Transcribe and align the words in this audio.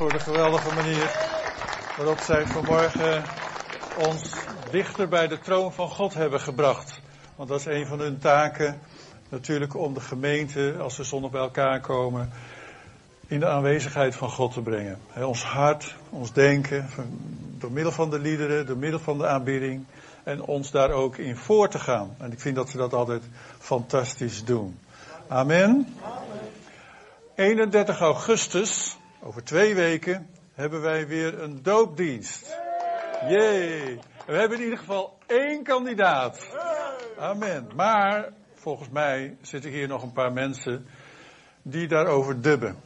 voor 0.00 0.12
de 0.12 0.18
geweldige 0.18 0.74
manier 0.74 1.10
waarop 1.96 2.18
zij 2.18 2.46
vanmorgen 2.46 3.22
ons 4.08 4.34
dichter 4.70 5.08
bij 5.08 5.28
de 5.28 5.38
troon 5.38 5.72
van 5.72 5.88
God 5.88 6.14
hebben 6.14 6.40
gebracht. 6.40 7.00
Want 7.36 7.48
dat 7.48 7.60
is 7.60 7.66
een 7.66 7.86
van 7.86 7.98
hun 7.98 8.18
taken, 8.18 8.80
natuurlijk 9.28 9.76
om 9.76 9.94
de 9.94 10.00
gemeente, 10.00 10.76
als 10.78 10.96
we 10.96 11.04
zondag 11.04 11.30
bij 11.30 11.40
elkaar 11.40 11.80
komen, 11.80 12.30
in 13.26 13.40
de 13.40 13.46
aanwezigheid 13.46 14.16
van 14.16 14.30
God 14.30 14.52
te 14.52 14.62
brengen. 14.62 14.98
ons 15.16 15.44
hart, 15.44 15.94
ons 16.10 16.32
denken, 16.32 16.88
door 17.58 17.72
middel 17.72 17.92
van 17.92 18.10
de 18.10 18.18
liederen, 18.18 18.66
door 18.66 18.78
middel 18.78 19.00
van 19.00 19.18
de 19.18 19.26
aanbidding. 19.26 19.84
En 20.24 20.42
ons 20.42 20.70
daar 20.70 20.90
ook 20.90 21.16
in 21.16 21.36
voor 21.36 21.68
te 21.68 21.78
gaan. 21.78 22.14
En 22.18 22.32
ik 22.32 22.40
vind 22.40 22.56
dat 22.56 22.70
ze 22.70 22.76
dat 22.76 22.92
altijd 22.92 23.22
fantastisch 23.58 24.44
doen. 24.44 24.78
Amen. 25.28 25.94
31 27.34 28.00
augustus, 28.00 28.98
over 29.22 29.44
twee 29.44 29.74
weken, 29.74 30.26
hebben 30.52 30.80
wij 30.80 31.06
weer 31.06 31.42
een 31.42 31.62
doopdienst. 31.62 32.56
Jee. 33.28 33.98
We 34.26 34.36
hebben 34.36 34.58
in 34.58 34.64
ieder 34.64 34.78
geval 34.78 35.18
één 35.26 35.62
kandidaat. 35.62 36.56
Amen. 37.18 37.68
Maar 37.76 38.32
volgens 38.54 38.88
mij 38.88 39.36
zitten 39.40 39.70
hier 39.70 39.88
nog 39.88 40.02
een 40.02 40.12
paar 40.12 40.32
mensen 40.32 40.86
die 41.62 41.88
daarover 41.88 42.40
dubben. 42.40 42.76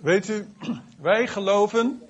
Weet 0.00 0.28
u, 0.28 0.46
wij 1.00 1.26
geloven 1.26 2.02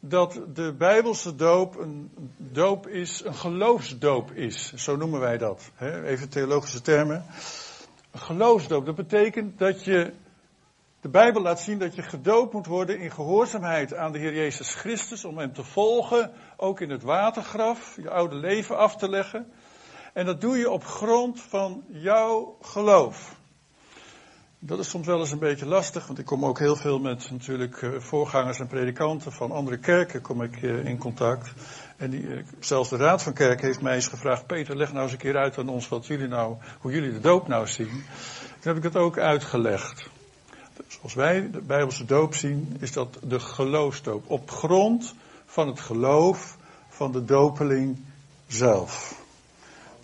dat 0.00 0.40
de 0.54 0.74
Bijbelse 0.78 1.34
doop 1.34 1.76
een 1.76 2.10
doop 2.36 2.86
is, 2.86 3.24
een 3.24 3.34
geloofsdoop 3.34 4.32
is. 4.32 4.74
Zo 4.74 4.96
noemen 4.96 5.20
wij 5.20 5.38
dat. 5.38 5.70
Even 6.04 6.28
theologische 6.28 6.80
termen. 6.80 7.24
Een 8.10 8.20
geloofsdoop, 8.20 8.86
dat 8.86 8.94
betekent 8.94 9.58
dat 9.58 9.84
je, 9.84 10.12
de 11.00 11.08
Bijbel 11.08 11.42
laat 11.42 11.60
zien 11.60 11.78
dat 11.78 11.94
je 11.94 12.02
gedoopt 12.02 12.52
moet 12.52 12.66
worden 12.66 12.98
in 12.98 13.10
gehoorzaamheid 13.10 13.94
aan 13.94 14.12
de 14.12 14.18
Heer 14.18 14.34
Jezus 14.34 14.74
Christus, 14.74 15.24
om 15.24 15.38
Hem 15.38 15.52
te 15.52 15.64
volgen, 15.64 16.32
ook 16.56 16.80
in 16.80 16.90
het 16.90 17.02
watergraf, 17.02 17.96
je 17.96 18.10
oude 18.10 18.34
leven 18.34 18.76
af 18.76 18.96
te 18.96 19.08
leggen. 19.08 19.52
En 20.12 20.26
dat 20.26 20.40
doe 20.40 20.58
je 20.58 20.70
op 20.70 20.84
grond 20.84 21.40
van 21.40 21.84
jouw 21.88 22.56
geloof. 22.60 23.36
Dat 24.60 24.78
is 24.78 24.88
soms 24.88 25.06
wel 25.06 25.18
eens 25.18 25.30
een 25.30 25.38
beetje 25.38 25.66
lastig, 25.66 26.06
want 26.06 26.18
ik 26.18 26.24
kom 26.24 26.44
ook 26.44 26.58
heel 26.58 26.76
veel 26.76 26.98
met 26.98 27.30
natuurlijk 27.30 27.82
eh, 27.82 27.90
voorgangers 27.98 28.58
en 28.58 28.66
predikanten 28.66 29.32
van 29.32 29.50
andere 29.50 29.78
kerken 29.78 30.20
kom 30.20 30.42
ik 30.42 30.62
eh, 30.62 30.84
in 30.84 30.98
contact. 30.98 31.52
En 31.96 32.10
die, 32.10 32.34
eh, 32.34 32.44
zelfs 32.60 32.88
de 32.88 32.96
Raad 32.96 33.22
van 33.22 33.32
Kerk 33.32 33.60
heeft 33.60 33.80
mij 33.80 33.94
eens 33.94 34.08
gevraagd, 34.08 34.46
Peter, 34.46 34.76
leg 34.76 34.92
nou 34.92 35.02
eens 35.02 35.12
een 35.12 35.18
keer 35.18 35.36
uit 35.36 35.58
aan 35.58 35.68
ons 35.68 35.88
wat 35.88 36.06
jullie 36.06 36.28
nou, 36.28 36.56
hoe 36.80 36.92
jullie 36.92 37.12
de 37.12 37.20
doop 37.20 37.48
nou 37.48 37.66
zien. 37.66 37.88
Toen 37.88 38.72
heb 38.72 38.76
ik 38.76 38.82
het 38.82 38.96
ook 38.96 39.18
uitgelegd. 39.18 40.16
Zoals 40.88 41.14
wij 41.14 41.50
de 41.50 41.60
Bijbelse 41.60 42.04
doop 42.04 42.34
zien, 42.34 42.76
is 42.80 42.92
dat 42.92 43.18
de 43.22 43.40
geloofsdoop. 43.40 44.30
Op 44.30 44.50
grond 44.50 45.14
van 45.46 45.68
het 45.68 45.80
geloof 45.80 46.56
van 46.88 47.12
de 47.12 47.24
dopeling 47.24 47.98
zelf. 48.46 49.22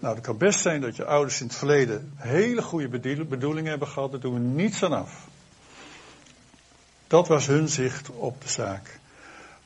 Nou, 0.00 0.14
het 0.14 0.24
kan 0.24 0.36
best 0.36 0.60
zijn 0.60 0.80
dat 0.80 0.96
je 0.96 1.05
ouders 1.05 1.40
in 1.40 1.46
het 1.46 1.56
verleden 1.56 2.12
hele 2.16 2.62
goede 2.62 3.24
bedoelingen 3.28 3.70
hebben 3.70 3.88
gehad. 3.88 4.10
Daar 4.10 4.20
doen 4.20 4.34
we 4.34 4.40
niets 4.40 4.82
aan 4.82 4.92
af. 4.92 5.27
Dat 7.06 7.28
was 7.28 7.46
hun 7.46 7.68
zicht 7.68 8.10
op 8.10 8.42
de 8.42 8.48
zaak. 8.48 9.00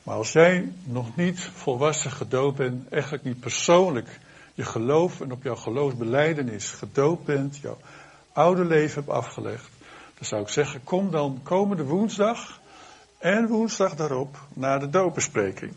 Maar 0.03 0.15
als 0.15 0.31
jij 0.31 0.71
nog 0.83 1.15
niet 1.15 1.39
volwassen 1.39 2.11
gedoopt 2.11 2.57
bent, 2.57 2.89
eigenlijk 2.89 3.23
niet 3.23 3.39
persoonlijk 3.39 4.19
je 4.53 4.63
geloof 4.63 5.21
en 5.21 5.31
op 5.31 5.43
jouw 5.43 5.55
geloofsbeleidenis 5.55 6.69
gedoopt 6.71 7.25
bent, 7.25 7.57
jouw 7.57 7.77
oude 8.33 8.65
leven 8.65 8.95
hebt 8.95 9.09
afgelegd, 9.09 9.69
dan 10.19 10.27
zou 10.27 10.41
ik 10.41 10.49
zeggen, 10.49 10.83
kom 10.83 11.11
dan 11.11 11.39
komende 11.43 11.83
woensdag 11.83 12.59
en 13.17 13.47
woensdag 13.47 13.95
daarop 13.95 14.37
naar 14.53 14.79
de 14.79 14.89
doopbespreking. 14.89 15.73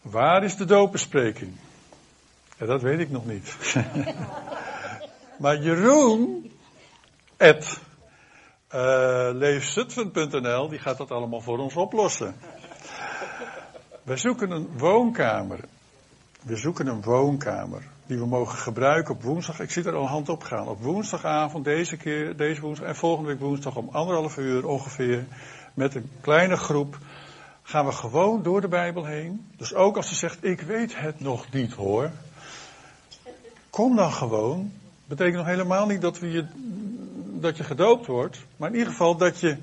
Waar 0.00 0.44
is 0.44 0.56
de 0.56 0.64
doopbespreking? 0.64 1.56
Ja, 2.58 2.66
dat 2.66 2.82
weet 2.82 2.98
ik 2.98 3.10
nog 3.10 3.26
niet. 3.26 3.56
maar 5.42 5.62
Jeroen, 5.62 6.52
at 7.36 7.80
uh, 8.74 9.40
die 10.68 10.78
gaat 10.78 10.96
dat 10.96 11.10
allemaal 11.10 11.40
voor 11.40 11.58
ons 11.58 11.76
oplossen. 11.76 12.36
Wij 14.02 14.16
zoeken 14.16 14.50
een 14.50 14.78
woonkamer. 14.78 15.60
We 16.42 16.56
zoeken 16.56 16.86
een 16.86 17.02
woonkamer 17.02 17.92
die 18.06 18.18
we 18.18 18.26
mogen 18.26 18.58
gebruiken 18.58 19.14
op 19.14 19.22
woensdag. 19.22 19.60
Ik 19.60 19.70
zie 19.70 19.84
er 19.84 19.94
al 19.94 20.08
hand 20.08 20.28
op 20.28 20.42
gaan. 20.42 20.68
Op 20.68 20.82
woensdagavond, 20.82 21.64
deze 21.64 21.96
keer, 21.96 22.36
deze 22.36 22.60
woensdag 22.60 22.86
en 22.86 22.96
volgende 22.96 23.28
week 23.28 23.40
woensdag 23.40 23.76
om 23.76 23.88
anderhalf 23.92 24.36
uur 24.36 24.66
ongeveer. 24.66 25.24
Met 25.74 25.94
een 25.94 26.10
kleine 26.20 26.56
groep 26.56 26.98
gaan 27.62 27.86
we 27.86 27.92
gewoon 27.92 28.42
door 28.42 28.60
de 28.60 28.68
Bijbel 28.68 29.04
heen. 29.04 29.46
Dus 29.56 29.74
ook 29.74 29.96
als 29.96 30.08
ze 30.08 30.14
zegt, 30.14 30.44
ik 30.44 30.60
weet 30.60 31.00
het 31.00 31.20
nog 31.20 31.52
niet 31.52 31.72
hoor. 31.72 32.10
Kom 33.70 33.96
dan 33.96 34.12
gewoon. 34.12 34.72
Betekent 35.06 35.36
nog 35.36 35.46
helemaal 35.46 35.86
niet 35.86 36.00
dat, 36.00 36.18
we 36.18 36.30
je, 36.30 36.46
dat 37.40 37.56
je 37.56 37.64
gedoopt 37.64 38.06
wordt. 38.06 38.38
Maar 38.56 38.68
in 38.68 38.76
ieder 38.76 38.92
geval 38.92 39.16
dat 39.16 39.40
je 39.40 39.56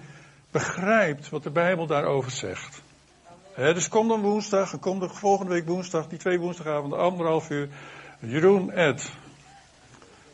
begrijpt 0.51 1.29
wat 1.29 1.43
de 1.43 1.49
Bijbel 1.49 1.85
daarover 1.85 2.31
zegt. 2.31 2.81
dus 3.55 3.87
kom 3.87 4.07
dan 4.07 4.21
woensdag, 4.21 4.79
kom 4.79 4.99
de 4.99 5.09
volgende 5.09 5.51
week 5.51 5.67
woensdag, 5.67 6.07
die 6.07 6.19
twee 6.19 6.39
woensdagavonden, 6.39 6.99
anderhalf 6.99 7.49
uur. 7.49 7.69
Jeroen 8.21 8.71
Ed. 8.71 9.11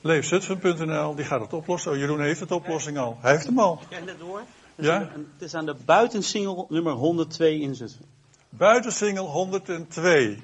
Leefzutphen.nl, 0.02 1.16
die 1.16 1.26
gaat 1.26 1.42
het 1.42 1.54
oplossen. 1.54 1.92
Oh, 1.92 1.98
Jeroen 1.98 2.22
heeft 2.22 2.40
het 2.40 2.52
oplossing 2.52 2.98
al. 2.98 3.18
Hij 3.22 3.32
heeft 3.32 3.46
hem 3.46 3.60
al. 3.60 3.80
Ja, 3.90 4.00
net 4.00 4.20
hoor. 4.20 4.42
Het 4.76 4.86
ja? 4.86 5.00
het 5.00 5.42
is 5.42 5.54
aan 5.54 5.66
de 5.66 5.76
buitensingel 5.86 6.66
nummer 6.70 6.94
102 6.94 7.60
in 7.60 7.76
Zutphen. 7.76 8.06
Buitensingel 8.50 9.26
102. 9.26 10.40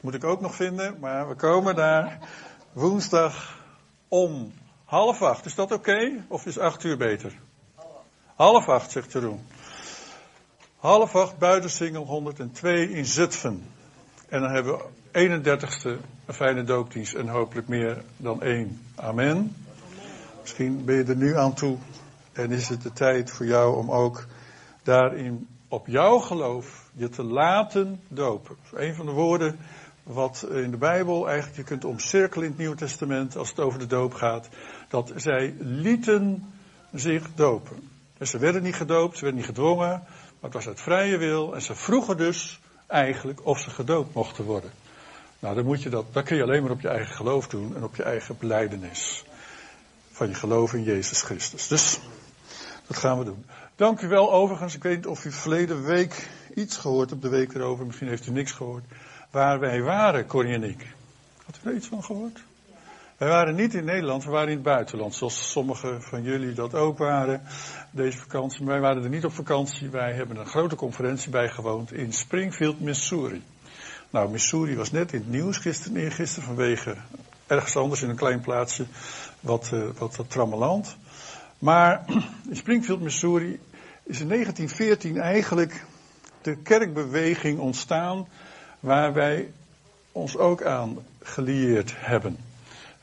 Moet 0.00 0.14
ik 0.14 0.24
ook 0.24 0.40
nog 0.40 0.54
vinden, 0.54 0.98
maar 1.00 1.28
we 1.28 1.34
komen 1.34 1.74
daar 1.74 2.18
woensdag 2.72 3.58
om 4.08 4.52
half 4.84 5.22
acht. 5.22 5.44
Is 5.44 5.54
dat 5.54 5.72
oké? 5.72 6.24
Of 6.28 6.46
is 6.46 6.58
acht 6.58 6.84
uur 6.84 6.96
beter? 6.96 7.38
Half 8.34 8.68
acht, 8.68 8.90
zegt 8.90 9.12
Jeroen. 9.12 9.46
Half 10.76 11.14
acht, 11.16 11.38
buitensingel 11.38 12.04
102 12.04 12.90
in 12.90 13.04
Zutphen. 13.04 13.70
En 14.28 14.40
dan 14.40 14.50
hebben 14.50 14.76
we 14.76 14.84
31ste 15.16 15.98
een 16.26 16.34
fijne 16.34 16.64
doopdienst 16.64 17.14
en 17.14 17.28
hopelijk 17.28 17.68
meer 17.68 18.02
dan 18.16 18.42
één. 18.42 18.80
Amen. 18.94 19.56
Misschien 20.40 20.84
ben 20.84 20.96
je 20.96 21.04
er 21.04 21.16
nu 21.16 21.36
aan 21.36 21.54
toe 21.54 21.76
en 22.32 22.50
is 22.50 22.68
het 22.68 22.82
de 22.82 22.92
tijd 22.92 23.30
voor 23.30 23.46
jou 23.46 23.76
om 23.76 23.90
ook 23.90 24.26
daarin 24.82 25.46
op 25.68 25.86
jouw 25.86 26.18
geloof 26.18 26.90
je 26.92 27.08
te 27.08 27.22
laten 27.22 28.00
dopen. 28.08 28.56
een 28.72 28.94
van 28.94 29.06
de 29.06 29.12
woorden 29.12 29.58
wat 30.02 30.46
in 30.50 30.70
de 30.70 30.76
Bijbel 30.76 31.28
eigenlijk 31.28 31.56
je 31.56 31.64
kunt 31.64 31.84
omcirkelen 31.84 32.44
in 32.44 32.50
het 32.50 32.60
Nieuwe 32.60 32.76
Testament 32.76 33.36
als 33.36 33.48
het 33.48 33.60
over 33.60 33.78
de 33.78 33.86
doop 33.86 34.14
gaat. 34.14 34.48
Dat 34.88 35.12
zij 35.16 35.54
lieten 35.58 36.52
zich 36.92 37.34
dopen. 37.34 37.88
Dus 38.18 38.30
ze 38.30 38.38
werden 38.38 38.62
niet 38.62 38.74
gedoopt, 38.74 39.16
ze 39.16 39.20
werden 39.20 39.40
niet 39.40 39.48
gedwongen, 39.48 39.88
maar 39.88 40.40
het 40.40 40.52
was 40.52 40.66
uit 40.66 40.80
vrije 40.80 41.16
wil. 41.16 41.54
En 41.54 41.62
ze 41.62 41.74
vroegen 41.74 42.16
dus 42.16 42.60
eigenlijk 42.86 43.46
of 43.46 43.58
ze 43.58 43.70
gedoopt 43.70 44.14
mochten 44.14 44.44
worden. 44.44 44.70
Nou, 45.46 45.58
dan 45.58 45.66
moet 45.66 45.82
je 45.82 45.88
dat, 45.88 46.04
dat 46.12 46.24
kun 46.24 46.36
je 46.36 46.42
alleen 46.42 46.62
maar 46.62 46.70
op 46.70 46.80
je 46.80 46.88
eigen 46.88 47.14
geloof 47.14 47.48
doen 47.48 47.76
en 47.76 47.84
op 47.84 47.96
je 47.96 48.02
eigen 48.02 48.36
beleidenis. 48.38 49.24
Van 50.10 50.28
je 50.28 50.34
geloof 50.34 50.74
in 50.74 50.82
Jezus 50.82 51.22
Christus. 51.22 51.68
Dus, 51.68 52.00
dat 52.86 52.96
gaan 52.96 53.18
we 53.18 53.24
doen. 53.24 53.46
Dank 53.76 54.00
u 54.00 54.08
wel 54.08 54.32
overigens. 54.32 54.74
Ik 54.74 54.82
weet 54.82 54.96
niet 54.96 55.06
of 55.06 55.24
u 55.24 55.32
verleden 55.32 55.84
week 55.84 56.28
iets 56.54 56.76
gehoord 56.76 57.10
hebt, 57.10 57.22
de 57.22 57.28
week 57.28 57.54
erover. 57.54 57.86
Misschien 57.86 58.08
heeft 58.08 58.26
u 58.26 58.30
niks 58.30 58.52
gehoord 58.52 58.84
waar 59.30 59.58
wij 59.60 59.82
waren, 59.82 60.26
Corrie 60.26 60.54
en 60.54 60.62
ik. 60.62 60.94
Had 61.44 61.58
u 61.64 61.68
er 61.68 61.74
iets 61.74 61.88
van 61.88 62.04
gehoord? 62.04 62.42
Wij 63.16 63.28
waren 63.28 63.54
niet 63.54 63.74
in 63.74 63.84
Nederland, 63.84 64.24
we 64.24 64.30
waren 64.30 64.48
in 64.48 64.54
het 64.54 64.62
buitenland, 64.62 65.14
zoals 65.14 65.50
sommigen 65.50 66.02
van 66.02 66.22
jullie 66.22 66.52
dat 66.52 66.74
ook 66.74 66.98
waren, 66.98 67.42
deze 67.90 68.18
vakantie. 68.18 68.62
Maar 68.62 68.72
wij 68.72 68.80
waren 68.80 69.02
er 69.02 69.08
niet 69.08 69.24
op 69.24 69.32
vakantie, 69.32 69.90
wij 69.90 70.12
hebben 70.12 70.36
een 70.36 70.46
grote 70.46 70.76
conferentie 70.76 71.30
bijgewoond 71.30 71.92
in 71.92 72.12
Springfield, 72.12 72.80
Missouri. 72.80 73.42
Nou, 74.16 74.30
Missouri 74.30 74.76
was 74.76 74.90
net 74.90 75.12
in 75.12 75.18
het 75.18 75.30
nieuws 75.30 75.56
gisteren, 75.56 75.96
eergisteren 75.96 76.48
vanwege 76.48 76.96
ergens 77.46 77.76
anders 77.76 78.02
in 78.02 78.08
een 78.08 78.16
klein 78.16 78.40
plaatsje, 78.40 78.86
wat, 79.40 79.70
uh, 79.74 79.84
wat, 79.98 80.16
wat 80.16 80.30
trammeland. 80.30 80.96
Maar 81.58 82.04
in 82.50 82.56
Springfield, 82.56 83.00
Missouri 83.00 83.60
is 84.02 84.20
in 84.20 84.28
1914 84.28 85.18
eigenlijk 85.18 85.84
de 86.42 86.56
kerkbeweging 86.56 87.58
ontstaan 87.58 88.28
waar 88.80 89.12
wij 89.12 89.52
ons 90.12 90.36
ook 90.36 90.62
aan 90.62 90.98
gelieerd 91.22 91.94
hebben. 91.96 92.36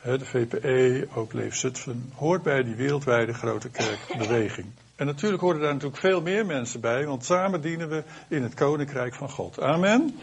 De 0.02 0.26
VPE, 0.26 1.08
ook 1.14 1.34
Leef 1.34 1.56
Zutphen, 1.56 2.12
hoort 2.16 2.44
bij 2.44 2.64
die 2.64 2.76
wereldwijde 2.76 3.34
grote 3.34 3.70
kerkbeweging. 3.70 4.68
En 4.96 5.06
natuurlijk 5.06 5.42
horen 5.42 5.62
daar 5.62 5.74
natuurlijk 5.74 6.02
veel 6.02 6.22
meer 6.22 6.46
mensen 6.46 6.80
bij, 6.80 7.06
want 7.06 7.26
samen 7.26 7.62
dienen 7.62 7.90
we 7.90 8.04
in 8.28 8.44
het 8.44 8.54
koninkrijk 8.54 9.16
van 9.16 9.30
God. 9.30 9.62
Amen. 9.62 10.16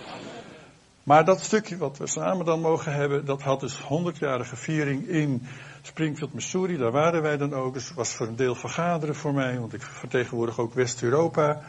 Maar 1.02 1.24
dat 1.24 1.42
stukje 1.42 1.76
wat 1.76 1.98
we 1.98 2.06
samen 2.06 2.44
dan 2.44 2.60
mogen 2.60 2.92
hebben, 2.92 3.24
dat 3.24 3.42
had 3.42 3.60
dus 3.60 3.82
100-jarige 3.82 4.56
viering 4.56 5.08
in 5.08 5.46
Springfield, 5.82 6.34
Missouri. 6.34 6.76
Daar 6.76 6.90
waren 6.90 7.22
wij 7.22 7.36
dan 7.36 7.54
ook. 7.54 7.74
Dus 7.74 7.86
het 7.86 7.96
was 7.96 8.14
voor 8.14 8.26
een 8.26 8.36
deel 8.36 8.54
vergaderen 8.54 9.14
voor 9.14 9.34
mij, 9.34 9.58
want 9.58 9.72
ik 9.72 9.82
vertegenwoordig 9.82 10.58
ook 10.58 10.74
West-Europa. 10.74 11.60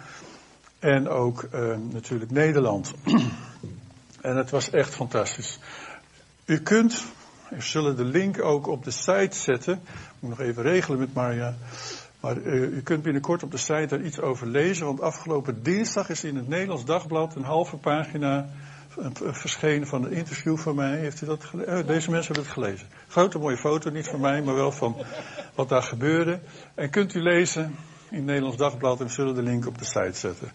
En 0.80 1.10
ook 1.10 1.48
uh, 1.54 1.76
natuurlijk 1.92 2.32
Nederland. 2.32 2.94
en 4.22 4.38
het 4.38 4.50
was 4.50 4.70
echt 4.70 4.96
fantastisch. 4.96 5.60
U 6.46 6.60
kunt, 6.60 7.06
we 7.50 7.62
zullen 7.62 7.96
de 7.96 8.06
link 8.06 8.42
ook 8.42 8.68
op 8.68 8.84
de 8.84 8.92
site 8.92 9.38
zetten. 9.38 9.74
Ik 9.74 10.16
moet 10.20 10.30
nog 10.30 10.40
even 10.40 10.64
regelen 10.64 11.00
met 11.00 11.14
Marja. 11.14 11.56
Maar 12.20 12.38
uh, 12.38 12.62
u 12.62 12.82
kunt 12.82 13.04
binnenkort 13.04 13.44
op 13.44 13.52
de 13.52 13.58
site 13.58 13.86
daar 13.88 14.02
iets 14.02 14.20
over 14.20 14.48
lezen. 14.48 14.86
Want 14.86 15.02
afgelopen 15.02 15.64
dinsdag 15.64 16.10
is 16.10 16.24
in 16.24 16.36
het 16.36 16.48
Nederlands 16.48 16.86
Dagblad 16.86 17.36
een 17.36 17.44
halve 17.44 17.78
pagina 17.78 18.50
verschenen 19.32 19.88
van 19.88 20.06
een 20.06 20.12
interview 20.12 20.58
van 20.58 20.76
mij. 20.76 20.98
Heeft 20.98 21.22
u 21.22 21.26
dat 21.26 21.44
gelezen? 21.44 21.78
Oh, 21.78 21.88
deze 21.88 22.12
mensen 22.12 22.34
hebben 22.34 22.54
het 22.54 22.64
gelezen. 22.64 22.88
Grote 23.08 23.38
mooie 23.38 23.58
foto, 23.58 23.90
niet 23.90 24.08
van 24.08 24.20
mij, 24.20 24.42
maar 24.42 24.56
wel 24.56 24.72
van 24.72 24.96
wat 25.56 25.70
daar 25.70 25.84
gebeurde. 25.84 26.40
En 26.76 26.90
kunt 26.90 27.14
u 27.14 27.22
lezen 27.22 27.76
in 28.10 28.18
het 28.18 28.26
Nederlands 28.26 28.58
Dagblad 28.58 29.00
en 29.00 29.06
we 29.06 29.12
zullen 29.12 29.36
de 29.36 29.44
link 29.44 29.68
op 29.68 29.78
de 29.78 29.86
site 29.86 30.14
zetten. 30.14 30.52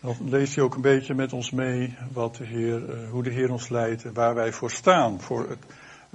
Dan 0.00 0.16
leest 0.28 0.56
u 0.56 0.60
ook 0.60 0.74
een 0.74 0.80
beetje 0.80 1.14
met 1.14 1.32
ons 1.32 1.50
mee 1.50 1.96
wat 2.12 2.36
de 2.36 2.44
Heer, 2.44 2.80
uh, 2.80 3.10
hoe 3.10 3.22
de 3.22 3.30
Heer 3.30 3.50
ons 3.50 3.68
leidt 3.68 4.04
en 4.04 4.14
waar 4.14 4.34
wij 4.34 4.52
voor 4.52 4.70
staan. 4.70 5.20
Voor 5.20 5.48
het 5.48 5.64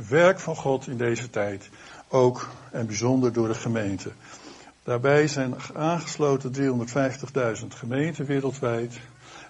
werk 0.09 0.39
van 0.39 0.55
God 0.55 0.87
in 0.87 0.97
deze 0.97 1.29
tijd. 1.29 1.69
Ook 2.07 2.49
en 2.71 2.85
bijzonder 2.85 3.33
door 3.33 3.47
de 3.47 3.53
gemeente. 3.53 4.11
Daarbij 4.83 5.27
zijn 5.27 5.55
aangesloten 5.73 6.53
350.000 7.61 7.67
gemeenten 7.67 8.25
wereldwijd. 8.25 8.99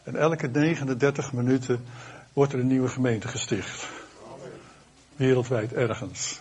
En 0.04 0.16
elke 0.16 0.48
39 0.48 1.34
minuten 1.34 1.86
wordt 2.34 2.54
er 2.54 2.60
een 2.60 2.68
nieuwe 2.68 2.88
gemeente 2.88 3.28
gesticht. 3.28 3.88
Wereldwijd 5.16 5.74
ergens. 5.74 6.40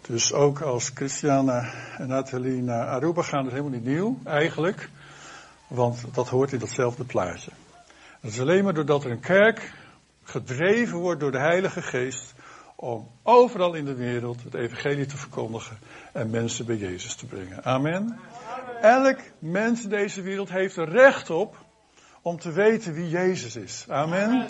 Dus 0.00 0.32
ook 0.32 0.60
als 0.60 0.90
Christiana 0.94 1.72
en 1.98 2.08
Nathalie 2.08 2.62
naar 2.62 2.86
Aruba 2.86 3.22
gaan, 3.22 3.44
is 3.46 3.50
helemaal 3.50 3.70
niet 3.70 3.84
nieuw, 3.84 4.18
eigenlijk. 4.24 4.88
Want 5.66 6.04
dat 6.12 6.28
hoort 6.28 6.52
in 6.52 6.58
datzelfde 6.58 7.04
plaatje. 7.04 7.50
Het 8.20 8.32
is 8.32 8.40
alleen 8.40 8.64
maar 8.64 8.74
doordat 8.74 9.04
er 9.04 9.10
een 9.10 9.20
kerk 9.20 9.72
gedreven 10.22 10.98
wordt 10.98 11.20
door 11.20 11.30
de 11.30 11.38
Heilige 11.38 11.82
Geest 11.82 12.34
om 12.76 13.08
overal 13.22 13.74
in 13.74 13.84
de 13.84 13.94
wereld 13.94 14.42
het 14.42 14.54
evangelie 14.54 15.06
te 15.06 15.16
verkondigen 15.16 15.78
en 16.12 16.30
mensen 16.30 16.66
bij 16.66 16.76
Jezus 16.76 17.14
te 17.14 17.26
brengen. 17.26 17.64
Amen. 17.64 18.18
Elk 18.80 19.18
mens 19.38 19.82
in 19.82 19.88
deze 19.88 20.22
wereld 20.22 20.50
heeft 20.50 20.76
er 20.76 20.88
recht 20.88 21.30
op 21.30 21.61
om 22.22 22.38
te 22.38 22.52
weten 22.52 22.94
wie 22.94 23.08
Jezus 23.08 23.56
is. 23.56 23.84
Amen. 23.88 24.48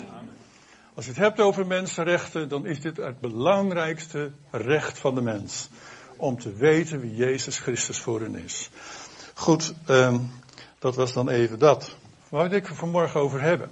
Als 0.93 1.05
je 1.05 1.11
het 1.11 1.19
hebt 1.19 1.39
over 1.39 1.67
mensenrechten, 1.67 2.49
dan 2.49 2.65
is 2.65 2.81
dit 2.81 2.97
het 2.97 3.19
belangrijkste 3.19 4.31
recht 4.51 4.99
van 4.99 5.15
de 5.15 5.21
mens. 5.21 5.69
Om 6.17 6.39
te 6.39 6.53
weten 6.53 6.99
wie 6.99 7.15
Jezus 7.15 7.59
Christus 7.59 7.99
voor 7.99 8.21
hen 8.21 8.35
is. 8.35 8.69
Goed, 9.33 9.73
um, 9.89 10.31
dat 10.79 10.95
was 10.95 11.13
dan 11.13 11.29
even 11.29 11.59
dat. 11.59 11.95
Waar 12.29 12.49
wil 12.49 12.57
ik 12.57 12.67
er 12.67 12.75
vanmorgen 12.75 13.19
over 13.19 13.41
hebben? 13.41 13.69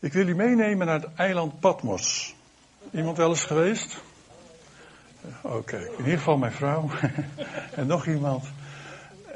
Ik 0.00 0.12
wil 0.12 0.28
u 0.28 0.34
meenemen 0.34 0.86
naar 0.86 1.00
het 1.00 1.14
eiland 1.14 1.60
Patmos. 1.60 2.34
Iemand 2.90 3.16
wel 3.16 3.28
eens 3.28 3.44
geweest? 3.44 4.00
Oké, 5.42 5.76
in 5.76 6.04
ieder 6.04 6.18
geval 6.18 6.36
mijn 6.36 6.52
vrouw. 6.52 6.90
en 7.74 7.86
nog 7.86 8.06
iemand. 8.06 8.44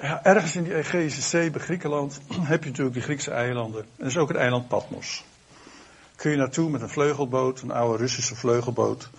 Ergens 0.02 0.56
in 0.56 0.62
die 0.62 0.74
Egeïsche 0.74 1.22
Zee 1.22 1.50
bij 1.50 1.60
Griekenland 1.60 2.20
heb 2.52 2.62
je 2.62 2.68
natuurlijk 2.68 2.94
die 2.94 3.04
Griekse 3.04 3.30
eilanden. 3.30 3.80
En 3.80 3.88
dat 3.96 4.06
is 4.06 4.16
ook 4.16 4.28
het 4.28 4.36
eiland 4.36 4.68
Patmos. 4.68 5.24
Kun 6.16 6.30
je 6.30 6.36
naartoe 6.36 6.70
met 6.70 6.80
een 6.80 6.88
vleugelboot, 6.88 7.60
een 7.60 7.70
oude 7.70 7.98
Russische 7.98 8.34
vleugelboot. 8.34 9.10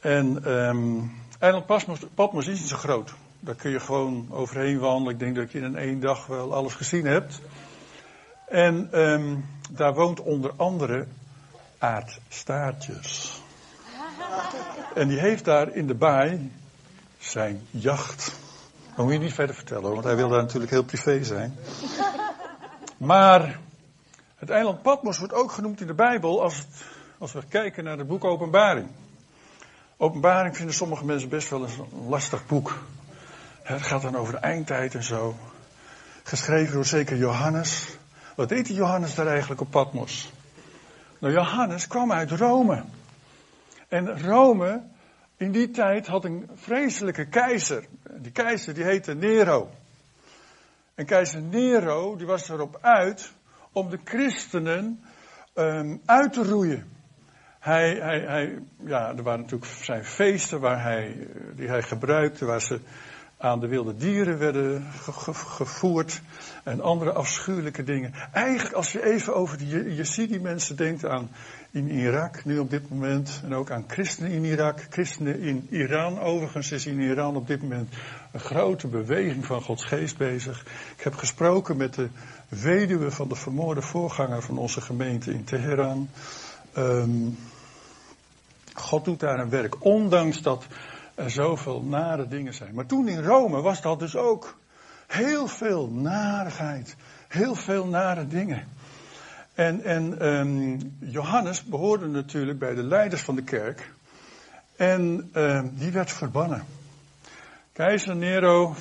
En 0.00 0.50
um, 0.50 1.12
eiland 1.38 1.66
Patmos, 1.66 1.98
Patmos 2.14 2.46
is 2.46 2.58
niet 2.58 2.68
zo 2.68 2.76
groot. 2.76 3.14
Daar 3.40 3.54
kun 3.54 3.70
je 3.70 3.80
gewoon 3.80 4.26
overheen 4.30 4.78
wandelen. 4.78 5.12
Ik 5.12 5.18
denk 5.18 5.36
dat 5.36 5.52
je 5.52 5.60
in 5.60 5.76
één 5.76 6.00
dag 6.00 6.26
wel 6.26 6.54
alles 6.54 6.74
gezien 6.74 7.06
hebt. 7.06 7.40
En 8.48 9.00
um, 9.00 9.44
daar 9.70 9.94
woont 9.94 10.20
onder 10.20 10.52
andere 10.56 11.06
aardstaartjes. 11.78 13.40
En 14.94 15.08
die 15.08 15.18
heeft 15.18 15.44
daar 15.44 15.74
in 15.74 15.86
de 15.86 15.94
baai 15.94 16.52
zijn 17.18 17.60
jacht. 17.70 18.44
Dat 18.96 19.04
moet 19.04 19.14
je 19.14 19.20
niet 19.20 19.34
verder 19.34 19.54
vertellen, 19.54 19.92
want 19.92 20.04
hij 20.04 20.16
wil 20.16 20.28
daar 20.28 20.42
natuurlijk 20.42 20.70
heel 20.70 20.84
privé 20.84 21.24
zijn. 21.24 21.56
Maar 22.96 23.58
het 24.36 24.50
eiland 24.50 24.82
Patmos 24.82 25.18
wordt 25.18 25.34
ook 25.34 25.52
genoemd 25.52 25.80
in 25.80 25.86
de 25.86 25.94
Bijbel 25.94 26.42
als, 26.42 26.66
als 27.18 27.32
we 27.32 27.42
kijken 27.48 27.84
naar 27.84 27.98
het 27.98 28.06
boek 28.06 28.24
Openbaring. 28.24 28.88
Openbaring 29.96 30.56
vinden 30.56 30.74
sommige 30.74 31.04
mensen 31.04 31.28
best 31.28 31.50
wel 31.50 31.62
een 31.62 32.08
lastig 32.08 32.46
boek. 32.46 32.78
Het 33.62 33.82
gaat 33.82 34.02
dan 34.02 34.16
over 34.16 34.32
de 34.32 34.38
eindtijd 34.38 34.94
en 34.94 35.02
zo. 35.02 35.34
Geschreven 36.22 36.74
door 36.74 36.84
zeker 36.84 37.16
Johannes. 37.16 37.98
Wat 38.36 38.48
deed 38.48 38.66
die 38.66 38.76
Johannes 38.76 39.14
daar 39.14 39.26
eigenlijk 39.26 39.60
op 39.60 39.70
Patmos? 39.70 40.32
Nou, 41.18 41.32
Johannes 41.32 41.86
kwam 41.86 42.12
uit 42.12 42.30
Rome. 42.30 42.84
En 43.88 44.22
Rome 44.22 44.82
in 45.36 45.52
die 45.52 45.70
tijd 45.70 46.06
had 46.06 46.24
een 46.24 46.50
vreselijke 46.54 47.28
keizer. 47.28 47.84
Die 48.22 48.32
keizer 48.32 48.74
die 48.74 48.84
heette 48.84 49.14
Nero. 49.14 49.70
En 50.94 51.06
keizer 51.06 51.42
Nero 51.42 52.16
die 52.16 52.26
was 52.26 52.48
erop 52.48 52.78
uit 52.80 53.32
om 53.72 53.90
de 53.90 53.98
christenen 54.04 55.04
um, 55.54 56.00
uit 56.04 56.32
te 56.32 56.42
roeien. 56.42 56.94
Hij, 57.58 57.94
hij, 57.94 58.20
hij, 58.20 58.58
ja, 58.84 59.16
er 59.16 59.22
waren 59.22 59.40
natuurlijk 59.40 59.70
zijn 59.82 60.04
feesten 60.04 60.60
waar 60.60 60.82
hij, 60.82 61.28
die 61.54 61.68
hij 61.68 61.82
gebruikte, 61.82 62.44
waar 62.44 62.60
ze 62.60 62.80
aan 63.38 63.60
de 63.60 63.68
wilde 63.68 63.96
dieren 63.96 64.38
werden 64.38 64.84
gevoerd 65.32 66.20
en 66.64 66.80
andere 66.80 67.12
afschuwelijke 67.12 67.82
dingen. 67.82 68.12
Eigenlijk 68.32 68.74
als 68.74 68.92
je 68.92 69.04
even 69.04 69.34
over 69.34 69.58
die 69.58 69.94
Yazidi-mensen 69.94 70.76
denkt 70.76 71.04
aan 71.04 71.30
in 71.76 71.90
Irak 71.90 72.44
nu 72.44 72.58
op 72.58 72.70
dit 72.70 72.90
moment 72.90 73.40
en 73.44 73.54
ook 73.54 73.70
aan 73.70 73.84
christenen 73.86 74.30
in 74.30 74.44
Irak, 74.44 74.86
christenen 74.90 75.40
in 75.40 75.66
Iran. 75.70 76.20
Overigens 76.20 76.72
is 76.72 76.86
in 76.86 77.00
Iran 77.00 77.36
op 77.36 77.46
dit 77.46 77.62
moment 77.62 77.94
een 78.32 78.40
grote 78.40 78.86
beweging 78.88 79.46
van 79.46 79.62
Gods 79.62 79.84
geest 79.84 80.16
bezig. 80.16 80.66
Ik 80.96 81.04
heb 81.04 81.14
gesproken 81.14 81.76
met 81.76 81.94
de 81.94 82.08
weduwe 82.48 83.10
van 83.10 83.28
de 83.28 83.34
vermoorde 83.34 83.82
voorganger 83.82 84.42
van 84.42 84.58
onze 84.58 84.80
gemeente 84.80 85.32
in 85.32 85.44
Teheran. 85.44 86.08
Um, 86.76 87.38
God 88.74 89.04
doet 89.04 89.20
daar 89.20 89.38
een 89.38 89.50
werk, 89.50 89.84
ondanks 89.84 90.42
dat 90.42 90.66
er 91.14 91.30
zoveel 91.30 91.82
nare 91.82 92.28
dingen 92.28 92.54
zijn. 92.54 92.74
Maar 92.74 92.86
toen 92.86 93.08
in 93.08 93.22
Rome 93.22 93.60
was 93.60 93.82
dat 93.82 93.98
dus 93.98 94.16
ook 94.16 94.58
heel 95.06 95.46
veel 95.46 95.88
narigheid, 95.88 96.96
heel 97.28 97.54
veel 97.54 97.86
nare 97.86 98.26
dingen. 98.26 98.64
En, 99.56 99.84
en 99.84 100.26
um, 100.26 100.96
Johannes 100.98 101.64
behoorde 101.64 102.06
natuurlijk 102.06 102.58
bij 102.58 102.74
de 102.74 102.82
leiders 102.82 103.22
van 103.22 103.34
de 103.34 103.42
kerk. 103.42 103.90
En 104.76 105.30
um, 105.34 105.72
die 105.74 105.90
werd 105.90 106.12
verbannen. 106.12 106.64
Keizer 107.72 108.16
Nero 108.16 108.74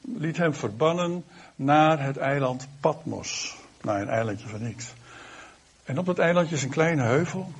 liet 0.00 0.36
hem 0.36 0.54
verbannen 0.54 1.24
naar 1.56 2.02
het 2.02 2.16
eiland 2.16 2.68
Patmos. 2.80 3.56
Naar 3.82 4.00
een 4.00 4.08
eilandje 4.08 4.48
van 4.48 4.62
niks. 4.62 4.92
En 5.84 5.98
op 5.98 6.06
dat 6.06 6.18
eilandje 6.18 6.54
is 6.54 6.62
een 6.62 6.70
kleine 6.70 7.02
heuvel. 7.02 7.52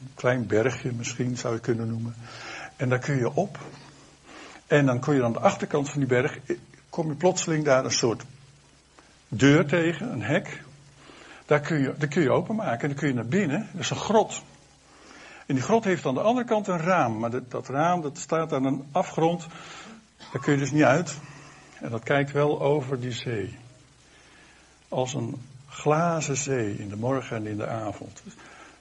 Een 0.00 0.14
klein 0.14 0.46
bergje 0.46 0.92
misschien 0.92 1.36
zou 1.36 1.54
je 1.54 1.60
kunnen 1.60 1.88
noemen. 1.88 2.14
En 2.76 2.88
daar 2.88 2.98
kun 2.98 3.16
je 3.16 3.34
op. 3.34 3.58
En 4.66 4.86
dan 4.86 5.00
kun 5.00 5.14
je 5.14 5.24
aan 5.24 5.32
de 5.32 5.38
achterkant 5.38 5.90
van 5.90 5.98
die 5.98 6.08
berg, 6.08 6.38
kom 6.88 7.08
je 7.08 7.14
plotseling 7.14 7.64
daar 7.64 7.84
een 7.84 7.90
soort 7.90 8.22
deur 9.28 9.66
tegen, 9.66 10.12
een 10.12 10.22
hek. 10.22 10.62
Daar 11.46 11.60
kun 11.60 11.78
je, 11.78 11.94
daar 11.98 12.08
kun 12.08 12.22
je 12.22 12.30
openmaken 12.30 12.80
en 12.80 12.88
dan 12.88 12.96
kun 12.96 13.08
je 13.08 13.14
naar 13.14 13.26
binnen. 13.26 13.68
Dat 13.72 13.80
is 13.80 13.90
een 13.90 13.96
grot. 13.96 14.42
En 15.46 15.54
die 15.54 15.64
grot 15.64 15.84
heeft 15.84 16.06
aan 16.06 16.14
de 16.14 16.20
andere 16.20 16.46
kant 16.46 16.66
een 16.66 16.78
raam. 16.78 17.18
Maar 17.18 17.30
dat, 17.30 17.50
dat 17.50 17.68
raam 17.68 18.02
dat 18.02 18.18
staat 18.18 18.52
aan 18.52 18.64
een 18.64 18.84
afgrond. 18.92 19.46
Daar 20.32 20.42
kun 20.42 20.52
je 20.52 20.58
dus 20.58 20.70
niet 20.70 20.82
uit. 20.82 21.18
En 21.80 21.90
dat 21.90 22.02
kijkt 22.02 22.32
wel 22.32 22.60
over 22.60 23.00
die 23.00 23.12
zee. 23.12 23.58
Als 24.88 25.14
een 25.14 25.42
glazen 25.68 26.36
zee 26.36 26.78
in 26.78 26.88
de 26.88 26.96
morgen 26.96 27.36
en 27.36 27.46
in 27.46 27.56
de 27.56 27.66
avond. 27.66 28.22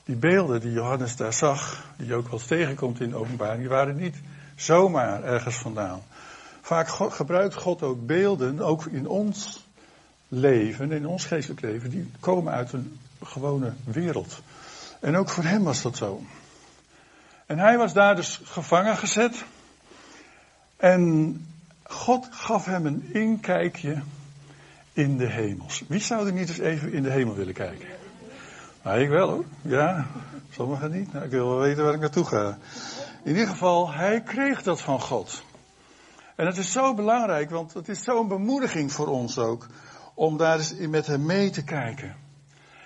Die 0.06 0.16
beelden 0.16 0.62
die 0.62 0.72
Johannes 0.72 1.16
daar 1.16 1.34
zag, 1.34 1.86
die 1.98 2.08
je 2.08 2.16
ook 2.16 2.30
wel 2.30 2.40
tegenkomt 2.40 3.00
in 3.00 3.10
de 3.10 3.16
openbaring, 3.16 3.60
die 3.60 3.70
waren 3.70 3.96
niet 3.96 4.16
zomaar 4.56 5.24
ergens 5.24 5.56
vandaan. 5.56 6.02
Vaak 6.62 6.88
gebruikt 6.90 7.56
God 7.56 7.84
ook 7.84 8.06
beelden, 8.06 8.60
ook 8.60 8.86
in 8.86 9.08
ons 9.08 9.63
leven, 10.34 10.92
in 10.92 11.08
ons 11.08 11.26
geestelijk 11.26 11.62
leven, 11.62 11.90
die 11.90 12.12
komen 12.20 12.54
uit 12.54 12.74
een 12.74 13.00
gewone 13.24 13.74
wereld. 13.84 14.42
En 15.00 15.16
ook 15.16 15.30
voor 15.30 15.44
hem 15.44 15.64
was 15.64 15.82
dat 15.82 15.98
zo. 15.98 16.22
En 17.46 17.60
hij 17.60 17.78
was 17.78 17.94
daar 17.94 18.16
dus 18.16 18.42
gevangen 18.44 18.98
gezet. 18.98 19.44
En 20.78 21.46
God 21.84 22.28
gaf 22.32 22.66
hem 22.66 22.86
een 22.86 23.14
inkijkje 23.14 24.02
in 24.94 25.18
de 25.18 25.28
hemels. 25.28 25.84
Wie 25.88 26.00
zou 26.00 26.28
er 26.28 26.34
niet 26.34 26.50
eens 26.50 26.58
even 26.58 26.94
in 26.94 27.04
de 27.04 27.12
hemel 27.12 27.36
willen 27.36 27.54
kijken? 27.54 27.88
Nou, 28.84 29.00
ik 29.00 29.10
wel 29.10 29.30
hoor. 29.30 29.46
Ja, 29.62 30.08
sommigen 30.50 30.92
niet. 30.92 31.14
Nou, 31.14 31.26
ik 31.26 31.32
wil 31.32 31.50
wel 31.50 31.60
weten 31.60 31.84
waar 31.84 31.94
ik 31.94 32.00
naartoe 32.00 32.26
ga. 32.26 32.58
In 33.24 33.32
ieder 33.32 33.48
geval, 33.48 33.92
hij 33.92 34.22
kreeg 34.22 34.64
dat 34.64 34.82
van 34.82 35.02
God. 35.02 35.44
En 36.36 36.46
het 36.46 36.58
is 36.58 36.72
zo 36.72 36.94
belangrijk, 36.94 37.50
want 37.50 37.74
het 37.74 37.90
is 37.90 38.04
zo'n 38.04 38.28
bemoediging 38.28 38.92
voor 38.92 39.08
ons 39.08 39.38
ook. 39.38 39.68
Om 40.14 40.38
daar 40.38 40.58
eens 40.58 40.74
met 40.74 41.08
hem 41.08 41.26
mee 41.26 41.50
te 41.50 41.64
kijken. 41.64 42.16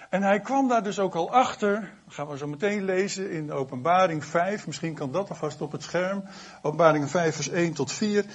En 0.10 0.24
hij 0.24 0.40
kwam 0.40 0.68
daar 0.68 0.84
dus 0.84 1.00
ook 1.00 1.16
al 1.16 1.32
achter, 1.32 1.94
gaan 2.08 2.28
we 2.28 2.38
zo 2.38 2.48
meteen 2.48 2.84
lezen 2.86 3.32
in 3.32 3.52
openbaring 3.52 4.26
5, 4.26 4.68
misschien 4.68 4.94
kan 4.94 5.12
dat 5.12 5.30
alvast 5.30 5.62
op 5.62 5.72
het 5.72 5.84
scherm, 5.84 6.24
openbaring 6.62 7.10
5 7.10 7.36
vers 7.36 7.50
1 7.50 7.74
tot 7.74 7.92
4. 7.92 8.26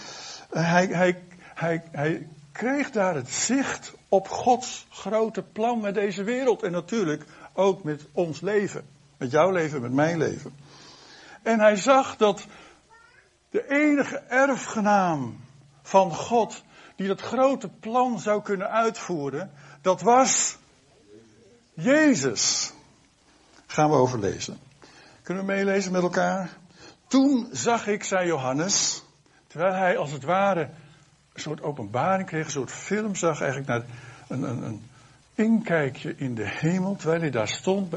Hij, 0.50 0.86
hij, 0.86 1.22
hij, 1.54 1.82
hij 1.90 2.28
kreeg 2.52 2.90
daar 2.90 3.14
het 3.14 3.28
zicht 3.30 3.94
op 4.08 4.28
Gods 4.28 4.86
grote 4.90 5.42
plan 5.42 5.80
met 5.80 5.94
deze 5.94 6.22
wereld 6.22 6.62
en 6.62 6.72
natuurlijk 6.72 7.24
ook 7.52 7.84
met 7.84 8.06
ons 8.12 8.40
leven. 8.40 8.84
Met 9.16 9.30
jouw 9.30 9.50
leven, 9.50 9.80
met 9.80 9.92
mijn 9.92 10.18
leven. 10.18 10.52
En 11.42 11.60
hij 11.60 11.76
zag 11.76 12.16
dat 12.16 12.46
de 13.50 13.68
enige 13.68 14.16
erfgenaam 14.18 15.40
van 15.82 16.14
God 16.14 16.62
die 17.02 17.10
dat 17.10 17.20
grote 17.20 17.68
plan 17.68 18.18
zou 18.20 18.42
kunnen 18.42 18.70
uitvoeren, 18.70 19.50
dat 19.80 20.00
was 20.00 20.56
Jezus. 21.74 22.72
Gaan 23.66 23.90
we 23.90 23.96
overlezen. 23.96 24.58
Kunnen 25.22 25.46
we 25.46 25.52
meelezen 25.52 25.92
met 25.92 26.02
elkaar? 26.02 26.50
Toen 27.06 27.48
zag 27.52 27.86
ik, 27.86 28.04
zei 28.04 28.26
Johannes, 28.26 29.02
terwijl 29.46 29.74
hij 29.74 29.96
als 29.96 30.10
het 30.10 30.22
ware 30.22 30.70
een 31.32 31.40
soort 31.40 31.62
openbaring 31.62 32.28
kreeg, 32.28 32.44
een 32.44 32.50
soort 32.50 32.72
film 32.72 33.14
zag, 33.14 33.40
eigenlijk 33.40 33.68
naar 33.68 33.84
een, 34.28 34.42
een, 34.42 34.62
een 34.62 34.90
inkijkje 35.34 36.14
in 36.16 36.34
de 36.34 36.48
hemel, 36.48 36.96
terwijl 36.96 37.20
hij 37.20 37.30
daar 37.30 37.48
stond 37.48 37.94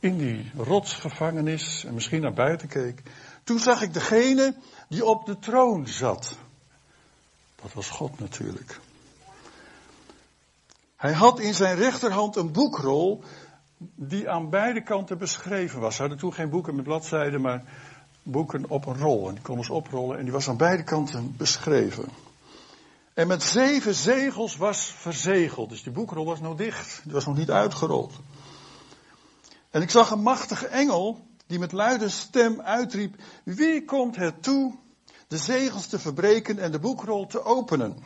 in 0.00 0.18
die 0.18 0.50
rotsgevangenis 0.56 1.84
en 1.84 1.94
misschien 1.94 2.20
naar 2.20 2.34
buiten 2.34 2.68
keek. 2.68 3.02
Toen 3.44 3.58
zag 3.58 3.82
ik 3.82 3.94
degene 3.94 4.54
die 4.88 5.04
op 5.04 5.26
de 5.26 5.38
troon 5.38 5.86
zat. 5.86 6.36
Dat 7.62 7.72
was 7.72 7.88
God 7.88 8.18
natuurlijk. 8.18 8.80
Hij 10.96 11.12
had 11.12 11.40
in 11.40 11.54
zijn 11.54 11.76
rechterhand 11.76 12.36
een 12.36 12.52
boekrol 12.52 13.22
die 13.94 14.30
aan 14.30 14.50
beide 14.50 14.82
kanten 14.82 15.18
beschreven 15.18 15.80
was. 15.80 15.94
Ze 15.94 16.00
hadden 16.00 16.18
toen 16.18 16.34
geen 16.34 16.50
boeken 16.50 16.74
met 16.74 16.84
bladzijden, 16.84 17.40
maar 17.40 17.64
boeken 18.22 18.70
op 18.70 18.86
een 18.86 18.98
rol. 18.98 19.28
En 19.28 19.34
die 19.34 19.42
konden 19.42 19.64
ze 19.64 19.72
oprollen 19.72 20.18
en 20.18 20.22
die 20.22 20.32
was 20.32 20.48
aan 20.48 20.56
beide 20.56 20.82
kanten 20.82 21.34
beschreven. 21.36 22.08
En 23.14 23.26
met 23.26 23.42
zeven 23.42 23.94
zegels 23.94 24.56
was 24.56 24.84
verzegeld. 24.84 25.68
Dus 25.68 25.82
die 25.82 25.92
boekrol 25.92 26.24
was 26.24 26.40
nog 26.40 26.56
dicht. 26.56 27.00
Die 27.04 27.12
was 27.12 27.26
nog 27.26 27.36
niet 27.36 27.50
uitgerold. 27.50 28.12
En 29.70 29.82
ik 29.82 29.90
zag 29.90 30.10
een 30.10 30.22
machtige 30.22 30.66
engel 30.66 31.20
die 31.46 31.58
met 31.58 31.72
luide 31.72 32.08
stem 32.08 32.60
uitriep: 32.60 33.14
Wie 33.44 33.84
komt 33.84 34.16
het 34.16 34.42
toe 34.42 34.74
de 35.32 35.38
zegels 35.38 35.86
te 35.86 35.98
verbreken 35.98 36.58
en 36.58 36.72
de 36.72 36.78
boekrol 36.78 37.26
te 37.26 37.44
openen? 37.44 37.96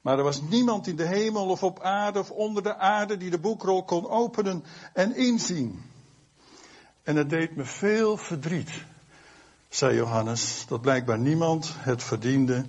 Maar 0.00 0.18
er 0.18 0.24
was 0.24 0.40
niemand 0.40 0.86
in 0.86 0.96
de 0.96 1.06
hemel 1.06 1.48
of 1.48 1.62
op 1.62 1.80
aarde 1.80 2.18
of 2.18 2.30
onder 2.30 2.62
de 2.62 2.76
aarde 2.76 3.16
die 3.16 3.30
de 3.30 3.38
boekrol 3.38 3.84
kon 3.84 4.08
openen 4.08 4.64
en 4.92 5.16
inzien. 5.16 5.82
En 7.02 7.16
het 7.16 7.30
deed 7.30 7.56
me 7.56 7.64
veel 7.64 8.16
verdriet, 8.16 8.70
zei 9.68 9.96
Johannes, 9.96 10.64
dat 10.68 10.80
blijkbaar 10.80 11.18
niemand 11.18 11.74
het 11.76 12.02
verdiende 12.02 12.64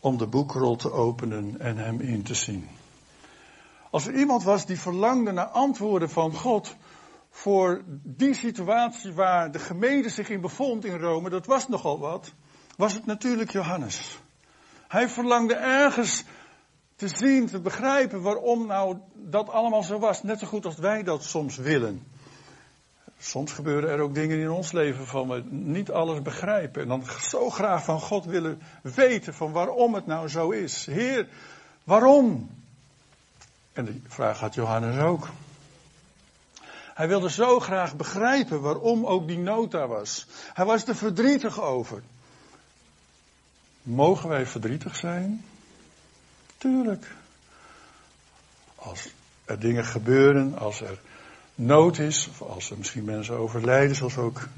om 0.00 0.18
de 0.18 0.26
boekrol 0.26 0.76
te 0.76 0.92
openen 0.92 1.60
en 1.60 1.76
hem 1.76 2.00
in 2.00 2.22
te 2.22 2.34
zien. 2.34 2.68
Als 3.90 4.06
er 4.06 4.14
iemand 4.14 4.42
was 4.42 4.66
die 4.66 4.80
verlangde 4.80 5.32
naar 5.32 5.46
antwoorden 5.46 6.10
van 6.10 6.34
God 6.34 6.76
voor 7.30 7.82
die 8.02 8.34
situatie 8.34 9.12
waar 9.12 9.52
de 9.52 9.58
gemeente 9.58 10.08
zich 10.08 10.30
in 10.30 10.40
bevond 10.40 10.84
in 10.84 10.98
Rome, 10.98 11.30
dat 11.30 11.46
was 11.46 11.68
nogal 11.68 11.98
wat, 11.98 12.32
was 12.76 12.94
het 12.94 13.06
natuurlijk 13.06 13.50
Johannes. 13.50 14.18
Hij 14.88 15.08
verlangde 15.08 15.54
ergens 15.54 16.24
te 16.96 17.08
zien, 17.08 17.46
te 17.46 17.60
begrijpen 17.60 18.22
waarom 18.22 18.66
nou 18.66 18.98
dat 19.14 19.48
allemaal 19.48 19.82
zo 19.82 19.98
was. 19.98 20.22
Net 20.22 20.38
zo 20.38 20.46
goed 20.46 20.64
als 20.64 20.76
wij 20.76 21.02
dat 21.02 21.24
soms 21.24 21.56
willen. 21.56 22.02
Soms 23.18 23.52
gebeuren 23.52 23.90
er 23.90 24.00
ook 24.00 24.14
dingen 24.14 24.38
in 24.38 24.50
ons 24.50 24.72
leven 24.72 25.06
van 25.06 25.28
we 25.28 25.42
niet 25.48 25.90
alles 25.90 26.22
begrijpen. 26.22 26.82
En 26.82 26.88
dan 26.88 27.04
zo 27.20 27.50
graag 27.50 27.84
van 27.84 28.00
God 28.00 28.24
willen 28.24 28.62
weten 28.82 29.34
van 29.34 29.52
waarom 29.52 29.94
het 29.94 30.06
nou 30.06 30.28
zo 30.28 30.50
is. 30.50 30.86
Heer, 30.86 31.28
waarom? 31.84 32.50
En 33.72 33.84
die 33.84 34.02
vraag 34.06 34.40
had 34.40 34.54
Johannes 34.54 35.02
ook. 35.02 35.28
Hij 36.94 37.08
wilde 37.08 37.30
zo 37.30 37.60
graag 37.60 37.96
begrijpen 37.96 38.60
waarom 38.60 39.06
ook 39.06 39.26
die 39.26 39.38
nota 39.38 39.86
was. 39.86 40.26
Hij 40.52 40.64
was 40.64 40.86
er 40.86 40.96
verdrietig 40.96 41.60
over. 41.60 42.02
Mogen 43.86 44.28
wij 44.28 44.46
verdrietig 44.46 44.96
zijn? 44.96 45.44
Tuurlijk. 46.56 47.06
Als 48.74 49.08
er 49.44 49.58
dingen 49.60 49.84
gebeuren, 49.84 50.58
als 50.58 50.80
er 50.80 50.98
nood 51.54 51.98
is, 51.98 52.28
of 52.28 52.42
als 52.42 52.70
er 52.70 52.78
misschien 52.78 53.04
mensen 53.04 53.36
overlijden, 53.36 53.96
zoals 53.96 54.14
we 54.14 54.20
ook 54.20 54.48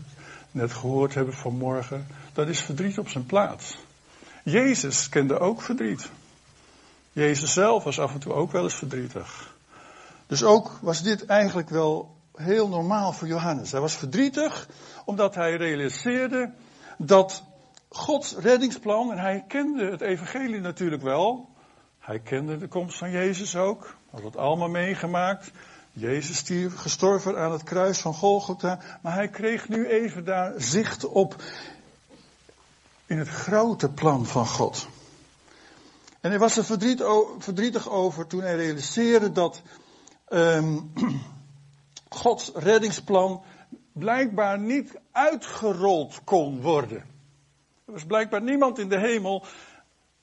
net 0.51 0.73
gehoord 0.73 1.15
hebben 1.15 1.35
vanmorgen, 1.35 2.07
dat 2.33 2.49
is 2.49 2.61
verdriet 2.61 2.99
op 2.99 3.09
zijn 3.09 3.27
plaats. 3.27 3.79
Jezus 4.45 5.09
kende 5.09 5.39
ook 5.39 5.63
verdriet. 5.63 6.11
Jezus 7.13 7.53
zelf 7.53 7.85
was 7.85 7.99
af 7.99 8.13
en 8.13 8.21
toe 8.21 8.33
ook 8.33 8.53
wel 8.53 8.63
eens 8.63 8.75
verdrietig. 8.75 9.55
Dus 10.27 10.43
ook 10.43 10.79
was 10.81 11.03
dit 11.03 11.27
eigenlijk 11.27 11.69
wel 11.69 12.17
heel 12.35 12.69
normaal 12.69 13.13
voor 13.13 13.29
Johannes. 13.29 13.73
Hij 13.73 13.81
was 13.81 13.95
verdrietig 13.95 14.69
omdat 15.05 15.35
hij 15.35 15.57
realiseerde 15.57 16.53
dat 16.99 17.43
Gods 17.89 18.37
reddingsplan, 18.37 19.13
en 19.13 19.19
hij 19.19 19.45
kende 19.49 19.91
het 19.91 20.01
evangelie 20.01 20.61
natuurlijk 20.61 21.03
wel, 21.03 21.49
hij 21.99 22.19
kende 22.19 22.59
de 22.59 22.69
komst 22.69 22.99
van 22.99 23.11
Jezus 23.11 23.57
ook, 23.57 23.95
had 24.11 24.23
het 24.23 24.37
allemaal 24.37 24.69
meegemaakt. 24.69 25.51
Jezus 25.93 26.37
stierf, 26.37 26.75
gestorven 26.75 27.39
aan 27.39 27.53
het 27.53 27.63
kruis 27.63 27.99
van 27.99 28.15
Golgotha, 28.15 28.79
maar 29.03 29.15
hij 29.15 29.29
kreeg 29.29 29.69
nu 29.69 29.87
even 29.87 30.25
daar 30.25 30.53
zicht 30.57 31.05
op 31.05 31.37
in 33.07 33.19
het 33.19 33.29
grote 33.29 33.89
plan 33.89 34.27
van 34.27 34.47
God. 34.47 34.89
En 36.21 36.31
hij 36.31 36.39
was 36.39 36.57
er 36.57 36.65
verdrietig 37.39 37.91
over 37.91 38.27
toen 38.27 38.41
hij 38.41 38.57
realiseerde 38.57 39.33
dat 39.33 39.63
um, 40.29 40.93
Gods 42.09 42.53
reddingsplan 42.55 43.43
blijkbaar 43.93 44.59
niet 44.59 44.99
uitgerold 45.13 46.21
kon 46.25 46.61
worden. 46.61 47.05
Er 47.89 47.95
was 47.95 48.05
blijkbaar 48.05 48.43
niemand 48.43 48.79
in 48.79 48.89
de 48.89 48.99
hemel 48.99 49.45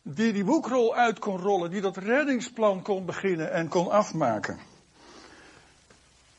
die 0.01 0.33
die 0.33 0.43
boekrol 0.43 0.95
uit 0.95 1.19
kon 1.19 1.37
rollen, 1.37 1.71
die 1.71 1.81
dat 1.81 1.97
reddingsplan 1.97 2.81
kon 2.81 3.05
beginnen 3.05 3.51
en 3.51 3.67
kon 3.67 3.91
afmaken. 3.91 4.59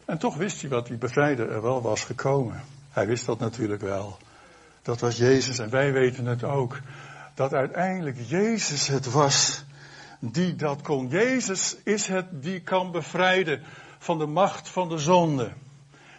En 0.04 0.18
toch 0.18 0.36
wist 0.36 0.60
hij 0.60 0.70
wat 0.70 0.86
die 0.86 0.96
bevrijder 0.96 1.50
er 1.50 1.62
wel 1.62 1.82
was 1.82 2.04
gekomen. 2.04 2.64
Hij 2.90 3.06
wist 3.06 3.26
dat 3.26 3.38
natuurlijk 3.38 3.80
wel. 3.80 4.16
Dat 4.82 5.00
was 5.00 5.16
Jezus 5.16 5.58
en 5.58 5.70
wij 5.70 5.92
weten 5.92 6.26
het 6.26 6.44
ook. 6.44 6.80
Dat 7.34 7.54
uiteindelijk 7.54 8.16
Jezus 8.26 8.86
het 8.86 9.12
was 9.12 9.64
die 10.18 10.54
dat 10.56 10.82
kon. 10.82 11.08
Jezus 11.08 11.76
is 11.84 12.06
het 12.06 12.26
die 12.42 12.60
kan 12.60 12.92
bevrijden 12.92 13.62
van 13.98 14.18
de 14.18 14.26
macht 14.26 14.68
van 14.68 14.88
de 14.88 14.98
zonde. 14.98 15.52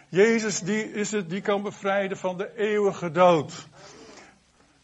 Jezus 0.08 0.60
die 0.60 0.92
is 0.92 1.10
het 1.10 1.30
die 1.30 1.40
kan 1.40 1.62
bevrijden 1.62 2.16
van 2.16 2.36
de 2.36 2.56
eeuwige 2.56 3.10
dood. 3.10 3.68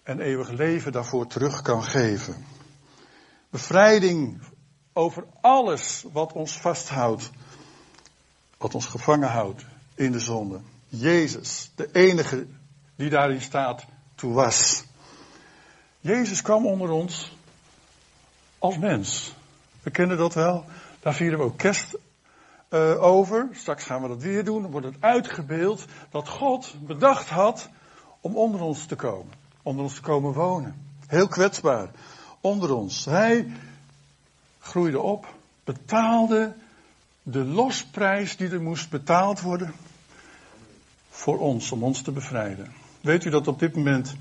En 0.04 0.20
eeuwig 0.20 0.50
leven 0.50 0.92
daarvoor 0.92 1.26
terug 1.26 1.62
kan 1.62 1.82
geven. 1.82 2.46
Bevrijding 3.50 4.42
over 4.92 5.24
alles 5.40 6.04
wat 6.12 6.32
ons 6.32 6.60
vasthoudt. 6.60 7.30
Wat 8.58 8.74
ons 8.74 8.86
gevangen 8.86 9.28
houdt 9.28 9.64
in 9.94 10.12
de 10.12 10.18
zonde. 10.18 10.60
Jezus, 10.88 11.70
de 11.74 11.88
enige 11.92 12.46
die 12.96 13.10
daarin 13.10 13.40
staat, 13.40 13.84
toe 14.14 14.32
was. 14.32 14.84
Jezus 16.00 16.42
kwam 16.42 16.66
onder 16.66 16.90
ons 16.90 17.36
als 18.58 18.78
mens. 18.78 19.34
We 19.82 19.90
kennen 19.90 20.16
dat 20.16 20.34
wel. 20.34 20.64
Daar 21.00 21.14
vieren 21.14 21.38
we 21.38 21.44
ook 21.44 21.58
kerst 21.58 21.96
uh, 22.70 23.02
over. 23.02 23.48
Straks 23.52 23.84
gaan 23.84 24.02
we 24.02 24.08
dat 24.08 24.22
weer 24.22 24.44
doen. 24.44 24.62
Dan 24.62 24.70
wordt 24.70 24.86
het 24.86 25.00
uitgebeeld 25.00 25.84
dat 26.10 26.28
God 26.28 26.74
bedacht 26.86 27.28
had 27.28 27.68
om 28.20 28.36
onder 28.36 28.60
ons 28.60 28.86
te 28.86 28.96
komen. 28.96 29.43
Onder 29.64 29.82
ons 29.82 29.94
te 29.94 30.00
komen 30.00 30.32
wonen. 30.32 30.74
Heel 31.06 31.28
kwetsbaar. 31.28 31.90
Onder 32.40 32.74
ons. 32.74 33.04
Hij 33.04 33.52
groeide 34.60 35.00
op. 35.00 35.34
Betaalde 35.64 36.54
de 37.22 37.44
losprijs 37.44 38.36
die 38.36 38.50
er 38.50 38.62
moest 38.62 38.90
betaald 38.90 39.40
worden. 39.40 39.74
Voor 41.10 41.38
ons, 41.38 41.72
om 41.72 41.82
ons 41.82 42.02
te 42.02 42.10
bevrijden. 42.10 42.72
Weet 43.00 43.24
u 43.24 43.30
dat 43.30 43.48
op 43.48 43.58
dit 43.58 43.76
moment 43.76 44.16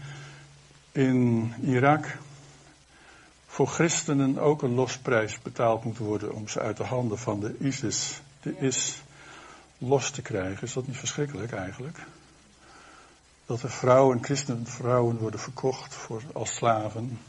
in 0.91 1.53
Irak 1.61 2.17
voor 3.53 3.67
christenen 3.67 4.37
ook 4.37 4.61
een 4.61 4.73
losprijs 4.73 5.41
betaald 5.41 5.83
moet 5.83 5.97
worden 5.97 6.33
om 6.33 6.47
ze 6.47 6.59
uit 6.59 6.77
de 6.77 6.83
handen 6.83 7.17
van 7.17 7.39
de 7.39 7.55
ISIS 7.59 8.21
is 8.57 9.01
los 9.77 10.09
te 10.09 10.21
krijgen. 10.21 10.63
Is 10.63 10.73
dat 10.73 10.87
niet 10.87 10.97
verschrikkelijk 10.97 11.51
eigenlijk? 11.51 11.97
Dat 13.45 13.61
er 13.61 13.69
vrouwen, 13.69 14.23
christenvrouwen 14.23 15.17
worden 15.17 15.39
verkocht 15.39 15.93
voor, 15.93 16.21
als 16.33 16.55
slaven. 16.55 17.19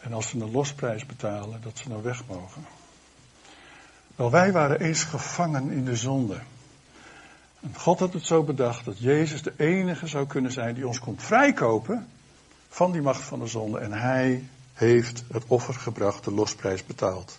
En 0.00 0.12
als 0.12 0.28
ze 0.28 0.40
een 0.40 0.50
losprijs 0.50 1.06
betalen, 1.06 1.60
dat 1.62 1.78
ze 1.78 1.88
nou 1.88 2.02
weg 2.02 2.26
mogen. 2.26 2.66
Wel, 4.16 4.30
wij 4.30 4.52
waren 4.52 4.80
eens 4.80 5.02
gevangen 5.02 5.70
in 5.70 5.84
de 5.84 5.96
zonde. 5.96 6.38
En 7.60 7.74
God 7.76 7.98
had 7.98 8.12
het 8.12 8.26
zo 8.26 8.42
bedacht 8.42 8.84
dat 8.84 8.98
Jezus 8.98 9.42
de 9.42 9.52
enige 9.56 10.06
zou 10.06 10.26
kunnen 10.26 10.52
zijn 10.52 10.74
die 10.74 10.86
ons 10.86 10.98
kon 10.98 11.20
vrijkopen 11.20 12.08
van 12.68 12.92
die 12.92 13.02
macht 13.02 13.22
van 13.22 13.38
de 13.38 13.46
zonde. 13.46 13.78
En 13.78 13.92
hij 13.92 14.48
heeft 14.72 15.24
het 15.32 15.44
offer 15.46 15.74
gebracht, 15.74 16.24
de 16.24 16.32
losprijs 16.32 16.86
betaald. 16.86 17.38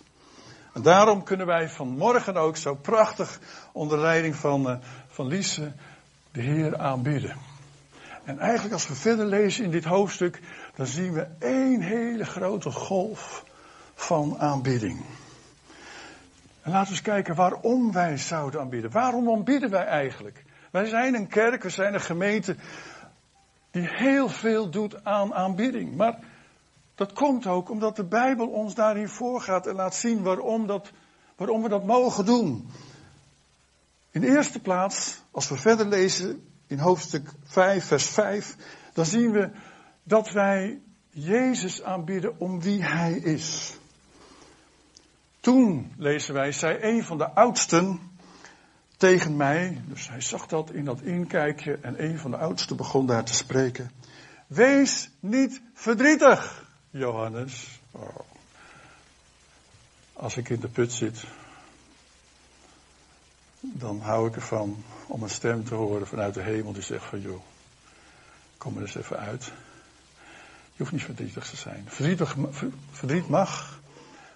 En 0.72 0.82
daarom 0.82 1.22
kunnen 1.22 1.46
wij 1.46 1.68
vanmorgen 1.68 2.36
ook 2.36 2.56
zo 2.56 2.74
prachtig 2.74 3.40
onder 3.72 3.98
leiding 3.98 4.36
van, 4.36 4.70
uh, 4.70 4.76
van 5.08 5.26
Lise 5.26 5.72
de 6.32 6.40
Heer 6.40 6.76
aanbidden. 6.78 7.36
En 8.26 8.38
eigenlijk 8.38 8.72
als 8.72 8.88
we 8.88 8.94
verder 8.94 9.26
lezen 9.26 9.64
in 9.64 9.70
dit 9.70 9.84
hoofdstuk, 9.84 10.40
dan 10.74 10.86
zien 10.86 11.12
we 11.12 11.26
één 11.38 11.80
hele 11.80 12.24
grote 12.24 12.70
golf 12.70 13.44
van 13.94 14.38
aanbidding. 14.38 15.04
En 16.62 16.70
laten 16.70 16.88
we 16.88 16.90
eens 16.90 17.02
kijken 17.02 17.34
waarom 17.34 17.92
wij 17.92 18.16
zouden 18.16 18.60
aanbidden. 18.60 18.90
Waarom 18.90 19.30
aanbidden 19.30 19.70
wij 19.70 19.84
eigenlijk? 19.84 20.44
Wij 20.70 20.86
zijn 20.86 21.14
een 21.14 21.26
kerk, 21.26 21.62
we 21.62 21.70
zijn 21.70 21.94
een 21.94 22.00
gemeente 22.00 22.56
die 23.70 23.88
heel 23.88 24.28
veel 24.28 24.70
doet 24.70 25.04
aan 25.04 25.34
aanbidding. 25.34 25.96
Maar 25.96 26.18
dat 26.94 27.12
komt 27.12 27.46
ook 27.46 27.70
omdat 27.70 27.96
de 27.96 28.04
Bijbel 28.04 28.46
ons 28.48 28.74
daarin 28.74 29.08
voorgaat 29.08 29.66
en 29.66 29.74
laat 29.74 29.94
zien 29.94 30.22
waarom, 30.22 30.66
dat, 30.66 30.90
waarom 31.36 31.62
we 31.62 31.68
dat 31.68 31.84
mogen 31.84 32.24
doen. 32.24 32.70
In 34.10 34.20
de 34.20 34.28
eerste 34.28 34.60
plaats, 34.60 35.22
als 35.30 35.48
we 35.48 35.56
verder 35.56 35.86
lezen 35.86 36.55
in 36.66 36.78
hoofdstuk 36.78 37.32
5, 37.44 37.84
vers 37.84 38.06
5, 38.06 38.56
dan 38.92 39.06
zien 39.06 39.30
we 39.32 39.50
dat 40.02 40.30
wij 40.30 40.80
Jezus 41.10 41.82
aanbidden 41.82 42.40
om 42.40 42.60
wie 42.60 42.84
Hij 42.84 43.12
is. 43.12 43.76
Toen, 45.40 45.92
lezen 45.96 46.34
wij, 46.34 46.52
zei 46.52 46.78
een 46.80 47.04
van 47.04 47.18
de 47.18 47.30
oudsten 47.30 48.00
tegen 48.96 49.36
mij, 49.36 49.80
dus 49.86 50.08
hij 50.08 50.20
zag 50.20 50.46
dat 50.46 50.70
in 50.70 50.84
dat 50.84 51.00
inkijkje 51.00 51.78
en 51.82 52.04
een 52.04 52.18
van 52.18 52.30
de 52.30 52.36
oudsten 52.36 52.76
begon 52.76 53.06
daar 53.06 53.24
te 53.24 53.34
spreken. 53.34 53.90
Wees 54.46 55.10
niet 55.20 55.60
verdrietig, 55.74 56.64
Johannes. 56.90 57.80
Oh. 57.90 58.18
Als 60.12 60.36
ik 60.36 60.48
in 60.48 60.60
de 60.60 60.68
put 60.68 60.92
zit, 60.92 61.24
dan 63.72 64.00
hou 64.00 64.28
ik 64.28 64.34
ervan 64.34 64.84
om 65.06 65.22
een 65.22 65.30
stem 65.30 65.64
te 65.64 65.74
horen 65.74 66.06
vanuit 66.06 66.34
de 66.34 66.42
hemel 66.42 66.72
die 66.72 66.82
zegt 66.82 67.04
van 67.04 67.20
joh, 67.20 67.40
kom 68.58 68.76
er 68.76 68.82
eens 68.82 68.94
even 68.94 69.18
uit. 69.18 69.44
Je 70.72 70.82
hoeft 70.82 70.92
niet 70.92 71.02
verdrietig 71.02 71.48
te 71.50 71.56
zijn. 71.56 71.84
Verdrietig, 71.86 72.36
verdriet 72.90 73.28
mag, 73.28 73.80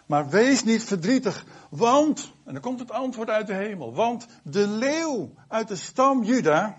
maar 0.06 0.28
wees 0.28 0.64
niet 0.64 0.84
verdrietig, 0.84 1.44
want, 1.68 2.32
en 2.44 2.52
dan 2.52 2.62
komt 2.62 2.80
het 2.80 2.90
antwoord 2.90 3.28
uit 3.28 3.46
de 3.46 3.54
hemel, 3.54 3.94
want 3.94 4.26
de 4.42 4.66
leeuw 4.66 5.32
uit 5.48 5.68
de 5.68 5.76
stam 5.76 6.22
Juda, 6.22 6.76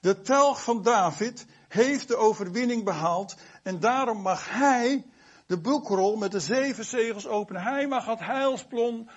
de 0.00 0.20
telg 0.20 0.62
van 0.62 0.82
David, 0.82 1.46
heeft 1.68 2.08
de 2.08 2.16
overwinning 2.16 2.84
behaald 2.84 3.36
en 3.62 3.80
daarom 3.80 4.22
mag 4.22 4.50
hij 4.50 5.04
de 5.50 5.56
boekrol 5.56 6.16
met 6.16 6.32
de 6.32 6.40
zeven 6.40 6.84
zegels 6.84 7.26
openen. 7.26 7.62
Hij 7.62 7.86
mag 7.86 8.06
het 8.06 8.18
heilsplan 8.20 9.08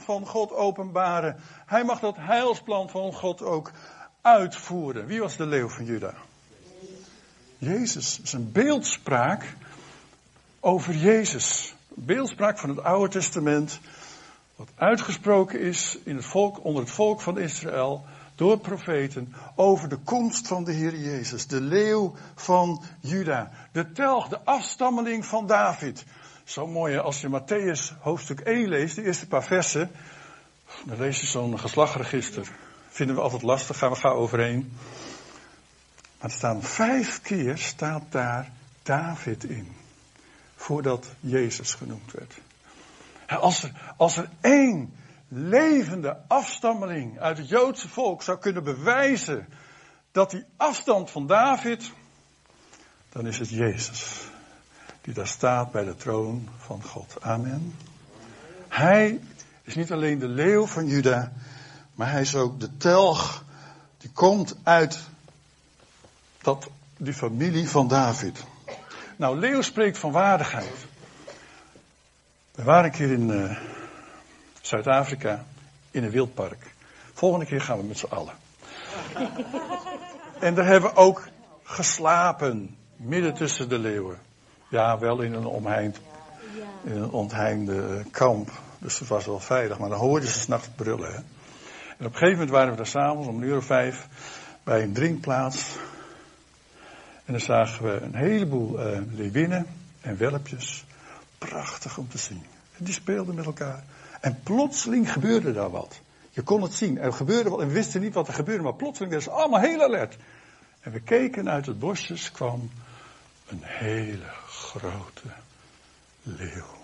van 0.00 0.26
God 0.26 0.52
openbaren. 0.52 1.36
Hij 1.66 1.84
mag 1.84 2.00
dat 2.00 2.16
heilsplan 2.16 2.90
van 2.90 3.12
God 3.12 3.42
ook 3.42 3.70
uitvoeren. 4.22 5.06
Wie 5.06 5.20
was 5.20 5.36
de 5.36 5.46
leeuw 5.46 5.68
van 5.68 5.84
Juda? 5.84 6.14
Jezus. 7.58 8.16
Dat 8.16 8.32
een 8.32 8.52
beeldspraak 8.52 9.54
over 10.60 10.94
Jezus. 10.94 11.74
Beeldspraak 11.88 12.58
van 12.58 12.68
het 12.68 12.82
Oude 12.82 13.12
Testament. 13.12 13.80
Wat 14.56 14.68
uitgesproken 14.74 15.60
is 15.60 15.98
in 16.04 16.16
het 16.16 16.24
volk, 16.24 16.64
onder 16.64 16.82
het 16.82 16.92
volk 16.92 17.20
van 17.20 17.38
Israël 17.38 18.04
door 18.34 18.58
profeten 18.58 19.34
over 19.54 19.88
de 19.88 19.96
komst 19.96 20.46
van 20.46 20.64
de 20.64 20.72
Heer 20.72 20.96
Jezus, 20.96 21.46
de 21.46 21.60
leeuw 21.60 22.14
van 22.34 22.82
Juda, 23.00 23.50
de 23.72 23.92
telg, 23.92 24.28
de 24.28 24.44
afstammeling 24.44 25.26
van 25.26 25.46
David. 25.46 26.04
Zo 26.44 26.66
mooi 26.66 26.96
als 26.96 27.20
je 27.20 27.28
Matthäus 27.28 28.00
hoofdstuk 28.00 28.40
1 28.40 28.68
leest, 28.68 28.96
de 28.96 29.04
eerste 29.04 29.26
paar 29.26 29.44
versen, 29.44 29.90
dan 30.84 30.98
lees 30.98 31.20
je 31.20 31.26
zo'n 31.26 31.58
geslachtregister. 31.58 32.50
Vinden 32.88 33.16
we 33.16 33.22
altijd 33.22 33.42
lastig, 33.42 33.78
gaan 33.78 33.90
we 33.90 33.96
gaan 33.96 34.12
overheen. 34.12 34.72
Maar 36.20 36.30
er 36.30 36.36
staan 36.36 36.62
vijf 36.62 37.20
keer 37.22 37.58
staat 37.58 38.02
daar 38.08 38.50
David 38.82 39.44
in, 39.44 39.72
voordat 40.56 41.06
Jezus 41.20 41.74
genoemd 41.74 42.12
werd. 42.12 42.34
Als 43.40 43.62
er, 43.62 43.94
als 43.96 44.16
er 44.16 44.28
één 44.40 44.94
levende 45.34 46.16
afstammeling 46.28 47.20
uit 47.20 47.38
het 47.38 47.48
Joodse 47.48 47.88
volk 47.88 48.22
zou 48.22 48.38
kunnen 48.38 48.64
bewijzen 48.64 49.48
dat 50.10 50.30
die 50.30 50.44
afstand 50.56 51.10
van 51.10 51.26
David, 51.26 51.90
dan 53.08 53.26
is 53.26 53.38
het 53.38 53.48
Jezus. 53.48 54.20
Die 55.00 55.14
daar 55.14 55.26
staat 55.26 55.72
bij 55.72 55.84
de 55.84 55.94
troon 55.94 56.48
van 56.56 56.82
God. 56.82 57.16
Amen. 57.20 57.74
Hij 58.68 59.20
is 59.62 59.74
niet 59.74 59.92
alleen 59.92 60.18
de 60.18 60.28
leeuw 60.28 60.66
van 60.66 60.86
Juda, 60.86 61.32
maar 61.94 62.10
hij 62.10 62.20
is 62.20 62.34
ook 62.34 62.60
de 62.60 62.76
telg 62.76 63.44
die 63.98 64.10
komt 64.10 64.56
uit 64.62 65.00
dat, 66.42 66.68
die 66.96 67.14
familie 67.14 67.68
van 67.68 67.88
David. 67.88 68.44
Nou, 69.16 69.38
leeuw 69.38 69.62
spreekt 69.62 69.98
van 69.98 70.12
waardigheid. 70.12 70.86
We 72.54 72.62
waren 72.62 72.84
een 72.84 72.90
keer 72.90 73.12
in, 73.12 73.28
uh, 73.28 73.58
Zuid-Afrika 74.62 75.44
in 75.90 76.04
een 76.04 76.10
wildpark. 76.10 76.74
Volgende 77.12 77.46
keer 77.46 77.60
gaan 77.60 77.78
we 77.78 77.84
met 77.84 77.98
z'n 77.98 78.06
allen. 78.06 78.34
en 80.40 80.54
daar 80.54 80.66
hebben 80.66 80.90
we 80.90 80.96
ook 80.96 81.28
geslapen, 81.62 82.76
midden 82.96 83.34
tussen 83.34 83.68
de 83.68 83.78
leeuwen. 83.78 84.18
Ja, 84.68 84.98
wel 84.98 85.20
in 85.20 85.32
een 85.32 85.46
omheind, 85.46 86.00
in 86.84 86.96
een 86.96 87.10
ontheinde 87.10 88.04
kamp. 88.10 88.50
Dus 88.78 88.98
het 88.98 89.08
was 89.08 89.26
wel 89.26 89.40
veilig, 89.40 89.78
maar 89.78 89.88
dan 89.88 89.98
hoorden 89.98 90.28
ze 90.28 90.38
s'nachts 90.38 90.68
brullen. 90.76 91.12
Hè? 91.12 91.18
En 91.98 92.06
op 92.06 92.12
een 92.12 92.18
gegeven 92.18 92.32
moment 92.32 92.50
waren 92.50 92.70
we 92.70 92.76
daar 92.76 92.86
s'avonds 92.86 93.28
om 93.28 93.36
een 93.36 93.48
uur 93.48 93.56
of 93.56 93.64
vijf 93.64 94.08
bij 94.62 94.82
een 94.82 94.92
drinkplaats. 94.92 95.76
En 97.24 97.32
dan 97.32 97.40
zagen 97.40 97.84
we 97.84 98.00
een 98.00 98.14
heleboel 98.14 98.78
uh, 98.78 98.98
leeuwinnen 99.10 99.66
en 100.00 100.16
welpjes. 100.16 100.84
Prachtig 101.38 101.98
om 101.98 102.08
te 102.08 102.18
zien. 102.18 102.42
En 102.78 102.84
die 102.84 102.94
speelden 102.94 103.34
met 103.34 103.44
elkaar. 103.44 103.84
En 104.22 104.40
plotseling 104.42 105.12
gebeurde 105.12 105.52
daar 105.52 105.70
wat. 105.70 106.00
Je 106.30 106.42
kon 106.42 106.62
het 106.62 106.74
zien. 106.74 106.98
Er 106.98 107.12
gebeurde 107.12 107.50
wat 107.50 107.60
en 107.60 107.66
we 107.66 107.72
wisten 107.72 108.00
niet 108.00 108.14
wat 108.14 108.28
er 108.28 108.34
gebeurde, 108.34 108.62
maar 108.62 108.74
plotseling 108.74 109.12
werden 109.12 109.30
ze 109.32 109.38
allemaal 109.38 109.60
heel 109.60 109.82
alert. 109.82 110.16
En 110.80 110.92
we 110.92 111.00
keken 111.00 111.50
uit 111.50 111.66
het 111.66 111.78
bosjes, 111.78 112.32
kwam 112.32 112.70
een 113.48 113.62
hele 113.62 114.30
grote 114.46 115.28
leeuw. 116.22 116.76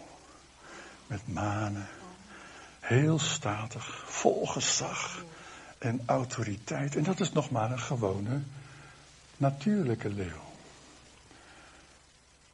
Met 1.06 1.20
manen. 1.26 1.88
Heel 2.80 3.18
statig, 3.18 4.02
vol 4.06 4.46
gezag 4.46 5.24
en 5.78 6.02
autoriteit. 6.06 6.96
En 6.96 7.02
dat 7.02 7.20
is 7.20 7.32
nog 7.32 7.50
maar 7.50 7.70
een 7.70 7.80
gewone, 7.80 8.40
natuurlijke 9.36 10.08
leeuw. 10.08 10.44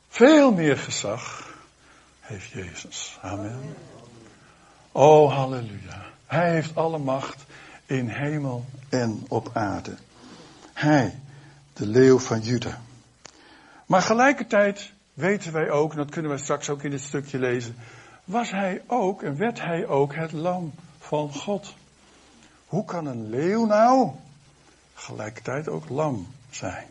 Veel 0.08 0.52
meer 0.52 0.78
gezag 0.78 1.54
heeft 2.20 2.50
Jezus. 2.50 3.18
Amen. 3.20 3.74
Oh, 4.96 5.33
halleluja. 5.33 6.04
Hij 6.26 6.50
heeft 6.50 6.76
alle 6.76 6.98
macht 6.98 7.44
in 7.87 8.09
hemel 8.09 8.64
en 8.88 9.24
op 9.28 9.50
aarde. 9.52 9.94
Hij, 10.72 11.18
de 11.72 11.87
leeuw 11.87 12.18
van 12.18 12.40
Juda. 12.40 12.80
Maar 13.87 14.02
gelijkertijd 14.02 14.92
weten 15.14 15.52
wij 15.52 15.70
ook, 15.70 15.90
en 15.90 15.96
dat 15.96 16.11
kunnen 16.11 16.30
we 16.30 16.38
straks 16.38 16.68
ook 16.70 16.83
in 16.83 16.90
dit 16.90 17.00
stukje 17.00 17.38
lezen, 17.38 17.76
was 18.24 18.50
hij 18.50 18.83
ook 18.87 19.22
en 19.22 19.37
werd 19.37 19.61
hij 19.61 19.87
ook 19.87 20.14
het 20.14 20.33
lam 20.33 20.72
van 20.98 21.33
God. 21.33 21.74
Hoe 22.66 22.85
kan 22.85 23.07
een 23.07 23.30
leeuw 23.30 23.66
nou 23.66 24.11
gelijkertijd 24.94 25.68
ook 25.68 25.88
lam 25.88 26.26
zijn? 26.50 26.87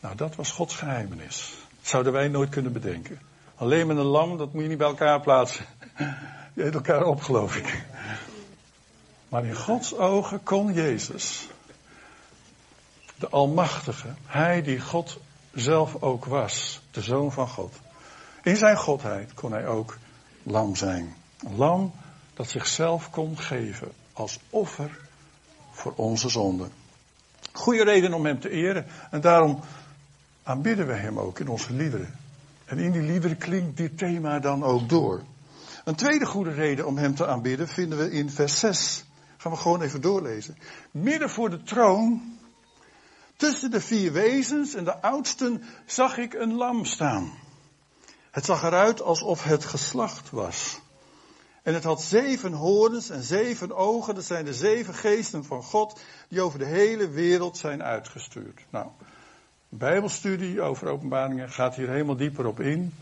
Nou, 0.00 0.16
dat 0.16 0.34
was 0.34 0.50
Gods 0.50 0.76
geheimenis. 0.76 1.54
Dat 1.80 1.88
zouden 1.88 2.12
wij 2.12 2.28
nooit 2.28 2.50
kunnen 2.50 2.72
bedenken. 2.72 3.18
Alleen 3.54 3.86
met 3.86 3.96
een 3.96 4.02
lam, 4.02 4.38
dat 4.38 4.52
moet 4.52 4.62
je 4.62 4.68
niet 4.68 4.78
bij 4.78 4.86
elkaar 4.86 5.20
plaatsen. 5.20 5.64
Je 6.64 6.70
elkaar 6.70 7.04
op, 7.04 7.20
geloof 7.20 7.56
ik. 7.56 7.82
Maar 9.28 9.44
in 9.44 9.56
Gods 9.56 9.96
ogen 9.96 10.42
kon 10.42 10.72
Jezus, 10.72 11.48
de 13.16 13.28
Almachtige, 13.28 14.08
Hij 14.26 14.62
die 14.62 14.80
God 14.80 15.18
zelf 15.52 16.02
ook 16.02 16.24
was, 16.24 16.80
de 16.90 17.02
Zoon 17.02 17.32
van 17.32 17.48
God. 17.48 17.74
In 18.42 18.56
zijn 18.56 18.76
Godheid 18.76 19.34
kon 19.34 19.52
Hij 19.52 19.66
ook 19.66 19.98
lam 20.42 20.76
zijn. 20.76 21.14
Een 21.38 21.56
lam 21.56 21.92
dat 22.34 22.48
zichzelf 22.48 23.10
kon 23.10 23.38
geven 23.38 23.92
als 24.12 24.38
offer 24.50 24.98
voor 25.70 25.92
onze 25.96 26.28
zonde. 26.28 26.68
Goede 27.52 27.84
reden 27.84 28.12
om 28.12 28.26
Hem 28.26 28.40
te 28.40 28.50
eren 28.50 28.86
en 29.10 29.20
daarom 29.20 29.60
aanbidden 30.42 30.86
we 30.86 30.92
Hem 30.92 31.18
ook 31.18 31.38
in 31.38 31.48
onze 31.48 31.72
liederen. 31.72 32.18
En 32.64 32.78
in 32.78 32.92
die 32.92 33.02
liederen 33.02 33.38
klinkt 33.38 33.76
dit 33.76 33.98
thema 33.98 34.38
dan 34.38 34.64
ook 34.64 34.88
door. 34.88 35.22
Een 35.84 35.94
tweede 35.94 36.26
goede 36.26 36.52
reden 36.52 36.86
om 36.86 36.96
hem 36.96 37.14
te 37.14 37.26
aanbidden 37.26 37.68
vinden 37.68 37.98
we 37.98 38.10
in 38.10 38.30
vers 38.30 38.58
6. 38.58 39.04
Gaan 39.36 39.52
we 39.52 39.58
gewoon 39.58 39.82
even 39.82 40.00
doorlezen. 40.00 40.58
Midden 40.90 41.30
voor 41.30 41.50
de 41.50 41.62
troon, 41.62 42.38
tussen 43.36 43.70
de 43.70 43.80
vier 43.80 44.12
wezens 44.12 44.74
en 44.74 44.84
de 44.84 45.02
oudsten, 45.02 45.62
zag 45.86 46.18
ik 46.18 46.34
een 46.34 46.54
lam 46.54 46.84
staan. 46.84 47.32
Het 48.30 48.44
zag 48.44 48.62
eruit 48.62 49.02
alsof 49.02 49.44
het 49.44 49.64
geslacht 49.64 50.30
was. 50.30 50.80
En 51.62 51.74
het 51.74 51.84
had 51.84 52.02
zeven 52.02 52.52
horens 52.52 53.10
en 53.10 53.22
zeven 53.22 53.76
ogen. 53.76 54.14
Dat 54.14 54.24
zijn 54.24 54.44
de 54.44 54.54
zeven 54.54 54.94
geesten 54.94 55.44
van 55.44 55.62
God 55.62 56.00
die 56.28 56.40
over 56.40 56.58
de 56.58 56.64
hele 56.64 57.08
wereld 57.08 57.58
zijn 57.58 57.82
uitgestuurd. 57.82 58.60
Nou, 58.70 58.86
Bijbelstudie 59.68 60.62
over 60.62 60.88
openbaringen 60.88 61.50
gaat 61.50 61.74
hier 61.74 61.88
helemaal 61.88 62.16
dieper 62.16 62.46
op 62.46 62.60
in. 62.60 62.94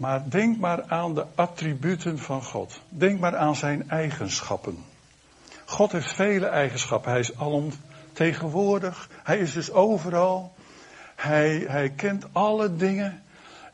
Maar 0.00 0.30
denk 0.30 0.58
maar 0.58 0.84
aan 0.88 1.14
de 1.14 1.26
attributen 1.34 2.18
van 2.18 2.42
God. 2.42 2.80
Denk 2.88 3.20
maar 3.20 3.36
aan 3.36 3.56
zijn 3.56 3.90
eigenschappen. 3.90 4.84
God 5.64 5.92
heeft 5.92 6.14
vele 6.14 6.46
eigenschappen. 6.46 7.10
Hij 7.10 7.20
is 7.20 7.38
alomtegenwoordig. 7.38 9.08
Hij 9.22 9.38
is 9.38 9.52
dus 9.52 9.72
overal. 9.72 10.54
Hij, 11.16 11.64
hij 11.68 11.90
kent 11.90 12.26
alle 12.32 12.76
dingen. 12.76 13.22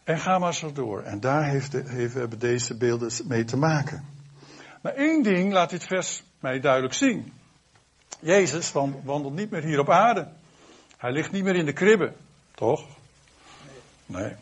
En 0.05 0.19
ga 0.19 0.39
maar 0.39 0.55
zo 0.55 0.73
door. 0.73 1.03
En 1.03 1.21
daar 1.21 1.45
heeft, 1.45 1.73
hebben 2.13 2.39
deze 2.39 2.77
beelden 2.77 3.11
mee 3.25 3.45
te 3.45 3.57
maken. 3.57 4.05
Maar 4.83 4.95
één 4.95 5.23
ding 5.23 5.53
laat 5.53 5.71
dit 5.71 5.85
vers 5.85 6.23
mij 6.41 6.61
duidelijk 6.61 6.95
zien. 6.95 7.33
Jezus 8.21 8.73
wandelt 8.73 9.35
niet 9.35 9.51
meer 9.51 9.63
hier 9.63 9.79
op 9.79 9.91
aarde. 9.91 10.29
Hij 10.97 11.13
ligt 11.13 11.33
niet 11.33 11.45
meer 11.45 11.57
in 11.57 11.67
de 11.67 11.73
kribbe, 11.73 12.13
toch? 12.55 12.87
Nee. 14.07 14.33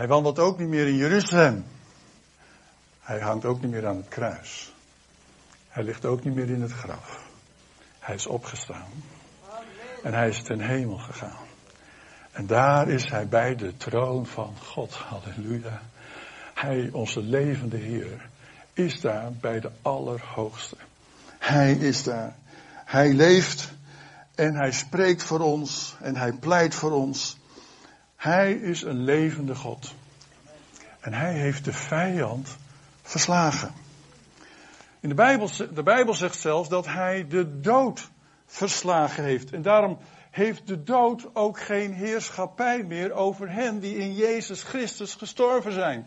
Hij 0.00 0.08
wandelt 0.08 0.38
ook 0.38 0.58
niet 0.58 0.68
meer 0.68 0.86
in 0.86 0.96
Jeruzalem. 0.96 1.64
Hij 3.00 3.20
hangt 3.20 3.44
ook 3.44 3.60
niet 3.60 3.70
meer 3.70 3.86
aan 3.86 3.96
het 3.96 4.08
kruis. 4.08 4.72
Hij 5.68 5.82
ligt 5.82 6.04
ook 6.04 6.24
niet 6.24 6.34
meer 6.34 6.50
in 6.50 6.62
het 6.62 6.72
graf. 6.72 7.30
Hij 7.98 8.14
is 8.14 8.26
opgestaan. 8.26 8.88
En 10.02 10.14
hij 10.14 10.28
is 10.28 10.42
ten 10.42 10.60
hemel 10.60 10.96
gegaan. 10.98 11.46
En 12.32 12.46
daar 12.46 12.88
is 12.88 13.10
hij 13.10 13.28
bij 13.28 13.56
de 13.56 13.76
troon 13.76 14.26
van 14.26 14.54
God. 14.62 14.94
Halleluja. 14.94 15.80
Hij, 16.54 16.90
onze 16.92 17.20
levende 17.20 17.76
Heer, 17.76 18.28
is 18.72 19.00
daar 19.00 19.32
bij 19.32 19.60
de 19.60 19.70
Allerhoogste. 19.82 20.76
Hij 21.38 21.72
is 21.72 22.02
daar. 22.02 22.34
Hij 22.84 23.12
leeft 23.12 23.72
en 24.34 24.54
hij 24.54 24.72
spreekt 24.72 25.22
voor 25.22 25.40
ons 25.40 25.96
en 26.00 26.16
hij 26.16 26.32
pleit 26.32 26.74
voor 26.74 26.92
ons. 26.92 27.39
Hij 28.20 28.52
is 28.52 28.82
een 28.82 29.04
levende 29.04 29.54
God. 29.54 29.94
En 31.00 31.12
hij 31.12 31.32
heeft 31.32 31.64
de 31.64 31.72
vijand 31.72 32.56
verslagen. 33.02 33.72
In 35.00 35.08
de 35.08 35.14
Bijbel, 35.14 35.50
de 35.74 35.82
Bijbel 35.82 36.14
zegt 36.14 36.40
zelfs 36.40 36.68
dat 36.68 36.86
hij 36.86 37.26
de 37.28 37.60
dood 37.60 38.10
verslagen 38.46 39.24
heeft. 39.24 39.52
En 39.52 39.62
daarom 39.62 39.98
heeft 40.30 40.66
de 40.66 40.82
dood 40.82 41.34
ook 41.34 41.60
geen 41.60 41.92
heerschappij 41.92 42.82
meer 42.82 43.12
over 43.12 43.50
hen 43.50 43.78
die 43.78 43.96
in 43.96 44.14
Jezus 44.14 44.62
Christus 44.62 45.14
gestorven 45.14 45.72
zijn. 45.72 46.06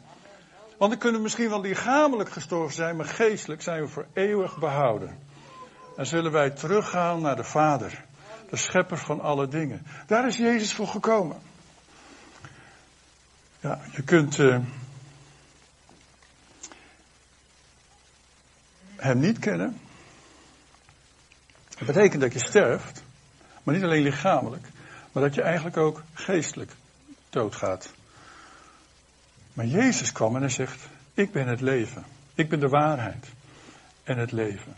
Want 0.77 0.91
dan 0.91 0.99
kunnen 0.99 1.21
misschien 1.21 1.49
wel 1.49 1.61
lichamelijk 1.61 2.29
gestorven 2.29 2.75
zijn, 2.75 2.95
maar 2.95 3.05
geestelijk 3.05 3.61
zijn 3.61 3.81
we 3.81 3.87
voor 3.87 4.05
eeuwig 4.13 4.57
behouden. 4.57 5.17
En 5.97 6.05
zullen 6.05 6.31
wij 6.31 6.49
teruggaan 6.49 7.21
naar 7.21 7.35
de 7.35 7.43
Vader, 7.43 8.05
de 8.49 8.57
schepper 8.57 8.97
van 8.97 9.21
alle 9.21 9.47
dingen. 9.47 9.85
Daar 10.07 10.27
is 10.27 10.37
Jezus 10.37 10.73
voor 10.73 10.87
gekomen. 10.87 11.51
Ja, 13.63 13.79
je 13.91 14.03
kunt 14.03 14.37
uh, 14.37 14.57
hem 18.95 19.19
niet 19.19 19.39
kennen. 19.39 19.79
Dat 21.69 21.87
betekent 21.87 22.21
dat 22.21 22.33
je 22.33 22.39
sterft. 22.39 23.03
Maar 23.63 23.75
niet 23.75 23.83
alleen 23.83 24.03
lichamelijk, 24.03 24.67
maar 25.11 25.23
dat 25.23 25.35
je 25.35 25.41
eigenlijk 25.41 25.77
ook 25.77 26.03
geestelijk 26.13 26.71
doodgaat. 27.29 27.91
Maar 29.53 29.65
Jezus 29.65 30.11
kwam 30.11 30.35
en 30.35 30.41
hij 30.41 30.49
zegt, 30.49 30.87
ik 31.13 31.31
ben 31.31 31.47
het 31.47 31.61
leven. 31.61 32.03
Ik 32.35 32.49
ben 32.49 32.59
de 32.59 32.69
waarheid 32.69 33.27
en 34.03 34.17
het 34.17 34.31
leven. 34.31 34.75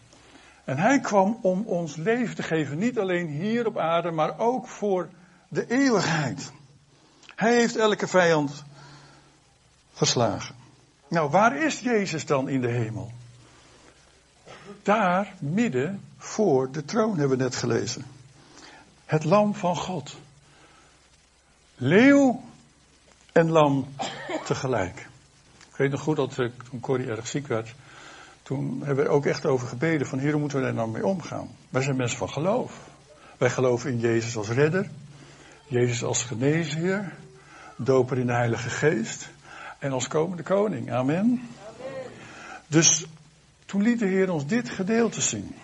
En 0.64 0.78
hij 0.78 1.00
kwam 1.00 1.40
om 1.42 1.66
ons 1.66 1.96
leven 1.96 2.36
te 2.36 2.44
geven, 2.44 2.78
niet 2.78 3.00
alleen 3.00 3.28
hier 3.28 3.66
op 3.66 3.78
aarde, 3.78 4.12
maar 4.12 4.40
ook 4.40 4.68
voor 4.68 5.10
de 5.48 5.68
eeuwigheid. 5.68 6.52
Hij 7.36 7.56
heeft 7.56 7.76
elke 7.76 8.08
vijand 8.08 8.64
verslagen. 9.96 10.56
Nou, 11.08 11.30
waar 11.30 11.58
is 11.58 11.80
Jezus 11.80 12.26
dan 12.26 12.50
in 12.50 12.62
de 12.62 12.72
hemel? 12.72 13.12
Daar 14.84 15.34
midden 15.40 16.02
voor 16.18 16.72
de 16.72 16.86
troon 16.86 17.18
hebben 17.18 17.38
we 17.38 17.44
net 17.44 17.56
gelezen. 17.56 18.06
Het 19.06 19.24
lam 19.24 19.56
van 19.56 19.76
God. 19.76 20.18
Leeuw 21.76 22.44
en 23.32 23.50
lam 23.50 23.88
tegelijk. 24.46 25.08
Ik 25.70 25.76
weet 25.76 25.92
nog 25.92 26.02
goed 26.02 26.16
dat 26.16 26.40
eh, 26.40 26.50
toen 26.70 26.80
Corrie 26.80 27.08
erg 27.08 27.28
ziek 27.28 27.48
werd. 27.48 27.74
Toen 28.44 28.82
hebben 28.84 29.06
we 29.06 29.12
ook 29.12 29.26
echt 29.26 29.46
over 29.46 29.68
gebeden 29.68 30.08
van 30.08 30.20
hier 30.20 30.38
moeten 30.38 30.58
we 30.58 30.64
daar 30.64 30.74
nou 30.74 30.90
mee 30.90 31.06
omgaan. 31.06 31.50
Wij 31.70 31.82
zijn 31.82 31.96
mensen 31.96 32.18
van 32.18 32.30
geloof. 32.30 32.90
Wij 33.38 33.50
geloven 33.50 33.92
in 33.92 34.00
Jezus 34.00 34.38
als 34.38 34.50
redder. 34.50 34.90
Jezus 35.68 36.04
als 36.04 36.24
geneesheer. 36.24 37.14
Doper 37.76 38.18
in 38.18 38.26
de 38.26 38.34
Heilige 38.34 38.70
Geest. 38.70 39.30
En 39.86 39.92
als 39.92 40.08
komende 40.08 40.44
koning. 40.44 40.92
Amen. 40.92 41.50
Dus 42.68 43.06
toen 43.66 43.82
liet 43.82 44.00
de 44.00 44.06
Heer 44.06 44.32
ons 44.32 44.46
dit 44.46 44.70
gedeelte 44.70 45.22
zien. 45.22 45.56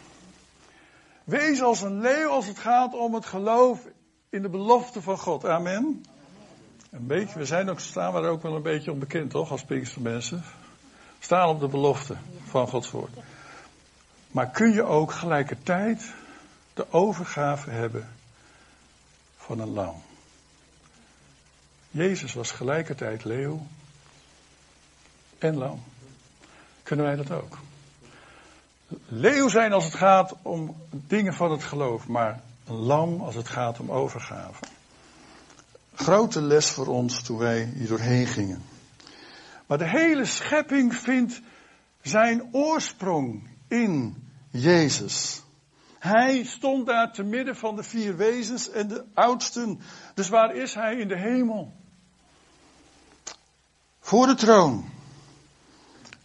Wees 1.23 1.61
als 1.61 1.81
een 1.81 1.99
leeuw 1.99 2.29
als 2.29 2.47
het 2.47 2.59
gaat 2.59 2.93
om 2.93 3.13
het 3.13 3.25
geloof 3.25 3.87
in 4.29 4.41
de 4.41 4.49
belofte 4.49 5.01
van 5.01 5.17
God. 5.17 5.45
Amen. 5.45 6.05
Een 6.89 7.07
beetje, 7.07 7.39
we 7.39 7.45
zijn 7.45 7.69
ook, 7.69 7.79
staan 7.79 8.15
er 8.15 8.29
ook 8.29 8.41
wel 8.41 8.55
een 8.55 8.61
beetje 8.61 8.91
onbekend, 8.91 9.31
toch, 9.31 9.51
als 9.51 9.65
mensen. 9.99 10.43
Staan 11.19 11.49
op 11.49 11.59
de 11.59 11.67
belofte 11.67 12.15
van 12.43 12.67
Gods 12.67 12.91
woord. 12.91 13.17
Maar 14.31 14.49
kun 14.49 14.73
je 14.73 14.83
ook 14.83 15.11
gelijkertijd 15.11 16.13
de 16.73 16.91
overgave 16.91 17.69
hebben 17.69 18.09
van 19.37 19.59
een 19.59 19.73
lam? 19.73 20.01
Jezus 21.91 22.33
was 22.33 22.51
gelijkertijd 22.51 23.23
leeuw 23.23 23.67
en 25.43 25.57
lam. 25.57 25.83
Kunnen 26.83 27.05
wij 27.05 27.15
dat 27.15 27.31
ook? 27.31 27.57
leeuw 29.07 29.47
zijn 29.47 29.73
als 29.73 29.83
het 29.83 29.95
gaat 29.95 30.35
om 30.41 30.75
dingen 30.89 31.33
van 31.33 31.51
het 31.51 31.63
geloof, 31.63 32.07
maar 32.07 32.41
lam 32.65 33.21
als 33.21 33.35
het 33.35 33.47
gaat 33.47 33.79
om 33.79 33.91
overgave. 33.91 34.63
Grote 35.93 36.41
les 36.41 36.69
voor 36.69 36.87
ons 36.87 37.21
toen 37.21 37.37
wij 37.37 37.63
hier 37.75 37.87
doorheen 37.87 38.27
gingen. 38.27 38.63
Maar 39.65 39.77
de 39.77 39.89
hele 39.89 40.25
schepping 40.25 40.95
vindt 40.95 41.41
zijn 42.01 42.49
oorsprong 42.51 43.49
in 43.67 44.23
Jezus. 44.49 45.43
Hij 45.99 46.43
stond 46.43 46.85
daar 46.85 47.13
te 47.13 47.23
midden 47.23 47.55
van 47.55 47.75
de 47.75 47.83
vier 47.83 48.17
wezens 48.17 48.69
en 48.69 48.87
de 48.87 49.03
oudsten. 49.13 49.79
Dus 50.13 50.29
waar 50.29 50.55
is 50.55 50.73
hij 50.73 50.95
in 50.95 51.07
de 51.07 51.17
hemel? 51.17 51.73
Voor 53.99 54.27
de 54.27 54.35
troon. 54.35 54.85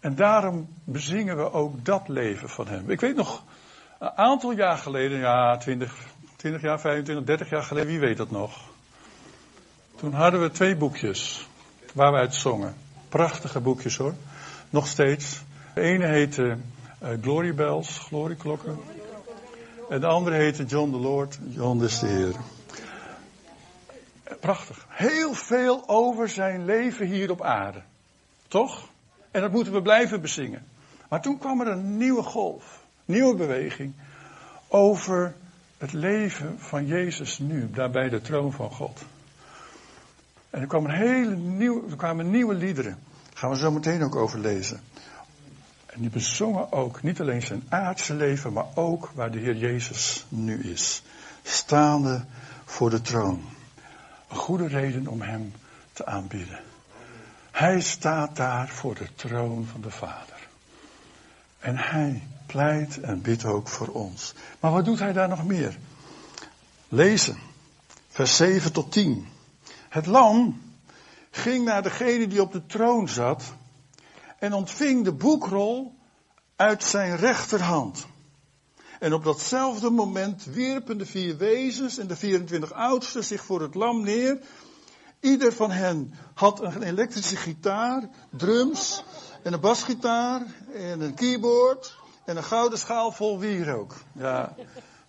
En 0.01 0.15
daarom 0.15 0.69
bezingen 0.85 1.37
we 1.37 1.53
ook 1.53 1.85
dat 1.85 2.09
leven 2.09 2.49
van 2.49 2.69
hem. 2.69 2.91
Ik 2.91 3.01
weet 3.01 3.17
nog, 3.17 3.43
een 3.99 4.17
aantal 4.17 4.53
jaar 4.53 4.79
geleden, 4.79 5.19
ja, 5.19 5.57
20, 5.57 5.97
20 6.37 6.63
jaar, 6.63 6.81
25, 6.81 7.27
30 7.27 7.51
jaar 7.51 7.63
geleden, 7.63 7.89
wie 7.89 8.01
weet 8.01 8.17
dat 8.17 8.31
nog? 8.31 8.61
Toen 9.97 10.13
hadden 10.13 10.41
we 10.41 10.51
twee 10.51 10.77
boekjes 10.77 11.49
waar 11.93 12.13
we 12.13 12.19
uit 12.19 12.35
zongen. 12.35 12.75
Prachtige 13.09 13.61
boekjes 13.61 13.97
hoor. 13.97 14.15
Nog 14.71 14.87
steeds. 14.87 15.43
De 15.75 15.81
ene 15.81 16.07
heette 16.07 16.57
uh, 17.03 17.09
Glory 17.21 17.55
Bells, 17.55 17.99
Glorieklokken. 17.99 18.79
En 19.89 20.01
de 20.01 20.07
andere 20.07 20.37
heette 20.37 20.65
John 20.65 20.91
the 20.91 20.97
Lord, 20.97 21.39
John 21.49 21.85
is 21.85 21.99
de 21.99 22.07
Heer. 22.07 22.35
Prachtig. 24.41 24.87
Heel 24.89 25.35
veel 25.35 25.89
over 25.89 26.29
zijn 26.29 26.65
leven 26.65 27.07
hier 27.07 27.31
op 27.31 27.43
aarde. 27.43 27.83
Toch? 28.49 28.89
En 29.37 29.43
dat 29.43 29.53
moeten 29.53 29.73
we 29.73 29.83
blijven 29.83 30.21
bezingen. 30.21 30.67
Maar 31.09 31.23
toen 31.23 31.39
kwam 31.39 31.61
er 31.61 31.67
een 31.67 31.97
nieuwe 31.97 32.23
golf, 32.23 32.85
nieuwe 33.05 33.35
beweging 33.35 33.95
over 34.69 35.35
het 35.79 35.93
leven 35.93 36.59
van 36.59 36.87
Jezus 36.87 37.39
nu, 37.39 37.71
daar 37.71 37.91
bij 37.91 38.09
de 38.09 38.21
troon 38.21 38.53
van 38.53 38.71
God. 38.71 39.05
En 40.51 40.61
er 40.61 40.67
kwamen, 40.67 40.91
hele 40.91 41.37
nieuwe, 41.37 41.91
er 41.91 41.97
kwamen 41.97 42.31
nieuwe 42.31 42.55
liederen. 42.55 42.99
Daar 43.25 43.39
gaan 43.39 43.51
we 43.51 43.57
zo 43.57 43.71
meteen 43.71 44.03
ook 44.03 44.17
over 44.17 44.39
lezen. 44.39 44.81
En 45.87 46.01
die 46.01 46.11
bezongen 46.11 46.73
ook 46.73 47.03
niet 47.03 47.21
alleen 47.21 47.43
zijn 47.43 47.63
aardse 47.69 48.15
leven, 48.15 48.53
maar 48.53 48.67
ook 48.75 49.11
waar 49.15 49.31
de 49.31 49.39
Heer 49.39 49.57
Jezus 49.57 50.27
nu 50.29 50.63
is. 50.63 51.03
Staande 51.43 52.25
voor 52.65 52.91
de 52.91 53.01
troon. 53.01 53.43
Een 54.29 54.37
goede 54.37 54.67
reden 54.67 55.07
om 55.07 55.21
Hem 55.21 55.53
te 55.93 56.07
aanbieden. 56.07 56.66
Hij 57.57 57.81
staat 57.81 58.37
daar 58.37 58.69
voor 58.69 58.95
de 58.95 59.09
troon 59.15 59.67
van 59.73 59.81
de 59.81 59.91
Vader. 59.91 60.49
En 61.59 61.77
hij 61.77 62.29
pleit 62.47 63.01
en 63.01 63.23
bidt 63.23 63.45
ook 63.45 63.69
voor 63.69 63.89
ons. 63.89 64.35
Maar 64.61 64.71
wat 64.73 64.85
doet 64.85 64.99
hij 64.99 65.13
daar 65.13 65.29
nog 65.29 65.45
meer? 65.45 65.79
Lezen. 66.89 67.39
Vers 68.09 68.37
7 68.37 68.73
tot 68.73 68.93
10. 68.93 69.27
Het 69.89 70.07
lam 70.07 70.63
ging 71.31 71.65
naar 71.65 71.83
degene 71.83 72.27
die 72.27 72.41
op 72.41 72.53
de 72.53 72.67
troon 72.67 73.09
zat 73.09 73.43
en 74.39 74.53
ontving 74.53 75.05
de 75.05 75.13
boekrol 75.13 75.95
uit 76.57 76.85
zijn 76.85 77.17
rechterhand. 77.17 78.07
En 78.99 79.13
op 79.13 79.25
datzelfde 79.25 79.91
moment 79.91 80.45
wierpen 80.45 80.99
de 80.99 81.07
vier 81.07 81.37
wezens 81.37 81.99
en 81.99 82.07
de 82.07 82.17
24 82.17 82.73
oudsten 82.73 83.25
zich 83.25 83.45
voor 83.45 83.61
het 83.61 83.75
lam 83.75 84.03
neer. 84.03 84.39
Ieder 85.27 85.53
van 85.53 85.71
hen 85.71 86.15
had 86.35 86.61
een 86.61 86.83
elektrische 86.83 87.37
gitaar, 87.37 88.09
drums 88.31 89.05
en 89.43 89.53
een 89.53 89.61
basgitaar 89.61 90.43
en 90.75 91.01
een 91.01 91.15
keyboard 91.15 91.97
en 92.25 92.37
een 92.37 92.45
gouden 92.45 92.79
schaal 92.79 93.13
vol 93.13 93.39
wierook. 93.39 93.95
Ja, 94.13 94.55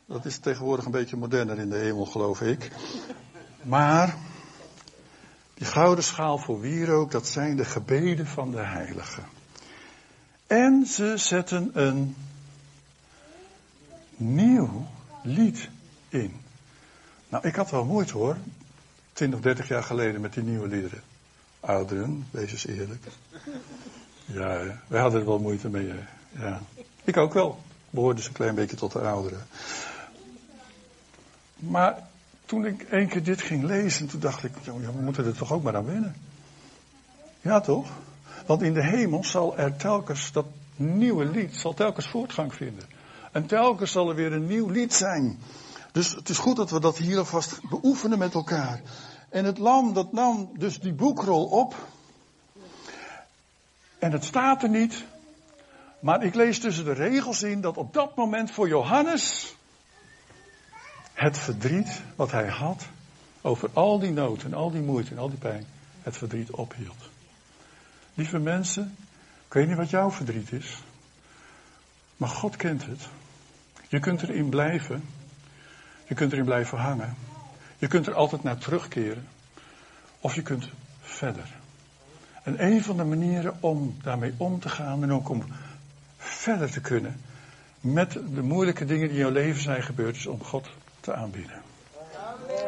dat 0.05 0.25
is 0.25 0.37
tegenwoordig 0.37 0.85
een 0.85 0.91
beetje 0.91 1.17
moderner 1.17 1.59
in 1.59 1.69
de 1.69 1.75
hemel, 1.75 2.05
geloof 2.05 2.41
ik. 2.41 2.71
Maar 3.61 4.15
die 5.53 5.67
gouden 5.67 6.03
schaal 6.03 6.37
vol 6.37 6.59
wierook, 6.59 7.11
dat 7.11 7.27
zijn 7.27 7.55
de 7.55 7.65
gebeden 7.65 8.27
van 8.27 8.51
de 8.51 8.61
heiligen. 8.61 9.23
En 10.47 10.85
ze 10.85 11.13
zetten 11.15 11.69
een 11.73 12.15
nieuw 14.15 14.87
lied 15.23 15.69
in. 16.09 16.41
Nou, 17.29 17.47
ik 17.47 17.55
had 17.55 17.71
wel 17.71 17.85
moeite 17.85 18.13
hoor. 18.13 18.37
20 19.17 19.39
of 19.39 19.45
30 19.45 19.67
jaar 19.67 19.83
geleden 19.83 20.21
met 20.21 20.33
die 20.33 20.43
nieuwe 20.43 20.67
liederen. 20.67 21.01
Ouderen, 21.59 22.27
wees 22.31 22.51
eens 22.51 22.65
eerlijk. 22.65 23.03
Ja, 24.25 24.81
wij 24.87 25.01
hadden 25.01 25.19
er 25.19 25.25
wel 25.25 25.39
moeite 25.39 25.69
mee. 25.69 25.93
Ja. 26.31 26.61
Ik 27.03 27.17
ook 27.17 27.33
wel. 27.33 27.59
Behoorde 27.89 28.15
dus 28.15 28.27
een 28.27 28.33
klein 28.33 28.55
beetje 28.55 28.75
tot 28.75 28.91
de 28.91 28.99
ouderen. 28.99 29.47
Maar 31.55 32.07
toen 32.45 32.65
ik 32.65 32.81
één 32.81 33.07
keer 33.07 33.23
dit 33.23 33.41
ging 33.41 33.63
lezen, 33.63 34.07
toen 34.07 34.19
dacht 34.19 34.43
ik, 34.43 34.51
ja, 34.63 34.73
we 34.73 35.01
moeten 35.01 35.25
er 35.25 35.37
toch 35.37 35.53
ook 35.53 35.63
maar 35.63 35.75
aan 35.75 35.85
wennen. 35.85 36.15
Ja, 37.41 37.61
toch? 37.61 37.91
Want 38.45 38.61
in 38.61 38.73
de 38.73 38.83
hemel 38.83 39.23
zal 39.23 39.57
er 39.57 39.75
telkens 39.75 40.31
dat 40.31 40.45
nieuwe 40.75 41.25
lied, 41.25 41.55
zal 41.55 41.73
telkens 41.73 42.07
voortgang 42.07 42.53
vinden. 42.53 42.83
En 43.31 43.45
telkens 43.45 43.91
zal 43.91 44.09
er 44.09 44.15
weer 44.15 44.33
een 44.33 44.47
nieuw 44.47 44.69
lied 44.69 44.93
zijn. 44.93 45.39
Dus 45.97 46.11
het 46.11 46.29
is 46.29 46.37
goed 46.37 46.55
dat 46.55 46.69
we 46.69 46.79
dat 46.79 46.97
hier 46.97 47.17
alvast 47.17 47.69
beoefenen 47.69 48.17
met 48.17 48.33
elkaar. 48.33 48.81
En 49.29 49.45
het 49.45 49.57
lam, 49.57 49.93
dat 49.93 50.11
nam 50.11 50.49
dus 50.57 50.79
die 50.79 50.93
boekrol 50.93 51.45
op. 51.45 51.75
En 53.99 54.11
het 54.11 54.25
staat 54.25 54.63
er 54.63 54.69
niet. 54.69 55.03
Maar 55.99 56.23
ik 56.23 56.35
lees 56.35 56.59
tussen 56.59 56.85
de 56.85 56.93
regels 56.93 57.43
in 57.43 57.61
dat 57.61 57.77
op 57.77 57.93
dat 57.93 58.15
moment 58.15 58.51
voor 58.51 58.67
Johannes 58.67 59.55
het 61.13 61.37
verdriet 61.37 62.01
wat 62.15 62.31
hij 62.31 62.47
had 62.47 62.87
over 63.41 63.69
al 63.73 63.99
die 63.99 64.11
nood 64.11 64.43
en 64.43 64.53
al 64.53 64.71
die 64.71 64.81
moeite 64.81 65.11
en 65.11 65.17
al 65.17 65.29
die 65.29 65.39
pijn, 65.39 65.65
het 66.01 66.17
verdriet 66.17 66.51
ophield. 66.51 67.09
Lieve 68.13 68.39
mensen, 68.39 68.95
ik 69.47 69.53
weet 69.53 69.67
niet 69.67 69.77
wat 69.77 69.89
jouw 69.89 70.11
verdriet 70.11 70.51
is, 70.51 70.77
maar 72.17 72.29
God 72.29 72.55
kent 72.55 72.85
het. 72.85 73.07
Je 73.87 73.99
kunt 73.99 74.21
erin 74.21 74.49
blijven, 74.49 75.03
je 76.07 76.15
kunt 76.15 76.31
erin 76.31 76.45
blijven 76.45 76.77
hangen, 76.77 77.15
je 77.77 77.87
kunt 77.87 78.07
er 78.07 78.13
altijd 78.13 78.43
naar 78.43 78.57
terugkeren, 78.57 79.27
of 80.21 80.35
je 80.35 80.41
kunt 80.41 80.69
verder. 81.01 81.55
En 82.43 82.65
een 82.65 82.83
van 82.83 82.97
de 82.97 83.03
manieren 83.03 83.57
om 83.59 83.97
daarmee 84.03 84.33
om 84.37 84.59
te 84.59 84.69
gaan 84.69 85.03
en 85.03 85.11
ook 85.11 85.29
om 85.29 85.43
verder 86.17 86.71
te 86.71 86.81
kunnen 86.81 87.21
met 87.81 88.11
de 88.33 88.41
moeilijke 88.41 88.85
dingen 88.85 89.07
die 89.07 89.17
in 89.17 89.23
jouw 89.23 89.31
leven 89.31 89.61
zijn 89.61 89.83
gebeurd, 89.83 90.15
is 90.15 90.27
om 90.27 90.43
God 90.43 90.67
te 90.99 91.13
aanbieden. 91.13 91.61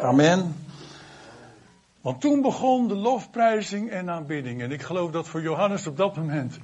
Amen. 0.02 0.56
Want 2.02 2.22
toen 2.22 2.42
begon 2.42 2.88
de 2.88 2.96
lofprijzing 2.96 3.90
en 3.90 4.10
aanbidding. 4.10 4.62
En 4.62 4.72
ik 4.72 4.82
geloof 4.82 5.12
dat 5.12 5.28
voor 5.28 5.42
Johannes 5.42 5.88
op 5.88 5.98
dat 5.98 6.16
moment 6.16 6.58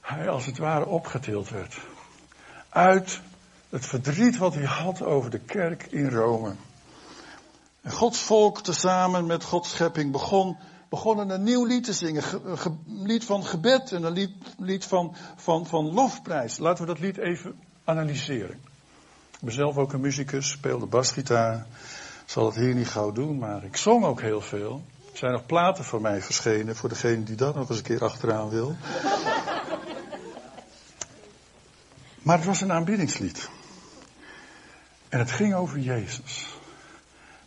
hij 0.00 0.28
als 0.28 0.46
het 0.46 0.58
ware 0.58 0.86
opgetild 0.86 1.48
werd. 1.48 1.78
Uit 2.68 3.20
het 3.70 3.86
verdriet 3.86 4.36
wat 4.36 4.54
hij 4.54 4.64
had 4.64 5.02
over 5.02 5.30
de 5.30 5.38
kerk 5.38 5.86
in 5.90 6.10
Rome. 6.10 6.54
En 7.80 7.92
Gods 7.92 8.18
volk 8.18 8.62
tezamen 8.62 9.26
met 9.26 9.44
Gods 9.44 9.70
schepping 9.70 10.12
begon, 10.12 10.56
begonnen 10.88 11.30
een 11.30 11.42
nieuw 11.42 11.64
lied 11.64 11.84
te 11.84 11.92
zingen. 11.92 12.22
Een 12.44 12.78
lied 12.86 13.24
van 13.24 13.44
gebed 13.44 13.92
en 13.92 14.02
een 14.02 14.12
lied, 14.12 14.32
lied 14.58 14.84
van, 14.84 15.16
van, 15.36 15.66
van 15.66 15.92
lofprijs. 15.92 16.58
Laten 16.58 16.84
we 16.84 16.92
dat 16.92 17.00
lied 17.00 17.18
even 17.18 17.54
analyseren. 17.84 18.60
Ik 19.30 19.40
ben 19.40 19.54
zelf 19.54 19.76
ook 19.76 19.92
een 19.92 20.00
muzikus, 20.00 20.50
speelde 20.50 20.86
basgitaar. 20.86 21.66
Zal 22.24 22.46
het 22.46 22.54
hier 22.54 22.74
niet 22.74 22.88
gauw 22.88 23.12
doen, 23.12 23.38
maar 23.38 23.64
ik 23.64 23.76
zong 23.76 24.04
ook 24.04 24.20
heel 24.20 24.40
veel. 24.40 24.82
Er 25.12 25.18
zijn 25.18 25.32
nog 25.32 25.46
platen 25.46 25.84
van 25.84 26.02
mij 26.02 26.22
verschenen 26.22 26.76
voor 26.76 26.88
degene 26.88 27.22
die 27.22 27.36
dat 27.36 27.54
nog 27.54 27.68
eens 27.68 27.78
een 27.78 27.84
keer 27.84 28.04
achteraan 28.04 28.48
wil. 28.48 28.76
maar 32.22 32.36
het 32.36 32.46
was 32.46 32.60
een 32.60 32.72
aanbiddingslied. 32.72 33.50
En 35.10 35.18
het 35.18 35.30
ging 35.30 35.54
over 35.54 35.78
Jezus. 35.78 36.46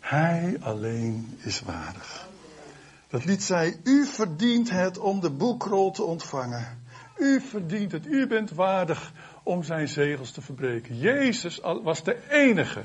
Hij 0.00 0.56
alleen 0.60 1.38
is 1.42 1.60
waardig. 1.60 2.28
Dat 3.08 3.24
lied 3.24 3.42
zei, 3.42 3.80
u 3.84 4.06
verdient 4.06 4.70
het 4.70 4.98
om 4.98 5.20
de 5.20 5.30
boekrol 5.30 5.90
te 5.90 6.02
ontvangen. 6.02 6.82
U 7.18 7.40
verdient 7.40 7.92
het, 7.92 8.06
u 8.06 8.26
bent 8.26 8.50
waardig 8.50 9.12
om 9.42 9.62
zijn 9.62 9.88
zegels 9.88 10.30
te 10.30 10.42
verbreken. 10.42 10.98
Jezus 10.98 11.60
was 11.82 12.02
de 12.02 12.30
enige 12.30 12.84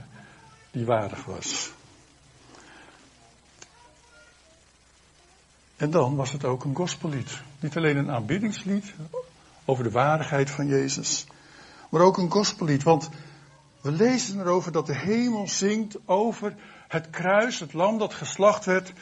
die 0.72 0.86
waardig 0.86 1.26
was. 1.26 1.72
En 5.76 5.92
dan 5.92 6.16
was 6.16 6.32
het 6.32 6.46
ook 6.46 6.64
een 6.64 6.76
gospellied. 6.76 7.42
Niet 7.60 7.78
alleen 7.78 7.98
een 7.98 8.12
aanbiddingslied 8.12 8.94
over 9.66 9.84
de 9.84 9.92
waardigheid 9.92 10.50
van 10.50 10.68
Jezus, 10.68 11.26
maar 11.90 12.02
ook 12.02 12.18
een 12.18 12.32
gospellied. 12.32 12.84
Want 12.84 13.10
we 13.82 13.92
lezen 13.92 14.40
erover 14.40 14.72
dat 14.72 14.86
de 14.86 14.98
hemel 14.98 15.48
zingt 15.48 15.98
over 16.06 16.56
het 16.88 17.10
kruis, 17.10 17.60
het 17.60 17.74
lam 17.74 17.98
dat 17.98 18.14
geslacht 18.14 18.66
werd 18.66 18.94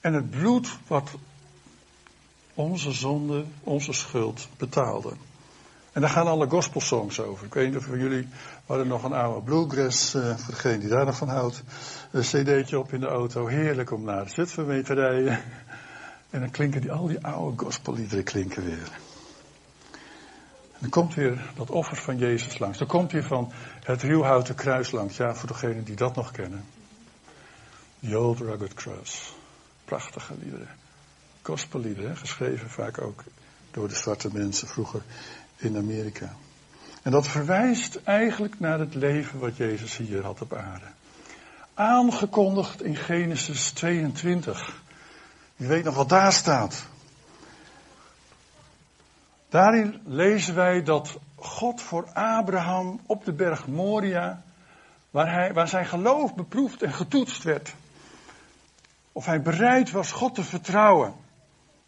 en 0.00 0.14
het 0.14 0.30
bloed 0.30 0.78
wat 0.86 1.10
onze 2.54 2.92
zonde, 2.92 3.44
onze 3.60 3.92
schuld 3.92 4.48
betaalde. 4.56 5.12
En 5.92 6.00
daar 6.00 6.10
gaan 6.10 6.26
alle 6.26 6.48
gospelsongs 6.48 7.20
over. 7.20 7.46
Ik 7.46 7.54
weet 7.54 7.66
niet 7.66 7.76
of 7.76 7.84
van 7.84 7.98
jullie 7.98 8.28
hadden 8.66 8.86
nog 8.86 9.04
een 9.04 9.12
oude 9.12 9.40
bluegrass, 9.40 10.14
uh, 10.14 10.36
voor 10.36 10.54
degene 10.54 10.78
die 10.78 10.88
daar 10.88 11.04
nog 11.04 11.16
van 11.16 11.28
houdt, 11.28 11.62
een 12.10 12.22
cd'tje 12.22 12.78
op 12.78 12.92
in 12.92 13.00
de 13.00 13.06
auto. 13.06 13.46
Heerlijk 13.46 13.90
om 13.90 14.04
naar 14.04 14.28
Zutphen 14.28 14.66
mee 14.66 14.82
te 14.82 14.94
rijden. 14.94 15.40
En 16.30 16.40
dan 16.40 16.50
klinken 16.50 16.80
die, 16.80 16.92
al 16.92 17.06
die 17.06 17.26
oude 17.26 17.64
gospelliederen 17.64 18.24
klinken 18.24 18.64
weer. 18.64 18.98
Dan 20.78 20.90
komt 20.90 21.14
weer 21.14 21.50
dat 21.54 21.70
offer 21.70 21.96
van 21.96 22.18
Jezus 22.18 22.58
langs. 22.58 22.78
Dan 22.78 22.86
komt 22.86 23.12
weer 23.12 23.24
van 23.24 23.52
het 23.82 24.02
ruwhouten 24.02 24.54
kruis 24.54 24.90
langs. 24.90 25.16
Ja, 25.16 25.34
voor 25.34 25.48
degenen 25.48 25.84
die 25.84 25.96
dat 25.96 26.14
nog 26.14 26.30
kennen. 26.30 26.64
The 28.00 28.18
Old 28.18 28.38
Rugged 28.38 28.74
Cross. 28.74 29.34
Prachtige 29.84 30.34
liederen. 30.38 30.68
Gospelliederen, 31.42 32.16
geschreven 32.16 32.70
vaak 32.70 33.00
ook 33.00 33.22
door 33.70 33.88
de 33.88 33.94
zwarte 33.94 34.28
mensen 34.32 34.68
vroeger 34.68 35.02
in 35.56 35.76
Amerika. 35.76 36.34
En 37.02 37.10
dat 37.10 37.28
verwijst 37.28 38.00
eigenlijk 38.04 38.60
naar 38.60 38.78
het 38.78 38.94
leven 38.94 39.38
wat 39.38 39.56
Jezus 39.56 39.96
hier 39.96 40.22
had 40.22 40.40
op 40.40 40.54
aarde. 40.54 40.86
Aangekondigd 41.74 42.82
in 42.82 42.96
Genesis 42.96 43.70
22. 43.70 44.82
Je 45.56 45.66
weet 45.66 45.84
nog 45.84 45.94
wat 45.94 46.08
daar 46.08 46.32
staat. 46.32 46.86
Daarin 49.48 50.00
lezen 50.04 50.54
wij 50.54 50.82
dat 50.82 51.18
God 51.34 51.82
voor 51.82 52.08
Abraham 52.12 53.00
op 53.06 53.24
de 53.24 53.32
berg 53.32 53.66
Moria, 53.66 54.42
waar, 55.10 55.32
hij, 55.32 55.52
waar 55.52 55.68
zijn 55.68 55.86
geloof 55.86 56.34
beproefd 56.34 56.82
en 56.82 56.92
getoetst 56.92 57.42
werd, 57.42 57.74
of 59.12 59.26
hij 59.26 59.42
bereid 59.42 59.90
was 59.90 60.12
God 60.12 60.34
te 60.34 60.44
vertrouwen. 60.44 61.14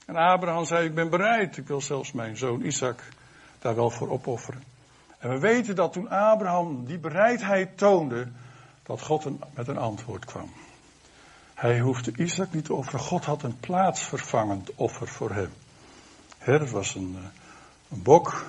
En 0.06 0.16
Abraham 0.16 0.64
zei, 0.64 0.86
ik 0.86 0.94
ben 0.94 1.10
bereid, 1.10 1.56
ik 1.56 1.66
wil 1.66 1.80
zelfs 1.80 2.12
mijn 2.12 2.36
zoon 2.36 2.62
Isaac 2.62 3.02
daar 3.58 3.74
wel 3.74 3.90
voor 3.90 4.10
opofferen. 4.10 4.62
En 5.18 5.30
we 5.30 5.38
weten 5.38 5.76
dat 5.76 5.92
toen 5.92 6.08
Abraham 6.08 6.84
die 6.84 6.98
bereidheid 6.98 7.78
toonde, 7.78 8.28
dat 8.82 9.00
God 9.02 9.54
met 9.54 9.68
een 9.68 9.78
antwoord 9.78 10.24
kwam. 10.24 10.50
Hij 11.54 11.80
hoefde 11.80 12.12
Isaac 12.16 12.52
niet 12.52 12.64
te 12.64 12.74
offeren. 12.74 13.00
God 13.00 13.24
had 13.24 13.42
een 13.42 13.60
plaatsvervangend 13.60 14.74
offer 14.74 15.08
voor 15.08 15.30
hem. 15.30 15.52
He, 16.38 16.58
dat 16.58 16.70
was 16.70 16.94
een, 16.94 17.16
eh, 17.18 17.39
een 17.90 18.02
bok 18.02 18.46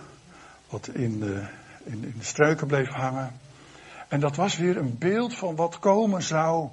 wat 0.70 0.88
in 0.88 1.20
de, 1.20 1.48
in, 1.84 2.04
in 2.04 2.16
de 2.18 2.26
struiken 2.26 2.68
bleef 2.68 2.90
hangen. 2.90 3.40
En 4.08 4.20
dat 4.20 4.36
was 4.36 4.58
weer 4.58 4.78
een 4.78 4.98
beeld 4.98 5.36
van 5.36 5.56
wat 5.56 5.80
komen 5.80 6.24
zou 6.24 6.70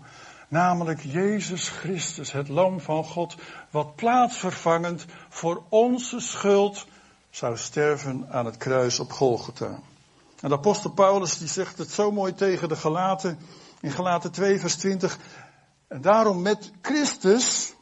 Namelijk 0.49 1.01
Jezus 1.01 1.69
Christus, 1.69 2.33
het 2.33 2.49
lam 2.49 2.81
van 2.81 3.05
God, 3.05 3.35
wat 3.71 3.97
plaatsvervangend 3.97 5.05
voor 5.29 5.63
onze 5.69 6.21
schuld 6.21 6.87
zou 7.31 7.57
sterven 7.57 8.27
aan 8.31 8.45
het 8.45 8.57
kruis 8.57 9.01
op 9.01 9.13
Golgotha. 9.13 9.79
En 10.41 10.49
de 10.49 10.55
apostel 10.55 10.91
Paulus 10.91 11.39
die 11.39 11.49
zegt 11.49 11.79
het 11.79 11.91
zo 11.91 12.13
mooi 12.13 12.35
tegen 12.35 12.69
de 12.69 12.77
Galaten 12.77 13.39
in 13.81 13.91
Galaten 13.91 14.31
2 14.33 14.61
vers 14.61 14.77
20. 14.77 15.19
En 15.89 16.01
daarom 16.01 16.43
met 16.43 16.73
Christus 16.83 17.75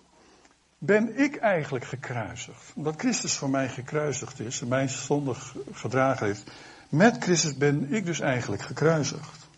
ben 0.86 1.18
ik 1.18 1.36
eigenlijk 1.36 1.84
gekruisigd. 1.84 2.72
Omdat 2.74 2.94
Christus 2.96 3.36
voor 3.36 3.50
mij 3.50 3.68
gekruisigd 3.68 4.40
is 4.40 4.60
en 4.60 4.68
mijn 4.68 4.88
zonde 4.88 5.34
gedragen 5.72 6.26
heeft. 6.26 6.42
Met 6.88 7.16
Christus 7.22 7.56
ben 7.56 7.92
ik 7.92 8.04
dus 8.04 8.20
eigenlijk 8.20 8.62
gekruisigd. 8.62 9.48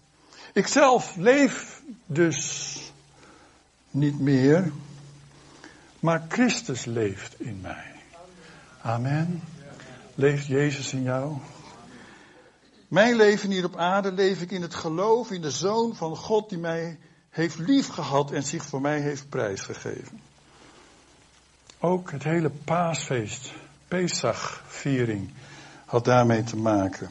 Ikzelf 0.53 1.17
leef 1.17 1.83
dus 2.07 2.81
niet 3.91 4.21
meer, 4.21 4.73
maar 6.01 6.25
Christus 6.29 6.85
leeft 6.85 7.41
in 7.41 7.61
mij. 7.61 7.93
Amen. 8.83 9.43
Leeft 10.15 10.47
Jezus 10.47 10.93
in 10.93 11.03
jou? 11.03 11.37
Mijn 12.89 13.17
leven 13.17 13.51
hier 13.51 13.65
op 13.65 13.77
aarde 13.77 14.13
leef 14.13 14.41
ik 14.41 14.51
in 14.51 14.63
het 14.63 14.75
geloof 14.75 15.31
in 15.31 15.43
de 15.43 15.51
Zoon 15.51 15.97
van 15.97 16.17
God 16.17 16.49
die 16.49 16.59
mij 16.59 16.99
heeft 17.31 17.59
liefgehad 17.59 18.31
en 18.31 18.43
zich 18.43 18.65
voor 18.65 18.81
mij 18.81 19.01
heeft 19.01 19.29
prijsgegeven. 19.29 20.28
Ook 21.81 22.11
het 22.11 22.23
hele 22.23 22.51
paasfeest, 22.51 23.53
Pesach-viering, 23.89 25.31
had 25.85 26.05
daarmee 26.05 26.43
te 26.43 26.57
maken. 26.57 27.11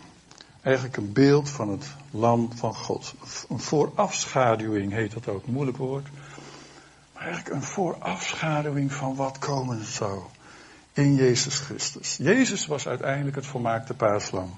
Eigenlijk 0.62 0.98
een 0.98 1.14
beeld 1.14 1.50
van 1.50 1.70
het 1.70 1.86
lam 2.12 2.52
van 2.56 2.76
God. 2.76 3.14
Een 3.50 3.60
voorafschaduwing 3.60 4.92
heet 4.92 5.14
dat 5.14 5.28
ook, 5.28 5.48
moeilijk 5.48 5.78
woord. 5.78 6.08
Maar 7.14 7.24
eigenlijk 7.24 7.56
een 7.56 7.64
voorafschaduwing 7.64 8.94
van 8.94 9.16
wat 9.16 9.38
komen 9.38 9.86
zou 9.86 10.22
in 10.94 11.16
Jezus 11.16 11.60
Christus. 11.60 12.18
Jezus 12.18 12.66
was 12.66 12.88
uiteindelijk 12.88 13.36
het 13.36 13.46
volmaakte 13.46 13.94
paaslam. 13.94 14.58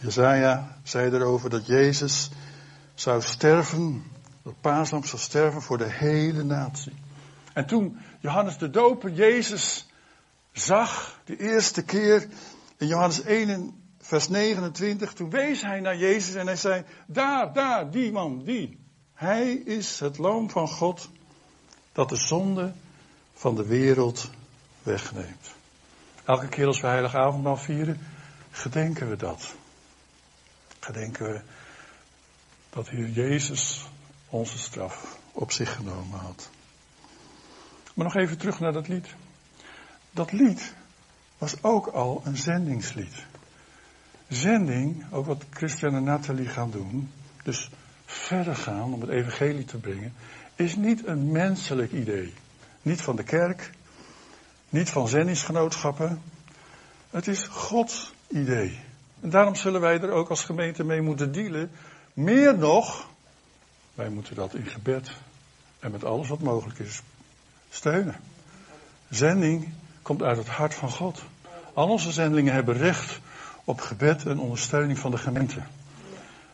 Jezaja 0.00 0.76
zei 0.82 1.10
erover 1.10 1.50
dat 1.50 1.66
Jezus 1.66 2.30
zou 2.94 3.22
sterven, 3.22 4.04
dat 4.42 4.60
paaslam 4.60 5.04
zou 5.04 5.22
sterven 5.22 5.62
voor 5.62 5.78
de 5.78 5.90
hele 5.90 6.44
natie. 6.44 6.94
En 7.52 7.66
toen 7.66 7.98
Johannes 8.20 8.58
de 8.58 8.70
Doper 8.70 9.10
Jezus 9.10 9.86
zag, 10.52 11.20
de 11.24 11.36
eerste 11.36 11.82
keer 11.82 12.28
in 12.76 12.86
Johannes 12.86 13.22
1 13.22 13.82
vers 13.98 14.28
29, 14.28 15.12
toen 15.12 15.30
wees 15.30 15.62
hij 15.62 15.80
naar 15.80 15.96
Jezus 15.96 16.34
en 16.34 16.46
hij 16.46 16.56
zei, 16.56 16.84
daar, 17.06 17.52
daar, 17.52 17.90
die 17.90 18.12
man, 18.12 18.44
die. 18.44 18.78
Hij 19.14 19.52
is 19.52 20.00
het 20.00 20.18
lam 20.18 20.50
van 20.50 20.68
God 20.68 21.08
dat 21.92 22.08
de 22.08 22.16
zonde 22.16 22.72
van 23.34 23.54
de 23.54 23.66
wereld 23.66 24.30
wegneemt. 24.82 25.54
Elke 26.24 26.48
keer 26.48 26.66
als 26.66 26.80
we 26.80 26.86
heilige 26.86 27.18
avondmaal 27.18 27.56
vieren, 27.56 28.00
gedenken 28.50 29.08
we 29.08 29.16
dat. 29.16 29.54
Gedenken 30.80 31.32
we 31.32 31.40
dat 32.70 32.88
Heer 32.88 33.08
Jezus 33.08 33.86
onze 34.28 34.58
straf 34.58 35.18
op 35.32 35.52
zich 35.52 35.74
genomen 35.74 36.18
had. 36.18 36.50
Maar 37.98 38.06
nog 38.06 38.16
even 38.16 38.38
terug 38.38 38.60
naar 38.60 38.72
dat 38.72 38.88
lied. 38.88 39.14
Dat 40.10 40.32
lied 40.32 40.74
was 41.38 41.62
ook 41.62 41.86
al 41.86 42.22
een 42.24 42.36
zendingslied. 42.36 43.24
Zending, 44.28 45.04
ook 45.12 45.26
wat 45.26 45.44
Christian 45.50 45.94
en 45.94 46.04
Nathalie 46.04 46.48
gaan 46.48 46.70
doen, 46.70 47.10
dus 47.42 47.70
verder 48.04 48.56
gaan 48.56 48.94
om 48.94 49.00
het 49.00 49.10
evangelie 49.10 49.64
te 49.64 49.78
brengen, 49.78 50.12
is 50.54 50.76
niet 50.76 51.06
een 51.06 51.32
menselijk 51.32 51.92
idee. 51.92 52.34
Niet 52.82 53.00
van 53.00 53.16
de 53.16 53.22
kerk, 53.22 53.70
niet 54.68 54.90
van 54.90 55.08
zendingsgenootschappen. 55.08 56.22
Het 57.10 57.26
is 57.26 57.46
Gods 57.46 58.12
idee. 58.28 58.78
En 59.20 59.30
daarom 59.30 59.54
zullen 59.54 59.80
wij 59.80 60.00
er 60.00 60.10
ook 60.10 60.28
als 60.28 60.44
gemeente 60.44 60.84
mee 60.84 61.00
moeten 61.00 61.32
dealen. 61.32 61.70
Meer 62.14 62.58
nog, 62.58 63.10
wij 63.94 64.08
moeten 64.08 64.34
dat 64.34 64.54
in 64.54 64.66
gebed 64.66 65.12
en 65.78 65.90
met 65.90 66.04
alles 66.04 66.28
wat 66.28 66.40
mogelijk 66.40 66.78
is 66.78 67.02
steunen. 67.70 68.16
Zending 69.08 69.68
komt 70.02 70.22
uit 70.22 70.36
het 70.36 70.48
hart 70.48 70.74
van 70.74 70.90
God. 70.90 71.22
Al 71.74 71.88
onze 71.88 72.12
zendingen 72.12 72.52
hebben 72.52 72.76
recht 72.76 73.20
op 73.64 73.80
gebed 73.80 74.26
en 74.26 74.38
ondersteuning 74.38 74.98
van 74.98 75.10
de 75.10 75.18
gemeente. 75.18 75.62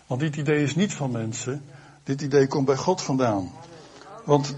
Want 0.06 0.20
dit 0.20 0.36
idee 0.36 0.62
is 0.62 0.74
niet 0.74 0.94
van 0.94 1.10
mensen, 1.10 1.64
dit 2.02 2.22
idee 2.22 2.46
komt 2.46 2.66
bij 2.66 2.76
God 2.76 3.02
vandaan. 3.02 3.52
Want, 4.24 4.54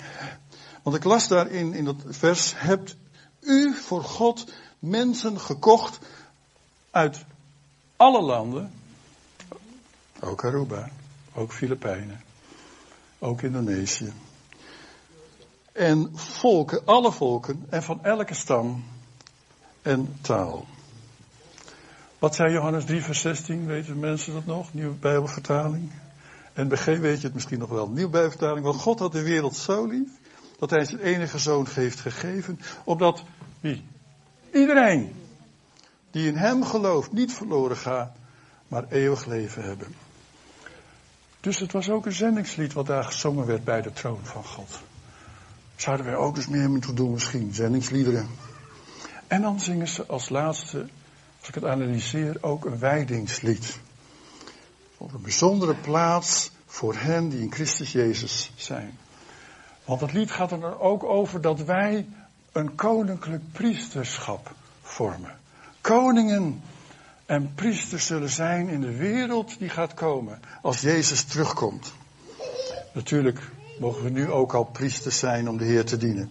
want 0.82 0.96
ik 0.96 1.04
las 1.04 1.28
daarin 1.28 1.74
in 1.74 1.84
dat 1.84 2.02
vers, 2.08 2.52
hebt 2.56 2.96
u 3.40 3.74
voor 3.74 4.04
God 4.04 4.52
mensen 4.78 5.40
gekocht 5.40 5.98
uit 6.90 7.24
alle 7.96 8.22
landen, 8.22 8.72
ook 10.20 10.44
Aruba, 10.44 10.90
ook 11.34 11.52
Filipijnen, 11.52 12.22
ook 13.18 13.42
Indonesië. 13.42 14.12
En 15.72 16.10
volken, 16.14 16.84
alle 16.84 17.12
volken 17.12 17.66
en 17.68 17.82
van 17.82 18.04
elke 18.04 18.34
stam 18.34 18.84
en 19.82 20.16
taal. 20.20 20.66
Wat 22.18 22.34
zei 22.34 22.52
Johannes 22.52 22.84
3 22.84 23.02
vers 23.02 23.20
16, 23.20 23.66
weten 23.66 23.98
mensen 23.98 24.32
dat 24.32 24.46
nog? 24.46 24.74
Nieuwe 24.74 24.94
Bijbelvertaling. 24.94 25.90
En 26.52 26.76
G 26.76 26.84
weet 26.84 27.20
je 27.20 27.26
het 27.26 27.34
misschien 27.34 27.58
nog 27.58 27.68
wel. 27.68 27.88
Nieuwe 27.88 28.10
Bijbelvertaling, 28.10 28.64
want 28.64 28.80
God 28.80 28.98
had 28.98 29.12
de 29.12 29.22
wereld 29.22 29.56
zo 29.56 29.86
lief, 29.86 30.08
dat 30.58 30.70
hij 30.70 30.84
zijn 30.84 31.00
enige 31.00 31.38
zoon 31.38 31.66
heeft 31.70 32.00
gegeven, 32.00 32.60
opdat, 32.84 33.24
wie? 33.60 33.84
Iedereen 34.52 35.14
die 36.10 36.26
in 36.26 36.36
hem 36.36 36.64
gelooft 36.64 37.12
niet 37.12 37.32
verloren 37.32 37.76
gaat, 37.76 38.16
maar 38.68 38.84
eeuwig 38.88 39.26
leven 39.26 39.62
hebben. 39.62 39.94
Dus 41.40 41.58
het 41.58 41.72
was 41.72 41.88
ook 41.88 42.06
een 42.06 42.12
zendingslied 42.12 42.72
wat 42.72 42.86
daar 42.86 43.04
gezongen 43.04 43.46
werd 43.46 43.64
bij 43.64 43.82
de 43.82 43.92
troon 43.92 44.20
van 44.22 44.44
God. 44.44 44.80
Zouden 45.80 46.06
wij 46.06 46.16
ook 46.16 46.36
eens 46.36 46.48
meer 46.48 46.70
moeten 46.70 46.94
doen 46.94 47.10
misschien, 47.10 47.54
zendingsliederen. 47.54 48.28
En 49.26 49.42
dan 49.42 49.60
zingen 49.60 49.88
ze 49.88 50.06
als 50.06 50.28
laatste, 50.28 50.78
als 51.38 51.48
ik 51.48 51.54
het 51.54 51.64
analyseer, 51.64 52.36
ook 52.40 52.64
een 52.64 52.78
wijdingslied. 52.78 53.78
Op 54.96 55.12
een 55.12 55.22
bijzondere 55.22 55.74
plaats 55.74 56.50
voor 56.66 56.94
hen 56.94 57.28
die 57.28 57.40
in 57.40 57.52
Christus 57.52 57.92
Jezus 57.92 58.52
zijn. 58.56 58.98
Want 59.84 60.00
het 60.00 60.12
lied 60.12 60.30
gaat 60.30 60.52
er 60.52 60.80
ook 60.80 61.04
over 61.04 61.40
dat 61.40 61.60
wij 61.60 62.06
een 62.52 62.74
koninklijk 62.74 63.52
priesterschap 63.52 64.54
vormen 64.82 65.38
koningen 65.80 66.62
en 67.26 67.54
priesters 67.54 68.06
zullen 68.06 68.30
zijn 68.30 68.68
in 68.68 68.80
de 68.80 68.96
wereld 68.96 69.58
die 69.58 69.68
gaat 69.68 69.94
komen 69.94 70.40
als 70.62 70.80
Jezus 70.80 71.22
terugkomt. 71.22 71.92
Natuurlijk 72.92 73.40
mogen 73.80 74.02
we 74.02 74.10
nu 74.10 74.30
ook 74.30 74.54
al 74.54 74.64
priesters 74.64 75.18
zijn 75.18 75.48
om 75.48 75.58
de 75.58 75.64
Heer 75.64 75.84
te 75.84 75.96
dienen. 75.96 76.30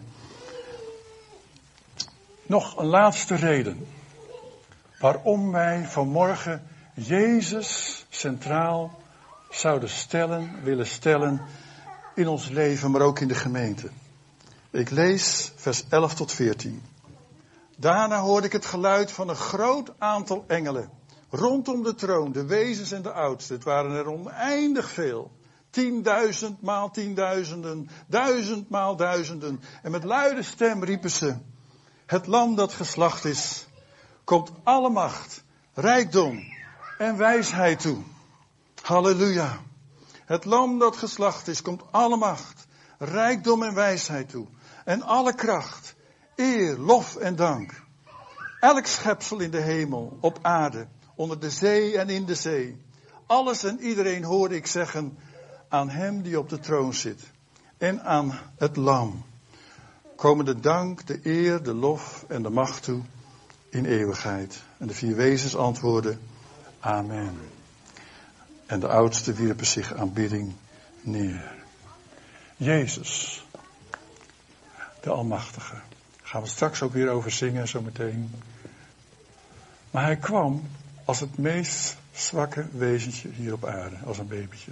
Nog 2.46 2.78
een 2.78 2.86
laatste 2.86 3.36
reden 3.36 3.88
waarom 5.00 5.52
wij 5.52 5.86
vanmorgen 5.86 6.68
Jezus 6.94 8.06
centraal 8.10 9.02
zouden 9.50 9.90
stellen, 9.90 10.64
willen 10.64 10.88
stellen 10.88 11.42
in 12.16 12.28
ons 12.28 12.50
leven, 12.50 12.92
maar 12.92 13.02
ook 13.02 13.20
in 13.20 13.28
de 13.28 13.36
gemeente. 13.36 13.90
Ik 14.70 14.90
lees 14.90 15.52
vers 15.56 15.84
11 15.90 16.16
tot 16.16 16.32
14. 16.32 16.82
Daarna 17.78 18.20
hoorde 18.20 18.48
ik 18.48 18.54
het 18.54 18.66
geluid 18.66 19.12
van 19.12 19.30
een 19.30 19.36
groot 19.36 19.92
aantal 19.98 20.44
engelen. 20.48 20.90
Rondom 21.30 21.84
de 21.84 21.96
troon, 21.96 22.32
de 22.32 22.46
wezens 22.46 22.92
en 22.92 23.02
de 23.02 23.12
oudsten. 23.12 23.56
Het 23.56 23.64
waren 23.64 23.92
er 23.92 24.08
oneindig 24.12 24.90
veel. 24.90 25.32
Tienduizend 25.70 26.62
maal 26.62 26.92
tienduizenden, 26.92 27.90
duizend 28.08 28.70
maal 28.70 28.96
duizenden. 28.96 29.62
En 29.84 29.92
met 29.92 30.04
luide 30.04 30.44
stem 30.44 30.84
riepen 30.84 31.12
ze, 31.12 31.38
het 32.06 32.28
lam 32.28 32.56
dat 32.56 32.74
geslacht 32.74 33.26
is, 33.26 33.68
komt 34.24 34.52
alle 34.64 34.90
macht, 34.90 35.44
rijkdom 35.74 36.40
en 36.98 37.18
wijsheid 37.18 37.80
toe. 37.80 37.98
Halleluja. 38.82 39.60
Het 40.26 40.46
lam 40.46 40.80
dat 40.80 40.98
geslacht 40.98 41.48
is, 41.48 41.62
komt 41.62 41.84
alle 41.92 42.18
macht, 42.18 42.68
rijkdom 42.98 43.64
en 43.64 43.74
wijsheid 43.74 44.30
toe. 44.30 44.48
En 44.86 45.02
alle 45.02 45.36
kracht 45.36 45.96
eer, 46.36 46.78
lof 46.78 47.16
en 47.16 47.36
dank. 47.36 47.84
Elk 48.60 48.86
schepsel 48.86 49.40
in 49.40 49.52
de 49.52 49.62
hemel, 49.62 50.18
op 50.22 50.40
aarde, 50.42 50.88
onder 51.16 51.40
de 51.40 51.50
zee 51.50 51.98
en 51.98 52.10
in 52.10 52.26
de 52.26 52.36
zee. 52.36 52.82
Alles 53.26 53.64
en 53.64 53.80
iedereen 53.80 54.24
hoorde 54.24 54.56
ik 54.56 54.68
zeggen 54.68 55.18
aan 55.70 55.90
hem 55.90 56.22
die 56.22 56.40
op 56.40 56.50
de 56.50 56.60
troon 56.60 56.94
zit 56.94 57.32
en 57.78 58.04
aan 58.04 58.40
het 58.58 58.76
lam. 58.76 59.24
Komen 60.16 60.46
de 60.46 60.60
dank, 60.60 61.08
de 61.08 61.20
eer, 61.24 61.64
de 61.64 61.74
lof 61.74 62.26
en 62.28 62.44
de 62.44 62.50
macht 62.50 62.84
toe 62.84 63.02
in 63.70 63.86
eeuwigheid. 63.86 64.62
En 64.78 64.88
de 64.88 64.94
vier 64.94 65.16
wezens 65.16 65.56
antwoorden, 65.56 66.20
Amen. 66.80 67.38
En 68.66 68.80
de 68.80 68.88
oudsten 68.88 69.36
wierpen 69.36 69.66
zich 69.66 69.94
aanbidding 69.94 70.54
neer. 71.02 71.52
Jezus, 72.58 73.44
de 75.02 75.10
Almachtige. 75.10 75.76
Gaan 76.22 76.42
we 76.42 76.48
straks 76.48 76.82
ook 76.82 76.94
weer 76.94 77.10
over 77.10 77.32
zingen, 77.32 77.68
zometeen. 77.68 78.32
Maar 79.92 80.04
hij 80.04 80.18
kwam 80.18 80.68
als 81.06 81.20
het 81.20 81.38
meest 81.38 81.98
zwakke 82.12 82.66
wezentje 82.72 83.30
hier 83.30 83.54
op 83.54 83.66
aarde, 83.66 83.96
als 84.06 84.18
een 84.18 84.28
babytje. 84.28 84.72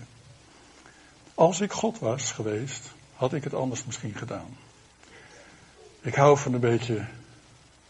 Als 1.38 1.62
ik 1.62 1.72
God 1.72 2.00
was 2.00 2.32
geweest, 2.32 2.92
had 3.16 3.34
ik 3.34 3.44
het 3.44 3.54
anders 3.54 3.86
misschien 3.86 4.14
gedaan. 4.16 4.58
Ik 6.02 6.16
hou 6.16 6.38
van 6.38 6.54
een 6.54 6.60
beetje 6.60 7.06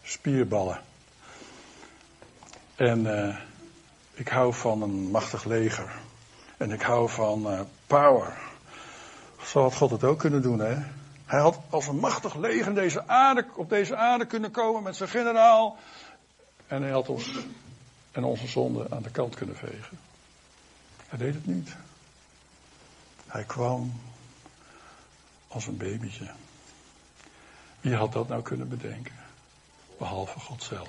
spierballen. 0.02 0.80
En 2.74 2.98
uh, 3.00 3.36
ik 4.14 4.28
hou 4.28 4.54
van 4.54 4.82
een 4.82 5.10
machtig 5.10 5.44
leger. 5.44 5.92
En 6.56 6.70
ik 6.70 6.82
hou 6.82 7.08
van 7.08 7.52
uh, 7.52 7.60
power. 7.86 8.38
Zo 9.42 9.62
had 9.62 9.74
God 9.74 9.90
het 9.90 10.04
ook 10.04 10.18
kunnen 10.18 10.42
doen, 10.42 10.58
hè? 10.58 10.76
Hij 11.26 11.40
had 11.40 11.60
als 11.70 11.86
een 11.86 11.98
machtig 11.98 12.34
leger 12.34 12.74
deze 12.74 13.06
aarde, 13.06 13.46
op 13.54 13.68
deze 13.68 13.96
aarde 13.96 14.26
kunnen 14.26 14.50
komen 14.50 14.82
met 14.82 14.96
zijn 14.96 15.08
generaal. 15.08 15.76
En 16.66 16.82
hij 16.82 16.92
had 16.92 17.08
ons 17.08 17.32
en 18.12 18.24
onze 18.24 18.46
zonde 18.46 18.86
aan 18.90 19.02
de 19.02 19.10
kant 19.10 19.34
kunnen 19.34 19.56
vegen. 19.56 19.98
Hij 21.08 21.18
deed 21.18 21.34
het 21.34 21.46
niet. 21.46 21.76
Hij 23.28 23.44
kwam 23.44 24.00
als 25.48 25.66
een 25.66 25.76
babytje. 25.76 26.30
Wie 27.80 27.94
had 27.94 28.12
dat 28.12 28.28
nou 28.28 28.42
kunnen 28.42 28.68
bedenken? 28.68 29.14
Behalve 29.98 30.40
God 30.40 30.62
zelf. 30.62 30.88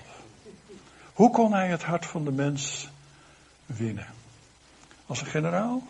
Hoe 1.14 1.32
kon 1.32 1.54
hij 1.54 1.68
het 1.68 1.84
hart 1.84 2.06
van 2.06 2.24
de 2.24 2.32
mens 2.32 2.90
winnen? 3.66 4.08
Als 5.06 5.22
een 5.22 5.28
generaal? 5.28 5.84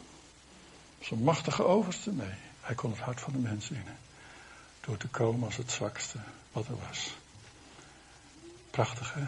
Als 0.99 1.11
een 1.11 1.23
machtige 1.23 1.63
overste? 1.63 2.11
Nee, 2.11 2.33
hij 2.61 2.75
kon 2.75 2.91
het 2.91 2.99
hart 2.99 3.21
van 3.21 3.33
de 3.33 3.39
mens 3.39 3.69
winnen. 3.69 3.97
Door 4.81 4.97
te 4.97 5.07
komen 5.07 5.45
als 5.45 5.57
het 5.57 5.71
zwakste 5.71 6.17
wat 6.51 6.67
er 6.67 6.77
was. 6.87 7.13
Prachtig 8.69 9.13
hè? 9.13 9.23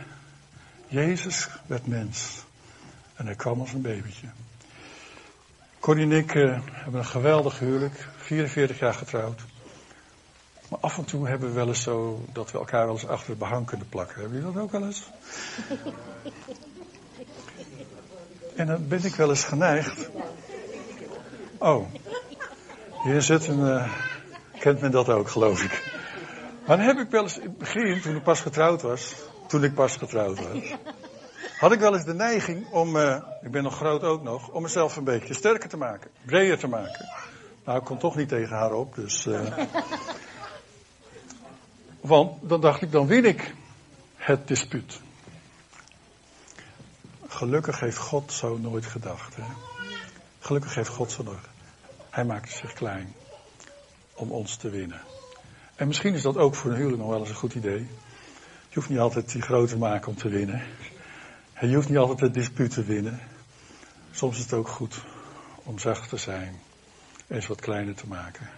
Jezus 0.87 1.47
werd 1.65 1.87
mens. 1.87 2.43
En 3.15 3.25
hij 3.25 3.35
kwam 3.35 3.59
als 3.59 3.73
een 3.73 3.81
babytje. 3.81 4.27
Connie 5.81 6.05
en 6.05 6.11
ik 6.11 6.33
uh, 6.33 6.59
hebben 6.71 6.99
een 6.99 7.05
geweldig 7.05 7.59
huwelijk. 7.59 8.07
44 8.17 8.79
jaar 8.79 8.93
getrouwd. 8.93 9.41
Maar 10.69 10.79
af 10.79 10.97
en 10.97 11.05
toe 11.05 11.27
hebben 11.27 11.49
we 11.49 11.55
wel 11.55 11.67
eens 11.67 11.81
zo 11.81 12.25
dat 12.33 12.51
we 12.51 12.57
elkaar 12.57 12.85
wel 12.85 12.93
eens 12.93 13.07
achter 13.07 13.29
het 13.29 13.39
behang 13.39 13.65
kunnen 13.65 13.89
plakken. 13.89 14.21
Hebben 14.21 14.37
jullie 14.37 14.53
dat 14.53 14.63
ook 14.63 14.71
wel 14.71 14.85
eens? 14.85 15.09
en 18.55 18.67
dan 18.67 18.87
ben 18.87 19.05
ik 19.05 19.15
wel 19.15 19.29
eens 19.29 19.43
geneigd. 19.43 20.09
Oh, 21.57 21.93
hier 23.03 23.21
zit 23.21 23.47
een. 23.47 23.59
Uh, 23.59 23.93
kent 24.59 24.81
men 24.81 24.91
dat 24.91 25.09
ook, 25.09 25.29
geloof 25.29 25.63
ik. 25.63 25.99
Maar 26.67 26.77
dan 26.77 26.85
heb 26.85 26.97
ik 26.97 27.09
wel 27.09 27.23
eens 27.23 27.37
in 27.37 27.43
het 27.43 27.57
begin, 27.57 28.01
toen 28.01 28.15
ik 28.15 28.23
pas 28.23 28.41
getrouwd 28.41 28.81
was. 28.81 29.15
Toen 29.47 29.63
ik 29.63 29.73
pas 29.73 29.95
getrouwd 29.95 30.39
was. 30.39 30.73
Had 31.61 31.71
ik 31.71 31.79
wel 31.79 31.93
eens 31.93 32.05
de 32.05 32.13
neiging 32.13 32.67
om, 32.69 32.95
uh, 32.95 33.21
ik 33.41 33.51
ben 33.51 33.63
nog 33.63 33.75
groot 33.75 34.03
ook 34.03 34.23
nog, 34.23 34.49
om 34.49 34.61
mezelf 34.61 34.95
een 34.95 35.03
beetje 35.03 35.33
sterker 35.33 35.69
te 35.69 35.77
maken. 35.77 36.11
Breder 36.25 36.57
te 36.57 36.67
maken. 36.67 37.09
Nou, 37.65 37.79
ik 37.79 37.85
kon 37.85 37.97
toch 37.97 38.15
niet 38.15 38.27
tegen 38.29 38.55
haar 38.55 38.73
op, 38.73 38.95
dus. 38.95 39.25
Uh, 39.25 39.57
want 42.11 42.49
dan 42.49 42.61
dacht 42.61 42.81
ik, 42.81 42.91
dan 42.91 43.07
win 43.07 43.25
ik 43.25 43.53
het 44.15 44.47
dispuut. 44.47 45.01
Gelukkig 47.27 47.79
heeft 47.79 47.97
God 47.97 48.31
zo 48.31 48.57
nooit 48.57 48.85
gedacht. 48.85 49.35
Hè? 49.35 49.43
Gelukkig 50.39 50.75
heeft 50.75 50.89
God 50.89 51.11
zo 51.11 51.23
nooit. 51.23 51.49
Hij 52.09 52.25
maakte 52.25 52.57
zich 52.57 52.73
klein 52.73 53.13
om 54.13 54.31
ons 54.31 54.55
te 54.55 54.69
winnen. 54.69 55.01
En 55.75 55.87
misschien 55.87 56.13
is 56.13 56.21
dat 56.21 56.37
ook 56.37 56.55
voor 56.55 56.71
een 56.71 56.77
huwelijk 56.77 57.01
nog 57.01 57.09
wel 57.09 57.19
eens 57.19 57.29
een 57.29 57.35
goed 57.35 57.55
idee. 57.55 57.87
Je 58.69 58.77
hoeft 58.77 58.89
niet 58.89 58.99
altijd 58.99 59.31
die 59.31 59.41
grote 59.41 59.71
te 59.71 59.77
maken 59.77 60.07
om 60.07 60.15
te 60.15 60.29
winnen. 60.29 60.63
En 61.61 61.69
je 61.69 61.75
hoeft 61.75 61.89
niet 61.89 61.97
altijd 61.97 62.19
het 62.19 62.33
dispuut 62.33 62.71
te 62.71 62.83
winnen. 62.83 63.19
Soms 64.11 64.37
is 64.37 64.43
het 64.43 64.53
ook 64.53 64.67
goed 64.67 65.01
om 65.63 65.79
zacht 65.79 66.09
te 66.09 66.17
zijn. 66.17 66.59
Eens 67.27 67.47
wat 67.47 67.61
kleiner 67.61 67.95
te 67.95 68.07
maken. 68.07 68.49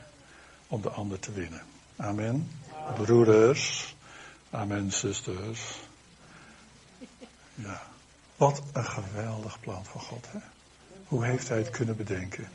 Om 0.68 0.82
de 0.82 0.90
ander 0.90 1.20
te 1.20 1.32
winnen. 1.32 1.62
Amen. 1.96 2.52
Broeders. 2.96 3.96
Amen, 4.50 4.92
zusters. 4.92 5.80
Ja. 7.56 7.82
Wat 8.36 8.64
een 8.74 8.86
geweldig 8.86 9.60
plan 9.60 9.86
van 9.86 10.02
God, 10.02 10.28
hè? 10.32 10.40
Hoe 11.06 11.26
heeft 11.26 11.50
hij 11.50 11.58
het 11.58 11.70
kunnen 11.70 11.96
bedenken? 11.96 12.50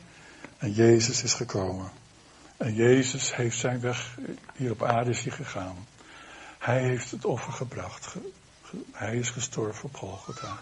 En 0.57 0.71
Jezus 0.71 1.23
is 1.23 1.33
gekomen. 1.33 1.91
En 2.57 2.73
Jezus 2.73 3.35
heeft 3.35 3.57
zijn 3.57 3.79
weg, 3.79 4.17
hier 4.55 4.71
op 4.71 4.83
aarde 4.83 5.09
is 5.09 5.23
hij 5.23 5.31
gegaan. 5.31 5.87
Hij 6.59 6.83
heeft 6.83 7.11
het 7.11 7.25
offer 7.25 7.53
gebracht. 7.53 8.15
Hij 8.91 9.15
is 9.15 9.29
gestorven 9.29 9.83
op 9.83 9.95
Golgotha. 9.95 10.57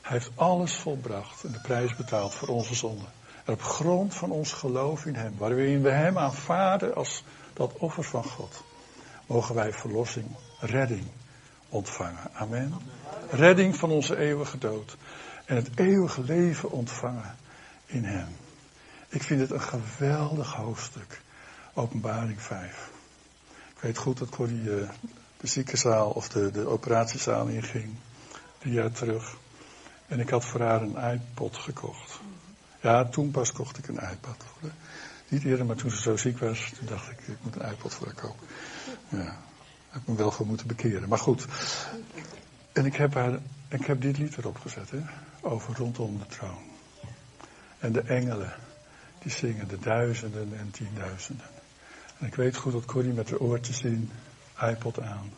Hij 0.00 0.16
heeft 0.16 0.30
alles 0.34 0.74
volbracht 0.74 1.44
en 1.44 1.52
de 1.52 1.60
prijs 1.60 1.96
betaald 1.96 2.34
voor 2.34 2.48
onze 2.48 2.74
zonde. 2.74 3.04
En 3.44 3.52
op 3.52 3.62
grond 3.62 4.14
van 4.14 4.30
ons 4.30 4.52
geloof 4.52 5.06
in 5.06 5.14
Hem, 5.14 5.34
waarin 5.38 5.82
we 5.82 5.90
Hem 5.90 6.18
aanvaarden 6.18 6.94
als 6.94 7.24
dat 7.52 7.72
offer 7.72 8.04
van 8.04 8.24
God, 8.24 8.62
mogen 9.26 9.54
wij 9.54 9.72
verlossing, 9.72 10.26
redding 10.60 11.06
ontvangen. 11.68 12.34
Amen. 12.34 12.74
Redding 13.30 13.76
van 13.76 13.90
onze 13.90 14.16
eeuwige 14.16 14.58
dood. 14.58 14.96
En 15.44 15.56
het 15.56 15.70
eeuwige 15.74 16.22
leven 16.22 16.70
ontvangen 16.70 17.36
in 17.86 18.04
Hem. 18.04 18.36
Ik 19.08 19.22
vind 19.22 19.40
het 19.40 19.50
een 19.50 19.60
geweldig 19.60 20.54
hoofdstuk. 20.54 21.20
Openbaring 21.74 22.42
5. 22.42 22.90
Ik 23.74 23.80
weet 23.80 23.98
goed 23.98 24.18
dat 24.18 24.28
Corrie 24.28 24.62
uh, 24.62 24.88
de 25.40 25.46
ziekenzaal 25.46 26.10
of 26.10 26.28
de, 26.28 26.50
de 26.50 26.66
operatiezaal 26.66 27.46
inging. 27.46 27.94
Drie 28.58 28.72
jaar 28.72 28.90
terug. 28.90 29.36
En 30.06 30.20
ik 30.20 30.28
had 30.28 30.44
voor 30.44 30.60
haar 30.60 30.82
een 30.82 31.12
iPod 31.12 31.56
gekocht. 31.56 32.20
Ja, 32.80 33.04
toen 33.04 33.30
pas 33.30 33.52
kocht 33.52 33.78
ik 33.78 33.88
een 33.88 34.10
iPad. 34.10 34.44
Niet 35.28 35.44
eerder, 35.44 35.66
maar 35.66 35.76
toen 35.76 35.90
ze 35.90 36.00
zo 36.00 36.16
ziek 36.16 36.38
was, 36.38 36.72
toen 36.78 36.86
dacht 36.86 37.10
ik, 37.10 37.18
ik 37.26 37.36
moet 37.42 37.56
een 37.56 37.70
iPod 37.70 37.94
voor 37.94 38.06
haar 38.06 38.14
kopen. 38.14 38.46
Ja, 39.08 39.36
heb 39.88 40.06
me 40.06 40.14
wel 40.14 40.30
voor 40.30 40.46
moeten 40.46 40.66
bekeren. 40.66 41.08
Maar 41.08 41.18
goed. 41.18 41.46
En 42.72 42.86
ik 42.86 42.94
heb, 42.96 43.14
haar, 43.14 43.38
ik 43.68 43.86
heb 43.86 44.00
dit 44.00 44.18
lied 44.18 44.36
erop 44.36 44.58
gezet, 44.58 44.90
hè, 44.90 45.00
over 45.40 45.76
rondom 45.76 46.18
de 46.18 46.26
troon. 46.26 46.62
En 47.78 47.92
de 47.92 48.00
engelen, 48.00 48.54
die 49.22 49.30
zingen 49.32 49.68
de 49.68 49.78
duizenden 49.78 50.58
en 50.58 50.70
tienduizenden. 50.70 51.46
En 52.18 52.26
ik 52.26 52.34
weet 52.34 52.56
goed 52.56 52.72
dat 52.72 52.84
Corrie 52.84 53.12
met 53.12 53.30
haar 53.30 53.38
oortjes 53.38 53.82
in 53.82 54.10
iPod 54.62 55.00
aan, 55.00 55.32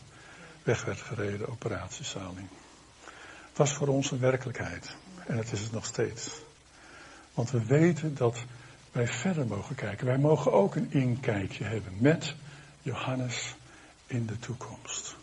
weg 0.63 0.85
werd 0.85 1.01
gereden, 1.01 1.49
operatiezaling. 1.49 2.47
Het 3.49 3.57
was 3.57 3.73
voor 3.73 3.87
ons 3.87 4.11
een 4.11 4.19
werkelijkheid. 4.19 4.95
En 5.27 5.37
het 5.37 5.51
is 5.51 5.61
het 5.61 5.71
nog 5.71 5.85
steeds. 5.85 6.41
Want 7.33 7.51
we 7.51 7.65
weten 7.65 8.15
dat 8.15 8.43
wij 8.91 9.07
verder 9.07 9.47
mogen 9.47 9.75
kijken. 9.75 10.05
Wij 10.05 10.17
mogen 10.17 10.51
ook 10.51 10.75
een 10.75 10.91
inkijkje 10.91 11.63
hebben 11.63 11.93
met 11.97 12.35
Johannes 12.81 13.55
in 14.07 14.25
de 14.25 14.39
toekomst. 14.39 15.15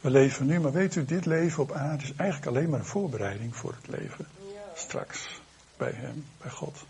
We 0.00 0.10
leven 0.10 0.46
nu, 0.46 0.60
maar 0.60 0.72
weet 0.72 0.94
u, 0.94 1.04
dit 1.04 1.26
leven 1.26 1.62
op 1.62 1.72
aarde 1.72 2.02
is 2.02 2.12
eigenlijk 2.16 2.50
alleen 2.50 2.70
maar 2.70 2.78
een 2.78 2.84
voorbereiding 2.84 3.56
voor 3.56 3.74
het 3.80 3.88
leven. 3.88 4.26
Straks 4.74 5.40
bij 5.76 5.92
Hem, 5.94 6.24
bij 6.40 6.50
God. 6.50 6.84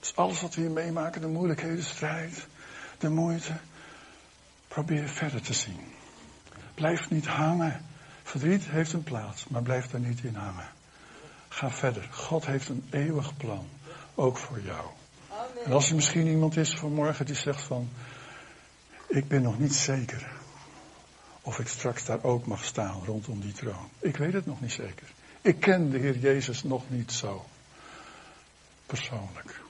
Dus 0.00 0.16
alles 0.16 0.40
wat 0.40 0.54
we 0.54 0.60
hier 0.60 0.70
meemaken, 0.70 1.20
de 1.20 1.26
moeilijkheden, 1.26 1.84
strijd, 1.84 2.46
de 2.98 3.08
moeite, 3.08 3.52
Probeer 4.70 5.08
verder 5.08 5.42
te 5.42 5.52
zien. 5.52 5.80
Blijf 6.74 7.10
niet 7.10 7.26
hangen. 7.26 7.84
Verdriet 8.22 8.64
heeft 8.64 8.92
een 8.92 9.02
plaats, 9.02 9.48
maar 9.48 9.62
blijf 9.62 9.86
daar 9.86 10.00
niet 10.00 10.24
in 10.24 10.34
hangen. 10.34 10.68
Ga 11.48 11.70
verder. 11.70 12.08
God 12.10 12.46
heeft 12.46 12.68
een 12.68 12.86
eeuwig 12.90 13.36
plan, 13.36 13.68
ook 14.14 14.38
voor 14.38 14.60
jou. 14.60 14.86
Amen. 15.28 15.64
En 15.64 15.72
als 15.72 15.88
er 15.88 15.94
misschien 15.94 16.26
iemand 16.26 16.56
is 16.56 16.74
vanmorgen 16.74 17.26
die 17.26 17.34
zegt 17.34 17.62
van, 17.62 17.88
ik 19.08 19.28
ben 19.28 19.42
nog 19.42 19.58
niet 19.58 19.74
zeker 19.74 20.30
of 21.42 21.58
ik 21.58 21.68
straks 21.68 22.04
daar 22.04 22.24
ook 22.24 22.46
mag 22.46 22.64
staan 22.64 23.04
rondom 23.04 23.40
die 23.40 23.52
troon. 23.52 23.88
Ik 23.98 24.16
weet 24.16 24.32
het 24.32 24.46
nog 24.46 24.60
niet 24.60 24.72
zeker. 24.72 25.12
Ik 25.40 25.60
ken 25.60 25.90
de 25.90 25.98
Heer 25.98 26.18
Jezus 26.18 26.62
nog 26.62 26.82
niet 26.88 27.12
zo 27.12 27.44
persoonlijk. 28.86 29.60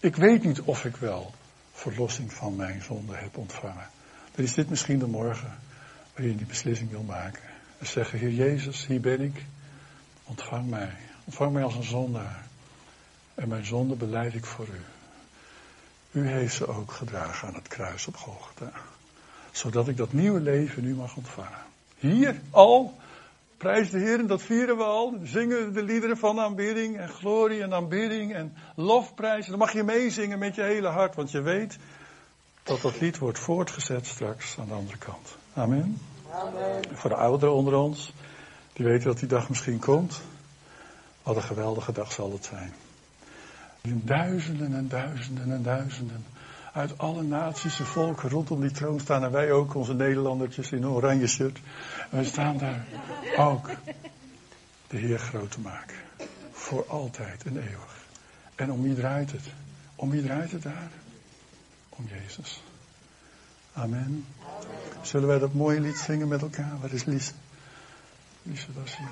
Ik 0.00 0.16
weet 0.16 0.44
niet 0.44 0.60
of 0.60 0.84
ik 0.84 0.96
wel 0.96 1.34
verlossing 1.72 2.32
van 2.32 2.56
mijn 2.56 2.82
zonde 2.82 3.16
heb 3.16 3.36
ontvangen. 3.36 3.90
Dan 4.34 4.44
is 4.44 4.54
dit 4.54 4.70
misschien 4.70 4.98
de 4.98 5.06
morgen 5.06 5.58
waarin 6.12 6.30
je 6.30 6.36
die 6.36 6.46
beslissing 6.46 6.90
wil 6.90 7.02
maken. 7.02 7.42
En 7.78 7.86
zeggen, 7.86 8.18
Heer 8.18 8.32
Jezus, 8.32 8.86
hier 8.86 9.00
ben 9.00 9.20
ik. 9.20 9.44
Ontvang 10.24 10.70
mij. 10.70 10.92
Ontvang 11.24 11.52
mij 11.52 11.62
als 11.62 11.74
een 11.74 11.82
zondaar. 11.82 12.46
En 13.34 13.48
mijn 13.48 13.64
zonde 13.64 13.94
beleid 13.94 14.34
ik 14.34 14.44
voor 14.44 14.66
u. 14.66 14.80
U 16.20 16.28
heeft 16.28 16.54
ze 16.54 16.66
ook 16.66 16.92
gedragen 16.92 17.48
aan 17.48 17.54
het 17.54 17.68
kruis 17.68 18.06
op 18.06 18.16
Golgotha. 18.16 18.72
Zodat 19.52 19.88
ik 19.88 19.96
dat 19.96 20.12
nieuwe 20.12 20.40
leven 20.40 20.82
nu 20.82 20.94
mag 20.94 21.16
ontvangen. 21.16 21.62
Hier 21.98 22.40
al, 22.50 22.98
Prijs 23.56 23.90
de 23.90 23.98
Heer, 23.98 24.18
en 24.18 24.26
dat 24.26 24.42
vieren 24.42 24.76
we 24.76 24.82
al. 24.82 25.18
Zingen 25.22 25.72
de 25.72 25.82
liederen 25.82 26.16
van 26.16 26.40
aanbidding 26.40 26.98
en 26.98 27.08
glorie 27.08 27.62
en 27.62 27.74
aanbidding 27.74 28.34
en 28.34 28.54
lofprijs. 28.76 29.46
Dan 29.46 29.58
mag 29.58 29.72
je 29.72 29.82
meezingen 29.82 30.38
met 30.38 30.54
je 30.54 30.62
hele 30.62 30.88
hart, 30.88 31.14
want 31.14 31.30
je 31.30 31.40
weet 31.40 31.78
dat 32.64 32.80
dat 32.80 33.00
lied 33.00 33.18
wordt 33.18 33.38
voortgezet 33.38 34.06
straks 34.06 34.58
aan 34.58 34.66
de 34.66 34.74
andere 34.74 34.98
kant. 34.98 35.36
Amen. 35.54 36.00
Amen. 36.30 36.82
Voor 36.92 37.10
de 37.10 37.16
ouderen 37.16 37.54
onder 37.54 37.74
ons, 37.74 38.12
die 38.72 38.86
weten 38.86 39.06
dat 39.06 39.18
die 39.18 39.28
dag 39.28 39.48
misschien 39.48 39.78
komt. 39.78 40.20
Wat 41.22 41.36
een 41.36 41.42
geweldige 41.42 41.92
dag 41.92 42.12
zal 42.12 42.32
het 42.32 42.44
zijn. 42.44 42.72
Duizenden 43.82 44.74
en 44.74 44.88
duizenden 44.88 45.52
en 45.52 45.62
duizenden 45.62 46.24
uit 46.72 46.98
alle 46.98 47.22
naties 47.22 47.78
en 47.78 47.86
volken 47.86 48.28
rondom 48.28 48.60
die 48.60 48.70
troon 48.70 49.00
staan. 49.00 49.24
En 49.24 49.30
wij 49.30 49.52
ook, 49.52 49.74
onze 49.74 49.94
Nederlandertjes 49.94 50.72
in 50.72 50.86
oranje 50.86 51.26
shirt. 51.26 51.60
En 52.10 52.16
wij 52.16 52.24
staan 52.24 52.58
daar 52.58 52.86
ook 53.36 53.70
de 54.88 54.96
Heer 54.96 55.18
groot 55.18 55.50
te 55.50 55.60
maken. 55.60 55.96
Voor 56.52 56.86
altijd 56.88 57.44
en 57.44 57.56
eeuwig. 57.56 58.04
En 58.54 58.72
om 58.72 58.82
wie 58.82 58.94
draait 58.94 59.32
het? 59.32 59.44
Om 59.94 60.10
wie 60.10 60.22
draait 60.22 60.52
het 60.52 60.62
daar? 60.62 60.90
Om 61.96 62.06
Jezus. 62.08 62.62
Amen. 63.72 64.26
Zullen 65.02 65.28
wij 65.28 65.38
dat 65.38 65.54
mooie 65.54 65.80
lied 65.80 65.96
zingen 65.96 66.28
met 66.28 66.42
elkaar? 66.42 66.80
Waar 66.80 66.92
is 66.92 67.04
Lies? 67.04 67.32
Lies, 68.42 68.66
hier. 68.96 69.08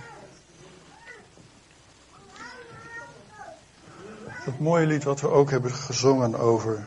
Dat 4.45 4.59
mooie 4.59 4.87
lied 4.87 5.05
wat 5.05 5.21
we 5.21 5.29
ook 5.29 5.51
hebben 5.51 5.73
gezongen 5.73 6.35
over 6.35 6.87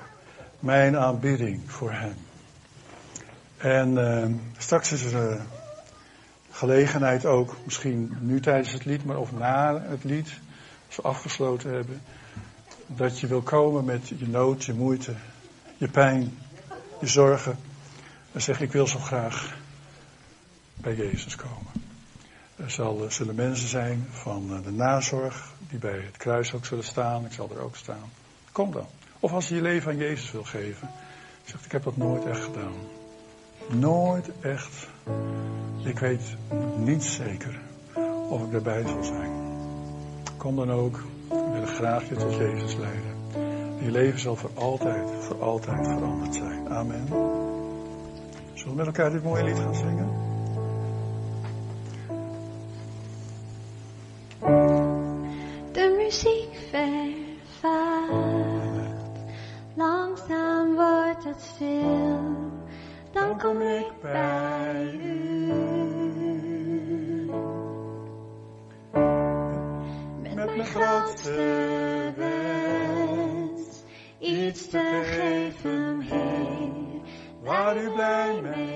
mijn 0.59 0.97
aanbidding 0.97 1.71
voor 1.71 1.91
Hem. 1.91 2.15
En 3.57 3.91
uh, 3.91 4.25
straks 4.57 4.91
is 4.91 5.03
er 5.03 5.31
uh, 5.31 5.41
gelegenheid 6.51 7.25
ook, 7.25 7.55
misschien 7.63 8.17
nu 8.19 8.39
tijdens 8.39 8.71
het 8.71 8.85
lied, 8.85 9.05
maar 9.05 9.17
of 9.17 9.31
na 9.31 9.81
het 9.81 10.03
lied, 10.03 10.39
als 10.87 10.95
we 10.95 11.01
afgesloten 11.01 11.73
hebben, 11.73 12.01
dat 12.87 13.19
je 13.19 13.27
wil 13.27 13.41
komen 13.41 13.85
met 13.85 14.07
je 14.07 14.27
nood, 14.27 14.63
je 14.63 14.73
moeite, 14.73 15.13
je 15.77 15.87
pijn, 15.87 16.37
je 16.99 17.07
zorgen. 17.07 17.57
En 18.31 18.41
zeg 18.41 18.61
ik 18.61 18.71
wil 18.71 18.87
zo 18.87 18.99
graag 18.99 19.57
bij 20.75 20.95
Jezus 20.95 21.35
komen. 21.35 21.71
Er 22.55 22.71
zal, 22.71 23.05
zullen 23.09 23.35
mensen 23.35 23.67
zijn 23.67 24.07
van 24.09 24.53
eh, 24.53 24.63
de 24.63 24.71
nazorg, 24.71 25.51
die 25.69 25.79
bij 25.79 25.99
het 25.99 26.17
kruis 26.17 26.53
ook 26.53 26.65
zullen 26.65 26.83
staan. 26.83 27.25
Ik 27.25 27.31
zal 27.31 27.49
er 27.55 27.59
ook 27.59 27.75
staan. 27.75 28.11
Kom 28.51 28.71
dan. 28.71 28.87
Of 29.19 29.31
als 29.31 29.47
je 29.47 29.55
je 29.55 29.61
leven 29.61 29.91
aan 29.91 29.97
Jezus 29.97 30.31
wil 30.31 30.43
geven. 30.43 30.89
Zegt, 31.43 31.65
ik 31.65 31.71
heb 31.71 31.83
dat 31.83 31.97
nooit 31.97 32.25
echt 32.25 32.43
gedaan. 32.43 32.73
Nooit 33.69 34.29
echt. 34.41 34.87
Ik 35.83 35.99
weet 35.99 36.21
niet 36.77 37.03
zeker 37.03 37.59
of 38.29 38.43
ik 38.47 38.53
erbij 38.53 38.81
zal 38.81 39.03
zijn. 39.03 39.31
Kom 40.37 40.55
dan 40.55 40.71
ook. 40.71 41.03
We 41.29 41.49
willen 41.51 41.67
graag 41.67 42.09
je 42.09 42.15
tot 42.15 42.35
Jezus 42.35 42.75
leiden. 42.75 43.14
Je 43.79 43.91
leven 43.91 44.19
zal 44.19 44.35
voor 44.35 44.49
altijd, 44.53 45.09
voor 45.19 45.41
altijd 45.43 45.87
veranderd 45.87 46.35
zijn. 46.35 46.69
Amen. 46.69 47.07
Zullen 48.53 48.71
we 48.71 48.75
met 48.75 48.85
elkaar 48.85 49.11
dit 49.11 49.23
mooie 49.23 49.43
lied 49.43 49.59
gaan 49.59 49.75
zingen? 49.75 50.09
De 55.71 55.95
muziek 55.97 56.55
vervaagt. 56.69 57.43
Langzaam 59.75 60.73
wordt 60.73 61.23
het 61.23 61.41
stil, 61.41 62.19
dan 63.11 63.39
kom 63.39 63.61
ik 63.61 63.91
bij 64.01 64.99
u. 65.03 65.53
Met 70.21 70.55
mijn 70.55 70.65
grootste 70.65 71.74
iets 74.75 74.89
te 74.89 75.01
geven, 75.03 76.01
Heer, 76.01 77.01
waar 77.43 77.77
u 77.77 77.89
blij 77.89 78.41
mee 78.41 78.74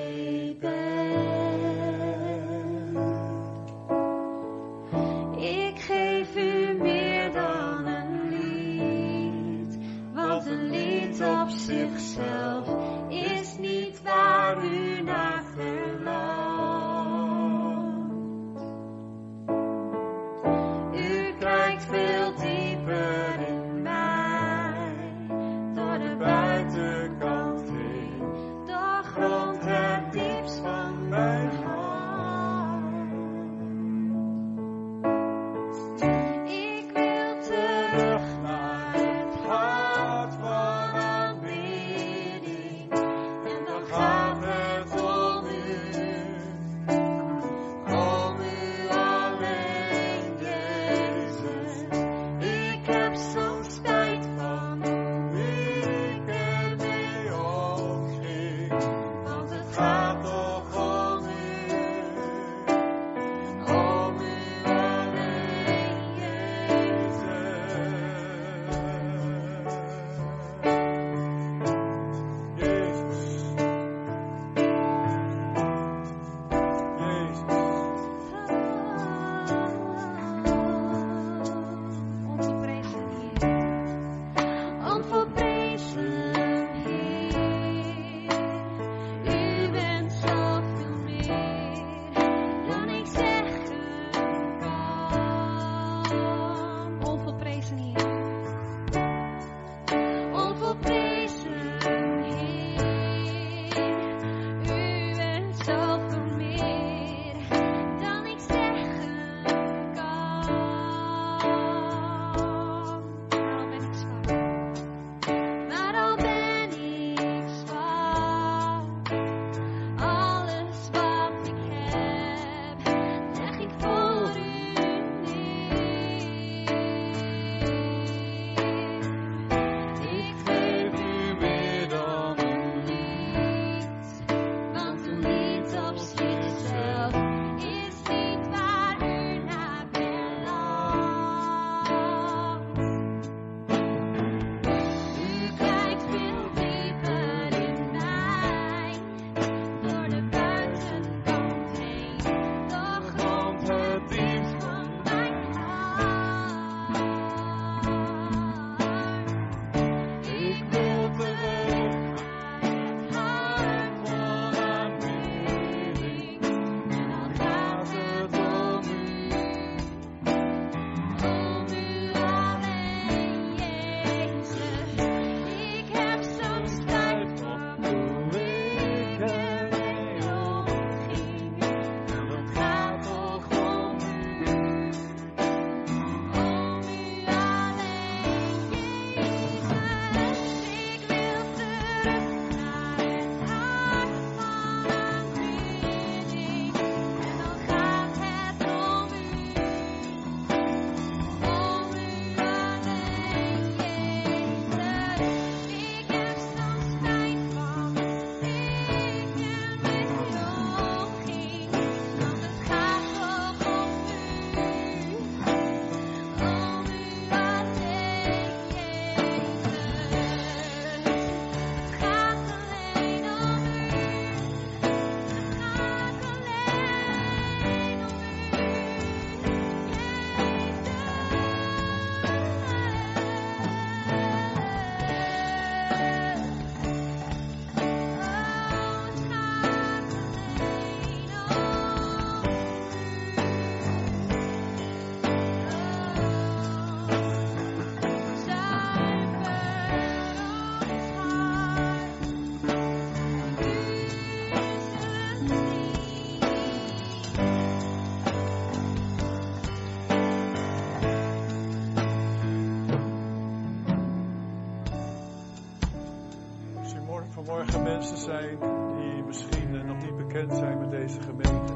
zijn 268.29 268.59
die 268.97 269.23
misschien 269.23 269.85
nog 269.85 269.97
niet 269.97 270.17
bekend 270.17 270.53
zijn 270.53 270.79
met 270.79 270.91
deze 270.91 271.21
gemeente. 271.21 271.73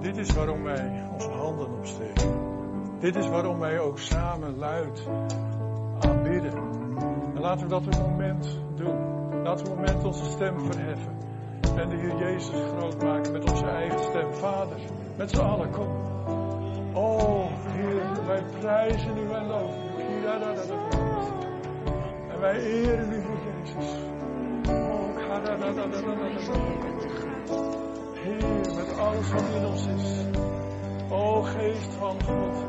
Dit 0.00 0.16
is 0.16 0.32
waarom 0.32 0.62
wij 0.62 1.08
onze 1.12 1.30
handen 1.30 1.72
opsteken. 1.72 2.30
Dit 2.98 3.16
is 3.16 3.28
waarom 3.28 3.58
wij 3.58 3.78
ook 3.78 3.98
samen 3.98 4.58
luid 4.58 5.08
aanbidden. 6.00 6.52
En 7.34 7.40
laten 7.40 7.62
we 7.62 7.68
dat 7.68 7.86
een 7.86 8.10
moment 8.10 8.60
doen. 8.74 8.96
Laten 9.42 9.64
we 9.64 9.70
een 9.70 9.76
moment 9.76 10.04
onze 10.04 10.24
stem 10.24 10.60
verheffen. 10.60 11.16
En 11.76 11.88
de 11.88 11.96
Heer 11.96 12.16
Jezus 12.16 12.62
groot 12.76 13.02
maken 13.02 13.32
met 13.32 13.50
onze 13.50 13.66
eigen 13.66 14.02
stem. 14.02 14.34
Vader, 14.34 14.78
met 15.16 15.30
z'n 15.30 15.40
allen, 15.40 15.70
kom. 15.70 15.88
Oh, 16.92 17.46
Heer, 17.66 18.26
wij 18.26 18.42
prijzen 18.60 19.16
u 19.16 19.30
en 19.30 19.46
loven. 19.46 19.80
En 22.30 22.40
wij 22.40 22.60
eren 22.60 23.12
u, 23.12 23.16
Heer 23.16 23.38
Jezus. 23.60 24.11
Heer, 28.14 28.74
met 28.76 28.98
alles 28.98 29.30
wat 29.30 29.42
in 29.54 29.66
ons 29.66 29.86
is. 29.86 30.24
O 31.10 31.42
Geest 31.42 31.94
van 31.98 32.22
God, 32.22 32.64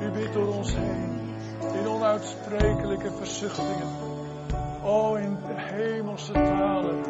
u 0.00 0.10
bidt 0.10 0.32
door 0.32 0.54
ons 0.54 0.74
heen. 0.76 1.20
In 1.80 1.88
onuitsprekelijke 1.88 3.10
verzuchtingen. 3.10 3.88
O, 4.84 5.14
in 5.14 5.38
de 5.46 5.54
hemelse 5.56 6.32
talen. 6.32 7.02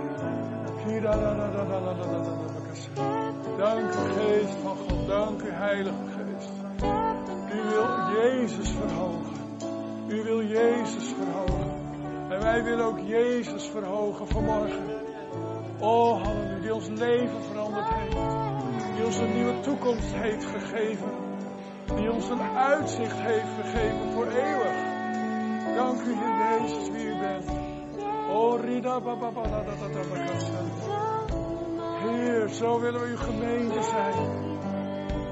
Dank 3.56 3.94
u, 3.94 4.20
Geest 4.20 4.54
van 4.62 4.76
God. 4.76 5.06
Dank 5.06 5.42
u, 5.42 5.50
Heilige 5.50 6.04
Geest. 6.16 6.50
U 7.52 7.68
wil 7.68 7.86
Jezus 8.22 8.70
verhogen. 8.70 9.34
U 10.08 10.22
wil 10.22 10.42
Jezus 10.42 11.14
verhogen. 11.18 11.75
En 12.36 12.42
wij 12.42 12.64
willen 12.64 12.84
ook 12.84 12.98
Jezus 12.98 13.64
verhogen 13.64 14.28
vanmorgen. 14.28 14.84
Oh, 15.78 16.22
halleluja, 16.22 16.60
die 16.60 16.74
ons 16.74 16.88
leven 16.88 17.42
veranderd 17.42 17.88
heeft. 17.88 18.16
Die 18.94 19.04
ons 19.04 19.16
een 19.16 19.32
nieuwe 19.32 19.60
toekomst 19.60 20.14
heeft 20.14 20.44
gegeven. 20.44 21.10
Die 21.96 22.12
ons 22.12 22.28
een 22.28 22.40
uitzicht 22.40 23.16
heeft 23.18 23.48
gegeven 23.60 24.12
voor 24.12 24.26
eeuwig. 24.26 24.76
Dank 25.74 26.00
u, 26.00 26.14
Jezus, 26.14 26.90
wie 26.90 27.06
u 27.06 27.18
bent. 27.18 27.50
Oh, 28.30 28.60
Rida 28.60 29.00
Baba 29.00 29.30
Heer, 32.00 32.48
zo 32.48 32.80
willen 32.80 33.00
we 33.00 33.06
uw 33.06 33.82
zijn. 33.82 34.55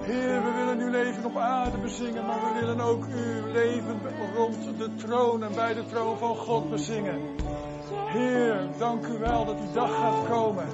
Heer, 0.05 0.43
we 0.43 0.53
willen 0.53 0.81
uw 0.81 0.91
leven 0.91 1.25
op 1.25 1.37
aarde 1.37 1.79
bezingen, 1.79 2.27
maar 2.27 2.41
we 2.41 2.61
willen 2.61 2.81
ook 2.81 3.05
uw 3.05 3.53
leven 3.53 4.01
rond 4.35 4.79
de 4.79 4.95
troon 4.95 5.43
en 5.43 5.55
bij 5.55 5.75
de 5.75 5.85
troon 5.87 6.19
van 6.19 6.37
God 6.37 6.71
bezingen. 6.71 7.21
Heer, 8.07 8.69
dank 8.79 9.07
u 9.07 9.19
wel 9.19 9.45
dat 9.45 9.59
die 9.59 9.73
dag 9.73 9.91
gaat 9.97 10.29
komen, 10.29 10.67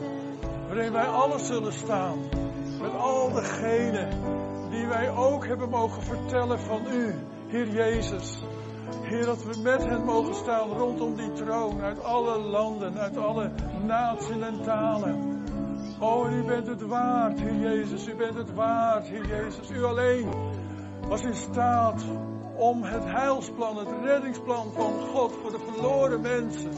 waarin 0.66 0.92
wij 0.92 1.06
alles 1.06 1.46
zullen 1.46 1.72
staan, 1.72 2.18
met 2.80 2.94
al 2.96 3.32
degenen 3.32 4.08
die 4.70 4.86
wij 4.86 5.10
ook 5.10 5.46
hebben 5.46 5.68
mogen 5.68 6.02
vertellen 6.02 6.60
van 6.60 6.80
u, 6.92 7.14
Heer 7.46 7.68
Jezus. 7.68 8.42
Heer, 9.02 9.24
dat 9.24 9.44
we 9.44 9.60
met 9.62 9.84
hen 9.84 10.04
mogen 10.04 10.34
staan 10.34 10.68
rondom 10.68 11.16
die 11.16 11.32
troon, 11.32 11.80
uit 11.80 12.04
alle 12.04 12.38
landen, 12.38 12.98
uit 12.98 13.16
alle 13.16 13.50
naties 13.86 14.40
en 14.40 14.62
talen. 14.62 15.29
Oh, 16.00 16.32
u 16.32 16.42
bent 16.42 16.66
het 16.66 16.86
waard, 16.86 17.40
Heer 17.40 17.54
Jezus. 17.54 18.08
U 18.08 18.14
bent 18.14 18.34
het 18.34 18.54
waard, 18.54 19.06
Heer 19.06 19.26
Jezus. 19.26 19.70
U 19.70 19.84
alleen 19.84 20.28
was 21.08 21.22
in 21.22 21.34
staat 21.34 22.04
om 22.56 22.82
het 22.82 23.04
heilsplan, 23.04 23.76
het 23.76 23.88
reddingsplan 24.04 24.72
van 24.72 24.92
God 24.92 25.32
voor 25.42 25.50
de 25.50 25.58
verloren 25.58 26.20
mensen, 26.20 26.70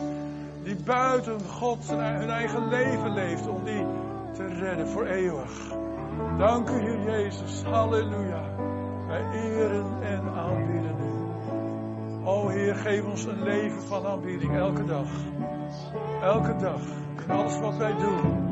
die 0.62 0.77
buiten 0.85 1.41
God 1.41 1.91
hun 1.91 2.31
eigen 2.31 2.68
leven 2.68 3.14
leeft, 3.14 3.49
om 3.49 3.64
die 3.64 3.87
te 4.33 4.47
redden 4.47 4.89
voor 4.89 5.07
eeuwig. 5.07 5.75
Dank 6.39 6.68
u, 6.68 6.81
Heer 6.81 7.03
Jezus. 7.11 7.62
Halleluja. 7.62 8.43
Wij 9.07 9.31
eren 9.33 10.03
en 10.03 10.29
aanbieden 10.29 10.97
u. 11.01 11.12
O 12.25 12.49
Heer, 12.49 12.75
geef 12.75 13.05
ons 13.05 13.25
een 13.25 13.43
leven 13.43 13.83
van 13.83 14.07
aanbieding 14.07 14.57
elke 14.57 14.85
dag. 14.85 15.09
Elke 16.23 16.57
dag. 16.57 16.81
Alles 17.29 17.59
wat 17.59 17.77
wij 17.77 17.97
doen. 17.97 18.51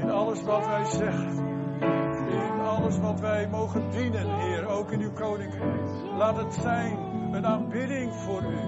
In 0.00 0.10
alles 0.10 0.42
wat 0.42 0.66
wij 0.66 0.84
zeggen. 0.84 1.44
In 2.28 2.60
alles 2.60 2.98
wat 2.98 3.20
wij 3.20 3.48
mogen 3.48 3.90
dienen, 3.90 4.38
Heer. 4.38 4.66
Ook 4.66 4.90
in 4.90 5.00
uw 5.00 5.12
koninkrijk. 5.12 5.80
Laat 6.16 6.36
het 6.36 6.54
zijn 6.54 6.98
een 7.32 7.46
aanbidding 7.46 8.14
voor 8.14 8.42
u. 8.42 8.58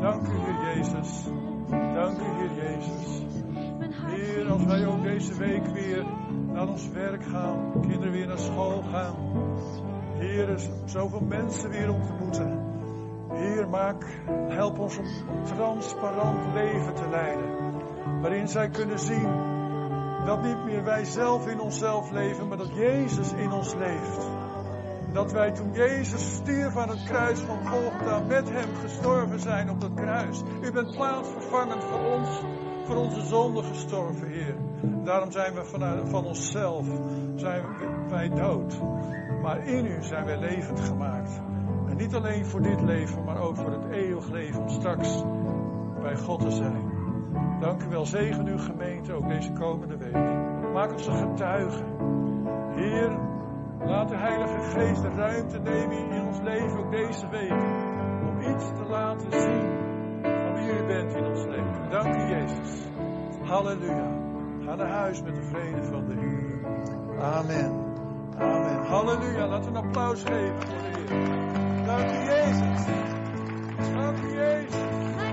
Dank 0.00 0.26
u, 0.26 0.38
Heer 0.38 0.74
Jezus. 0.74 1.24
Dank 1.68 2.18
u, 2.18 2.24
Heer 2.24 2.54
Jezus. 2.54 3.24
Heer, 3.90 4.50
als 4.50 4.64
wij 4.64 4.86
ook 4.86 5.02
deze 5.02 5.34
week 5.34 5.66
weer 5.66 6.04
naar 6.52 6.68
ons 6.68 6.90
werk 6.90 7.24
gaan. 7.24 7.72
Kinderen 7.80 8.12
weer 8.12 8.26
naar 8.26 8.38
school 8.38 8.82
gaan. 8.82 9.14
Heer, 10.18 10.48
er 10.48 10.60
zoveel 10.84 11.20
mensen 11.20 11.70
weer 11.70 11.92
ontmoeten. 11.92 12.64
Heer, 13.32 13.68
maak, 13.68 14.04
help 14.48 14.78
ons 14.78 14.98
om 14.98 15.44
transparant 15.44 16.54
leven 16.54 16.94
te 16.94 17.08
leiden. 17.10 17.50
Waarin 18.20 18.48
zij 18.48 18.68
kunnen 18.68 18.98
zien 18.98 19.45
dat 20.26 20.42
niet 20.42 20.64
meer 20.64 20.84
wij 20.84 21.04
zelf 21.04 21.46
in 21.46 21.60
onszelf 21.60 22.10
leven, 22.10 22.48
maar 22.48 22.58
dat 22.58 22.74
Jezus 22.74 23.32
in 23.32 23.52
ons 23.52 23.74
leeft. 23.74 24.26
Dat 25.12 25.32
wij 25.32 25.52
toen 25.52 25.72
Jezus 25.72 26.34
stierf 26.34 26.76
aan 26.76 26.88
het 26.88 27.02
kruis 27.04 27.40
van 27.40 27.66
Golgotha 27.66 28.20
met 28.20 28.50
hem 28.50 28.74
gestorven 28.82 29.40
zijn 29.40 29.70
op 29.70 29.80
dat 29.80 29.94
kruis. 29.94 30.42
U 30.62 30.72
bent 30.72 30.90
plaatsvervangend 30.90 31.84
voor 31.84 32.00
ons, 32.00 32.28
voor 32.84 32.96
onze 32.96 33.26
zonde 33.26 33.62
gestorven, 33.62 34.28
Heer. 34.28 34.56
Daarom 35.04 35.30
zijn 35.30 35.54
we 35.54 35.64
vanuit, 35.64 36.08
van 36.08 36.24
onszelf 36.24 36.86
zijn 37.34 37.64
wij 38.08 38.28
dood. 38.28 38.80
Maar 39.42 39.66
in 39.66 39.86
u 39.86 40.02
zijn 40.02 40.24
wij 40.24 40.38
levend 40.38 40.80
gemaakt. 40.80 41.40
En 41.88 41.96
niet 41.96 42.14
alleen 42.14 42.46
voor 42.46 42.62
dit 42.62 42.80
leven, 42.80 43.24
maar 43.24 43.40
ook 43.40 43.56
voor 43.56 43.72
het 43.72 43.90
eeuwig 43.90 44.28
leven 44.28 44.60
om 44.60 44.68
straks 44.68 45.22
bij 46.00 46.16
God 46.16 46.40
te 46.40 46.50
zijn. 46.50 46.95
Dank 47.60 47.82
u 47.82 47.88
wel. 47.88 48.06
Zegen 48.06 48.46
uw 48.46 48.58
gemeente 48.58 49.12
ook 49.12 49.28
deze 49.28 49.52
komende 49.52 49.96
week. 49.96 50.14
Maak 50.72 50.92
ons 50.92 51.06
een 51.06 51.16
getuige. 51.16 51.84
Heer, 52.74 53.18
laat 53.84 54.08
de 54.08 54.16
Heilige 54.16 54.60
Geest 54.60 55.02
de 55.02 55.08
ruimte 55.08 55.58
nemen 55.58 56.10
in 56.10 56.26
ons 56.26 56.40
leven 56.40 56.78
ook 56.78 56.90
deze 56.90 57.28
week. 57.28 57.52
Om 58.28 58.40
iets 58.40 58.64
te 58.64 58.84
laten 58.88 59.40
zien 59.40 59.84
van 60.22 60.54
wie 60.54 60.82
u 60.82 60.86
bent 60.86 61.14
in 61.14 61.24
ons 61.24 61.44
leven. 61.44 61.90
Dank 61.90 62.14
u 62.14 62.28
Jezus. 62.28 62.86
Halleluja. 63.42 64.24
Ga 64.64 64.74
naar 64.74 64.90
huis 64.90 65.22
met 65.22 65.34
de 65.34 65.42
vrede 65.42 65.84
van 65.84 66.08
de 66.08 66.14
Heer. 66.14 66.64
Amen. 67.20 67.84
Amen. 68.38 68.86
Halleluja. 68.86 69.48
We 69.48 69.66
een 69.66 69.76
applaus 69.76 70.22
geven 70.22 70.62
voor 70.62 70.82
de 70.82 71.14
Heer. 71.14 71.84
Dank 71.86 72.10
u 72.10 72.24
Jezus. 72.24 72.86
Dank 73.94 74.18
u 74.18 74.38
Jezus. 74.38 75.25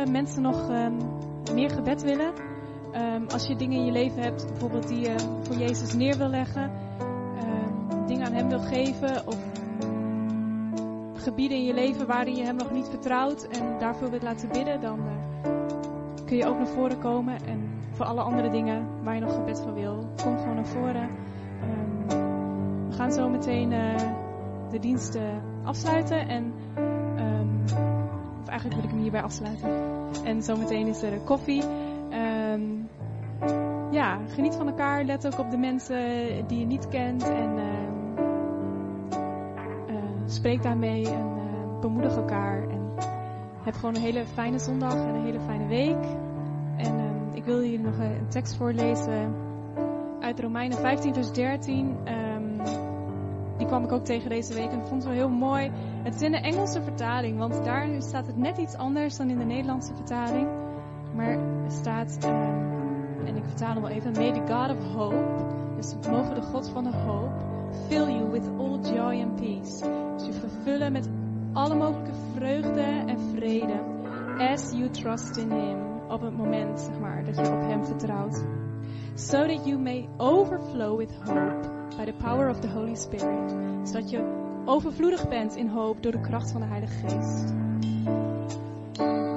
Eh, 0.00 0.06
mensen 0.06 0.42
nog 0.42 0.70
ehm, 0.70 0.94
meer 1.54 1.70
gebed 1.70 2.02
willen, 2.02 2.32
ehm, 2.92 3.22
als 3.32 3.46
je 3.46 3.56
dingen 3.56 3.78
in 3.78 3.84
je 3.84 3.92
leven 3.92 4.22
hebt, 4.22 4.46
bijvoorbeeld 4.46 4.88
die 4.88 5.00
je 5.00 5.14
voor 5.42 5.56
Jezus 5.56 5.94
neer 5.94 6.18
wil 6.18 6.28
leggen, 6.28 6.70
ehm, 7.38 8.06
dingen 8.06 8.26
aan 8.26 8.32
Hem 8.32 8.48
wil 8.48 8.60
geven, 8.60 9.26
of 9.26 9.38
gebieden 11.14 11.58
in 11.58 11.64
je 11.64 11.74
leven 11.74 12.06
waarin 12.06 12.34
je 12.34 12.44
Hem 12.44 12.56
nog 12.56 12.70
niet 12.70 12.88
vertrouwt 12.88 13.42
en 13.42 13.78
daarvoor 13.78 14.10
wilt 14.10 14.22
laten 14.22 14.48
bidden, 14.48 14.80
dan 14.80 14.98
eh, 14.98 15.50
kun 16.26 16.36
je 16.36 16.46
ook 16.46 16.56
naar 16.56 16.68
voren 16.68 16.98
komen. 16.98 17.34
En 17.46 17.70
voor 17.92 18.06
alle 18.06 18.20
andere 18.20 18.50
dingen 18.50 18.86
waar 19.02 19.14
je 19.14 19.20
nog 19.20 19.34
gebed 19.34 19.60
van 19.60 19.74
wil, 19.74 20.08
kom 20.22 20.38
gewoon 20.38 20.54
naar 20.54 20.66
voren. 20.66 21.08
We 22.88 22.96
gaan 22.96 23.12
zo 23.12 23.28
meteen 23.28 23.72
eh, 23.72 23.96
de 24.70 24.78
diensten 24.78 25.42
afsluiten 25.64 26.28
en 26.28 26.52
eigenlijk 28.60 28.74
wil 28.74 28.84
ik 28.84 28.90
hem 28.90 29.00
hierbij 29.00 29.22
afsluiten. 29.22 29.70
En 30.24 30.42
zometeen 30.42 30.86
is 30.86 31.02
er 31.02 31.18
koffie. 31.24 31.62
Ehm, 32.10 32.62
ja, 33.90 34.18
geniet 34.34 34.54
van 34.54 34.66
elkaar. 34.68 35.04
Let 35.04 35.26
ook 35.26 35.38
op 35.38 35.50
de 35.50 35.56
mensen 35.56 35.98
die 36.46 36.58
je 36.58 36.66
niet 36.66 36.88
kent. 36.88 37.22
En 37.22 37.58
ehm, 37.58 38.26
eh, 39.88 39.94
spreek 40.26 40.62
daarmee 40.62 41.06
en 41.06 41.36
eh, 41.36 41.80
bemoedig 41.80 42.16
elkaar. 42.16 42.68
En 42.68 42.92
heb 43.64 43.74
gewoon 43.74 43.94
een 43.94 44.02
hele 44.02 44.24
fijne 44.26 44.58
zondag 44.58 44.94
en 44.94 45.14
een 45.14 45.24
hele 45.24 45.40
fijne 45.40 45.66
week. 45.66 46.04
En 46.76 46.98
ehm, 46.98 47.34
ik 47.36 47.44
wil 47.44 47.62
jullie 47.62 47.80
nog 47.80 47.98
een 47.98 48.28
tekst 48.28 48.56
voorlezen 48.56 49.34
uit 50.20 50.40
Romeinen 50.40 50.78
15, 50.78 51.14
vers 51.14 51.32
13. 51.32 51.96
Ehm, 52.04 52.14
die 52.14 52.29
kwam 53.70 53.84
ik 53.84 53.92
ook 53.92 54.04
tegen 54.04 54.28
deze 54.28 54.54
week 54.54 54.70
en 54.70 54.86
vond 54.86 55.02
het 55.02 55.04
wel 55.04 55.12
heel 55.12 55.28
mooi. 55.28 55.70
Het 56.02 56.14
is 56.14 56.20
in 56.20 56.32
de 56.32 56.38
Engelse 56.38 56.82
vertaling, 56.82 57.38
want 57.38 57.64
daar 57.64 58.02
staat 58.02 58.26
het 58.26 58.36
net 58.36 58.58
iets 58.58 58.74
anders 58.74 59.16
dan 59.16 59.30
in 59.30 59.38
de 59.38 59.44
Nederlandse 59.44 59.94
vertaling. 59.94 60.48
Maar 61.14 61.32
er 61.64 61.70
staat, 61.70 62.18
ehm, 62.20 63.26
en 63.26 63.36
ik 63.36 63.44
vertaal 63.44 63.72
hem 63.72 63.82
wel 63.82 63.90
even, 63.90 64.12
May 64.12 64.32
the 64.32 64.52
God 64.52 64.76
of 64.76 64.92
Hope, 64.94 65.46
dus 65.76 65.94
mogen 66.10 66.34
de 66.34 66.42
God 66.42 66.68
van 66.68 66.84
de 66.84 66.96
hoop, 66.96 67.30
fill 67.88 68.08
you 68.08 68.30
with 68.30 68.48
all 68.58 68.78
joy 68.94 69.22
and 69.22 69.36
peace. 69.36 69.84
Dus 70.16 70.26
je 70.26 70.32
vervullen 70.32 70.92
met 70.92 71.10
alle 71.52 71.74
mogelijke 71.74 72.14
vreugde 72.34 73.04
en 73.06 73.18
vrede, 73.34 73.80
as 74.38 74.70
you 74.72 74.90
trust 74.90 75.36
in 75.36 75.50
Him, 75.50 75.78
op 76.08 76.20
het 76.20 76.36
moment, 76.36 76.80
zeg 76.80 77.00
maar, 77.00 77.24
dat 77.24 77.36
je 77.36 77.52
op 77.52 77.60
Hem 77.60 77.84
vertrouwt. 77.84 78.44
So 79.14 79.46
that 79.46 79.66
you 79.66 79.78
may 79.78 80.08
overflow 80.16 80.98
with 80.98 81.12
hope 81.24 81.79
by 81.96 82.04
the 82.04 82.12
power 82.12 82.48
of 82.48 82.60
the 82.60 82.68
Holy 82.68 82.94
Spirit. 82.94 83.54
Zodat 83.82 84.10
je 84.10 84.38
overvloedig 84.64 85.28
bent 85.28 85.56
in 85.56 85.68
hoop 85.68 86.02
door 86.02 86.12
de 86.12 86.20
kracht 86.20 86.50
van 86.50 86.60
de 86.60 86.66
Heilige 86.66 86.94
Geest. 86.94 87.54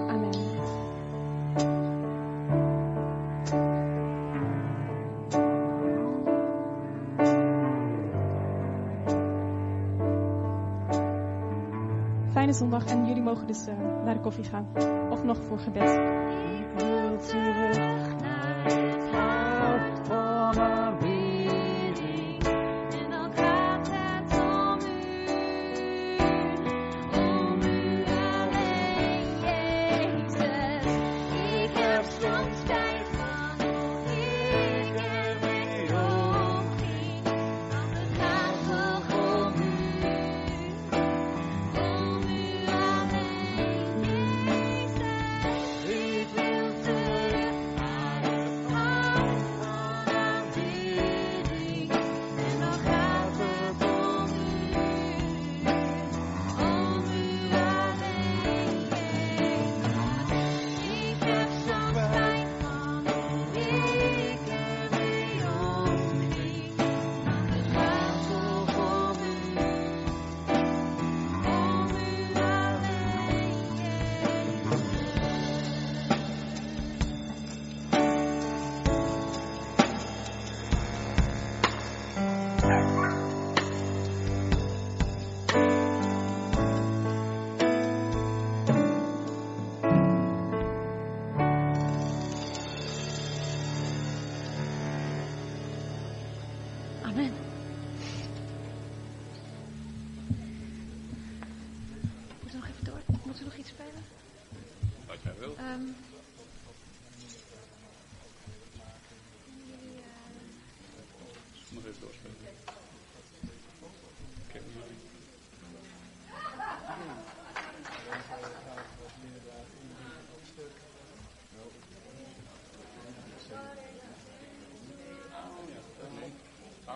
Amen. 0.10 0.34
Fijne 12.32 12.54
zondag 12.54 12.86
en 12.86 13.06
jullie 13.06 13.24
mogen 13.24 13.48
dus 13.48 13.68
eh, 13.68 13.78
naar 14.06 14.14
de 14.14 14.20
koffie 14.20 14.44
gaan. 14.44 14.68
Of 15.10 15.24
nog 15.24 15.38
voor 15.44 15.60
gebed. 15.60 16.14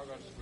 August. 0.10 0.37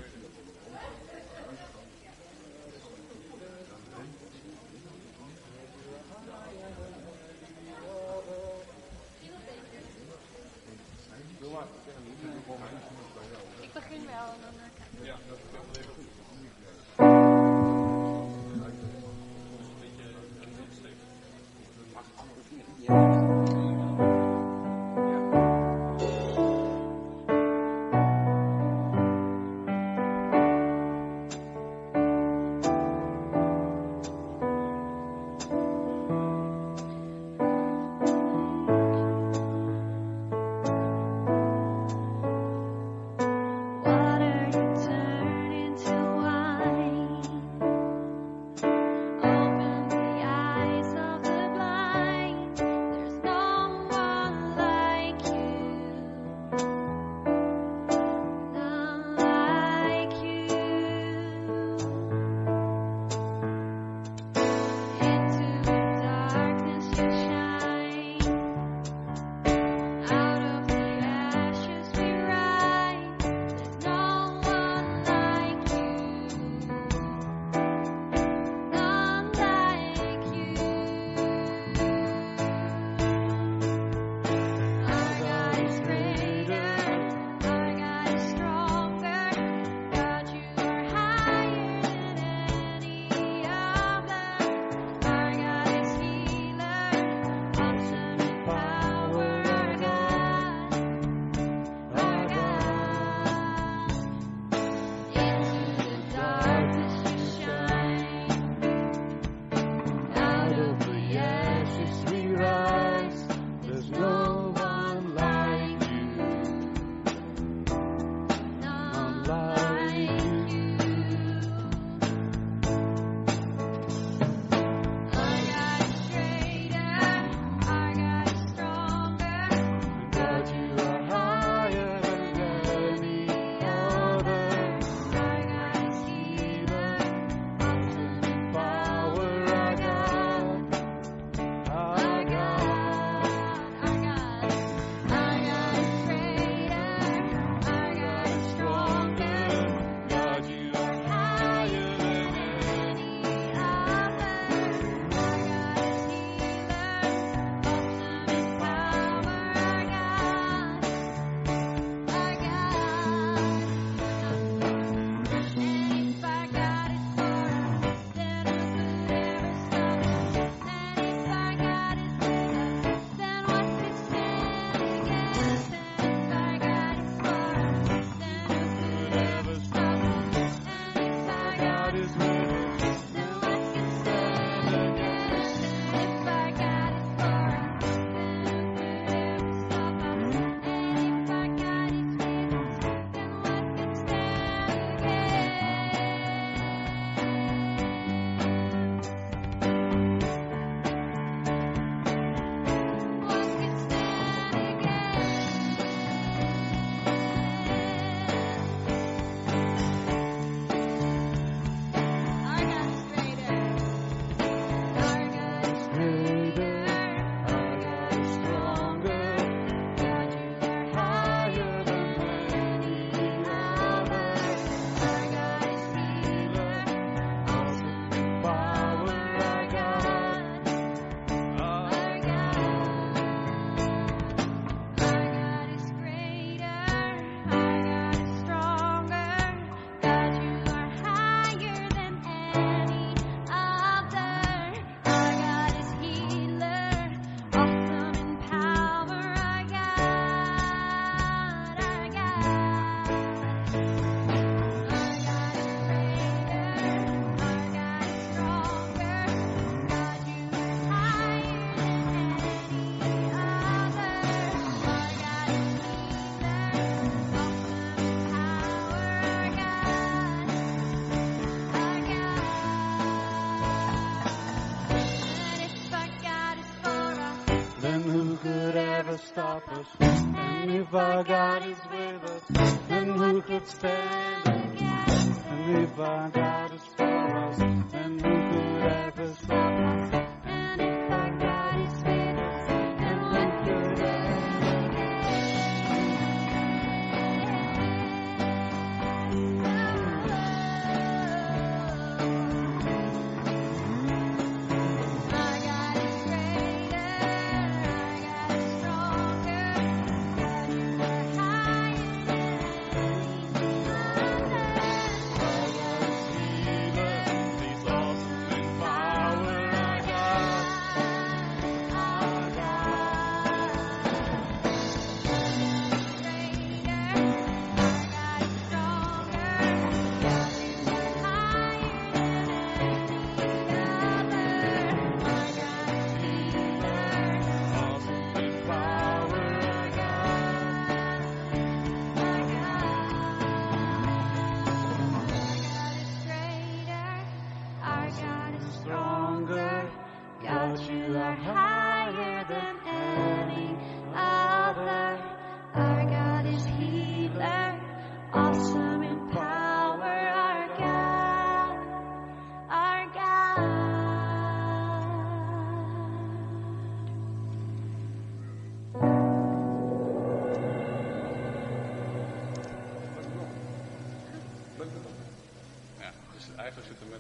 our 280.97 281.23
God 281.23 281.63
is 281.67 281.77
with 281.91 282.23
us, 282.23 282.43
then 282.87 283.09
who 283.09 283.41
could 283.41 283.67
spare? 283.67 284.04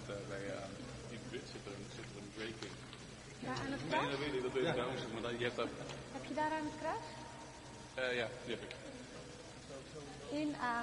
Eh, 0.09 0.15
bij, 0.29 0.43
eh, 0.55 1.13
in 1.13 1.19
de 1.23 1.29
buurt 1.31 1.47
zit 1.53 1.63
er, 1.69 1.77
zit 1.95 2.07
er 2.13 2.17
een 2.21 2.31
breaking. 2.37 2.73
Ja, 3.45 3.53
aan 3.63 3.71
het 3.75 3.81
kruis? 3.87 4.01
Nee, 4.01 4.11
dat 4.11 4.19
weet 4.23 4.33
ik, 4.37 4.41
dat 4.47 4.53
weet 4.55 4.67
ik 4.67 4.73
trouwens. 4.79 5.01
Maar 5.13 5.21
dan, 5.21 5.33
je 5.37 5.45
hebt 5.49 5.55
dat... 5.55 5.69
Heb 6.17 6.25
je 6.29 6.33
daar 6.33 6.51
aan 6.57 6.67
het 6.71 6.77
kruis? 6.81 7.07
Eh, 7.99 8.17
ja, 8.21 8.27
die 8.45 8.55
heb 8.55 8.63
ik. 8.67 8.73
In 10.41 10.55
A. 10.61 10.75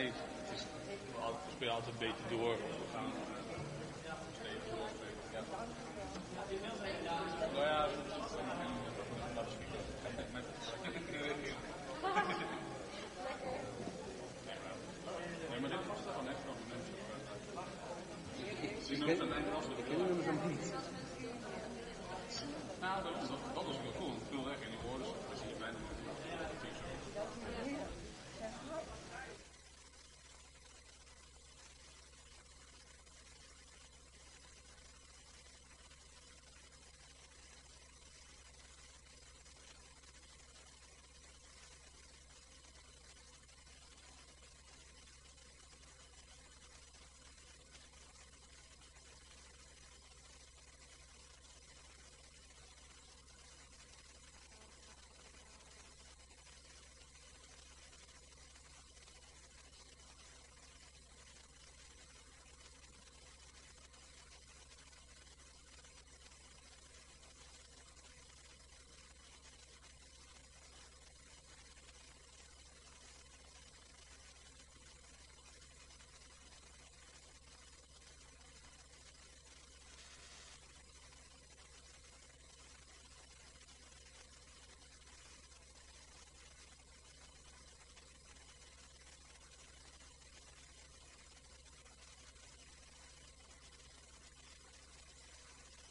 Ja, 0.00 0.29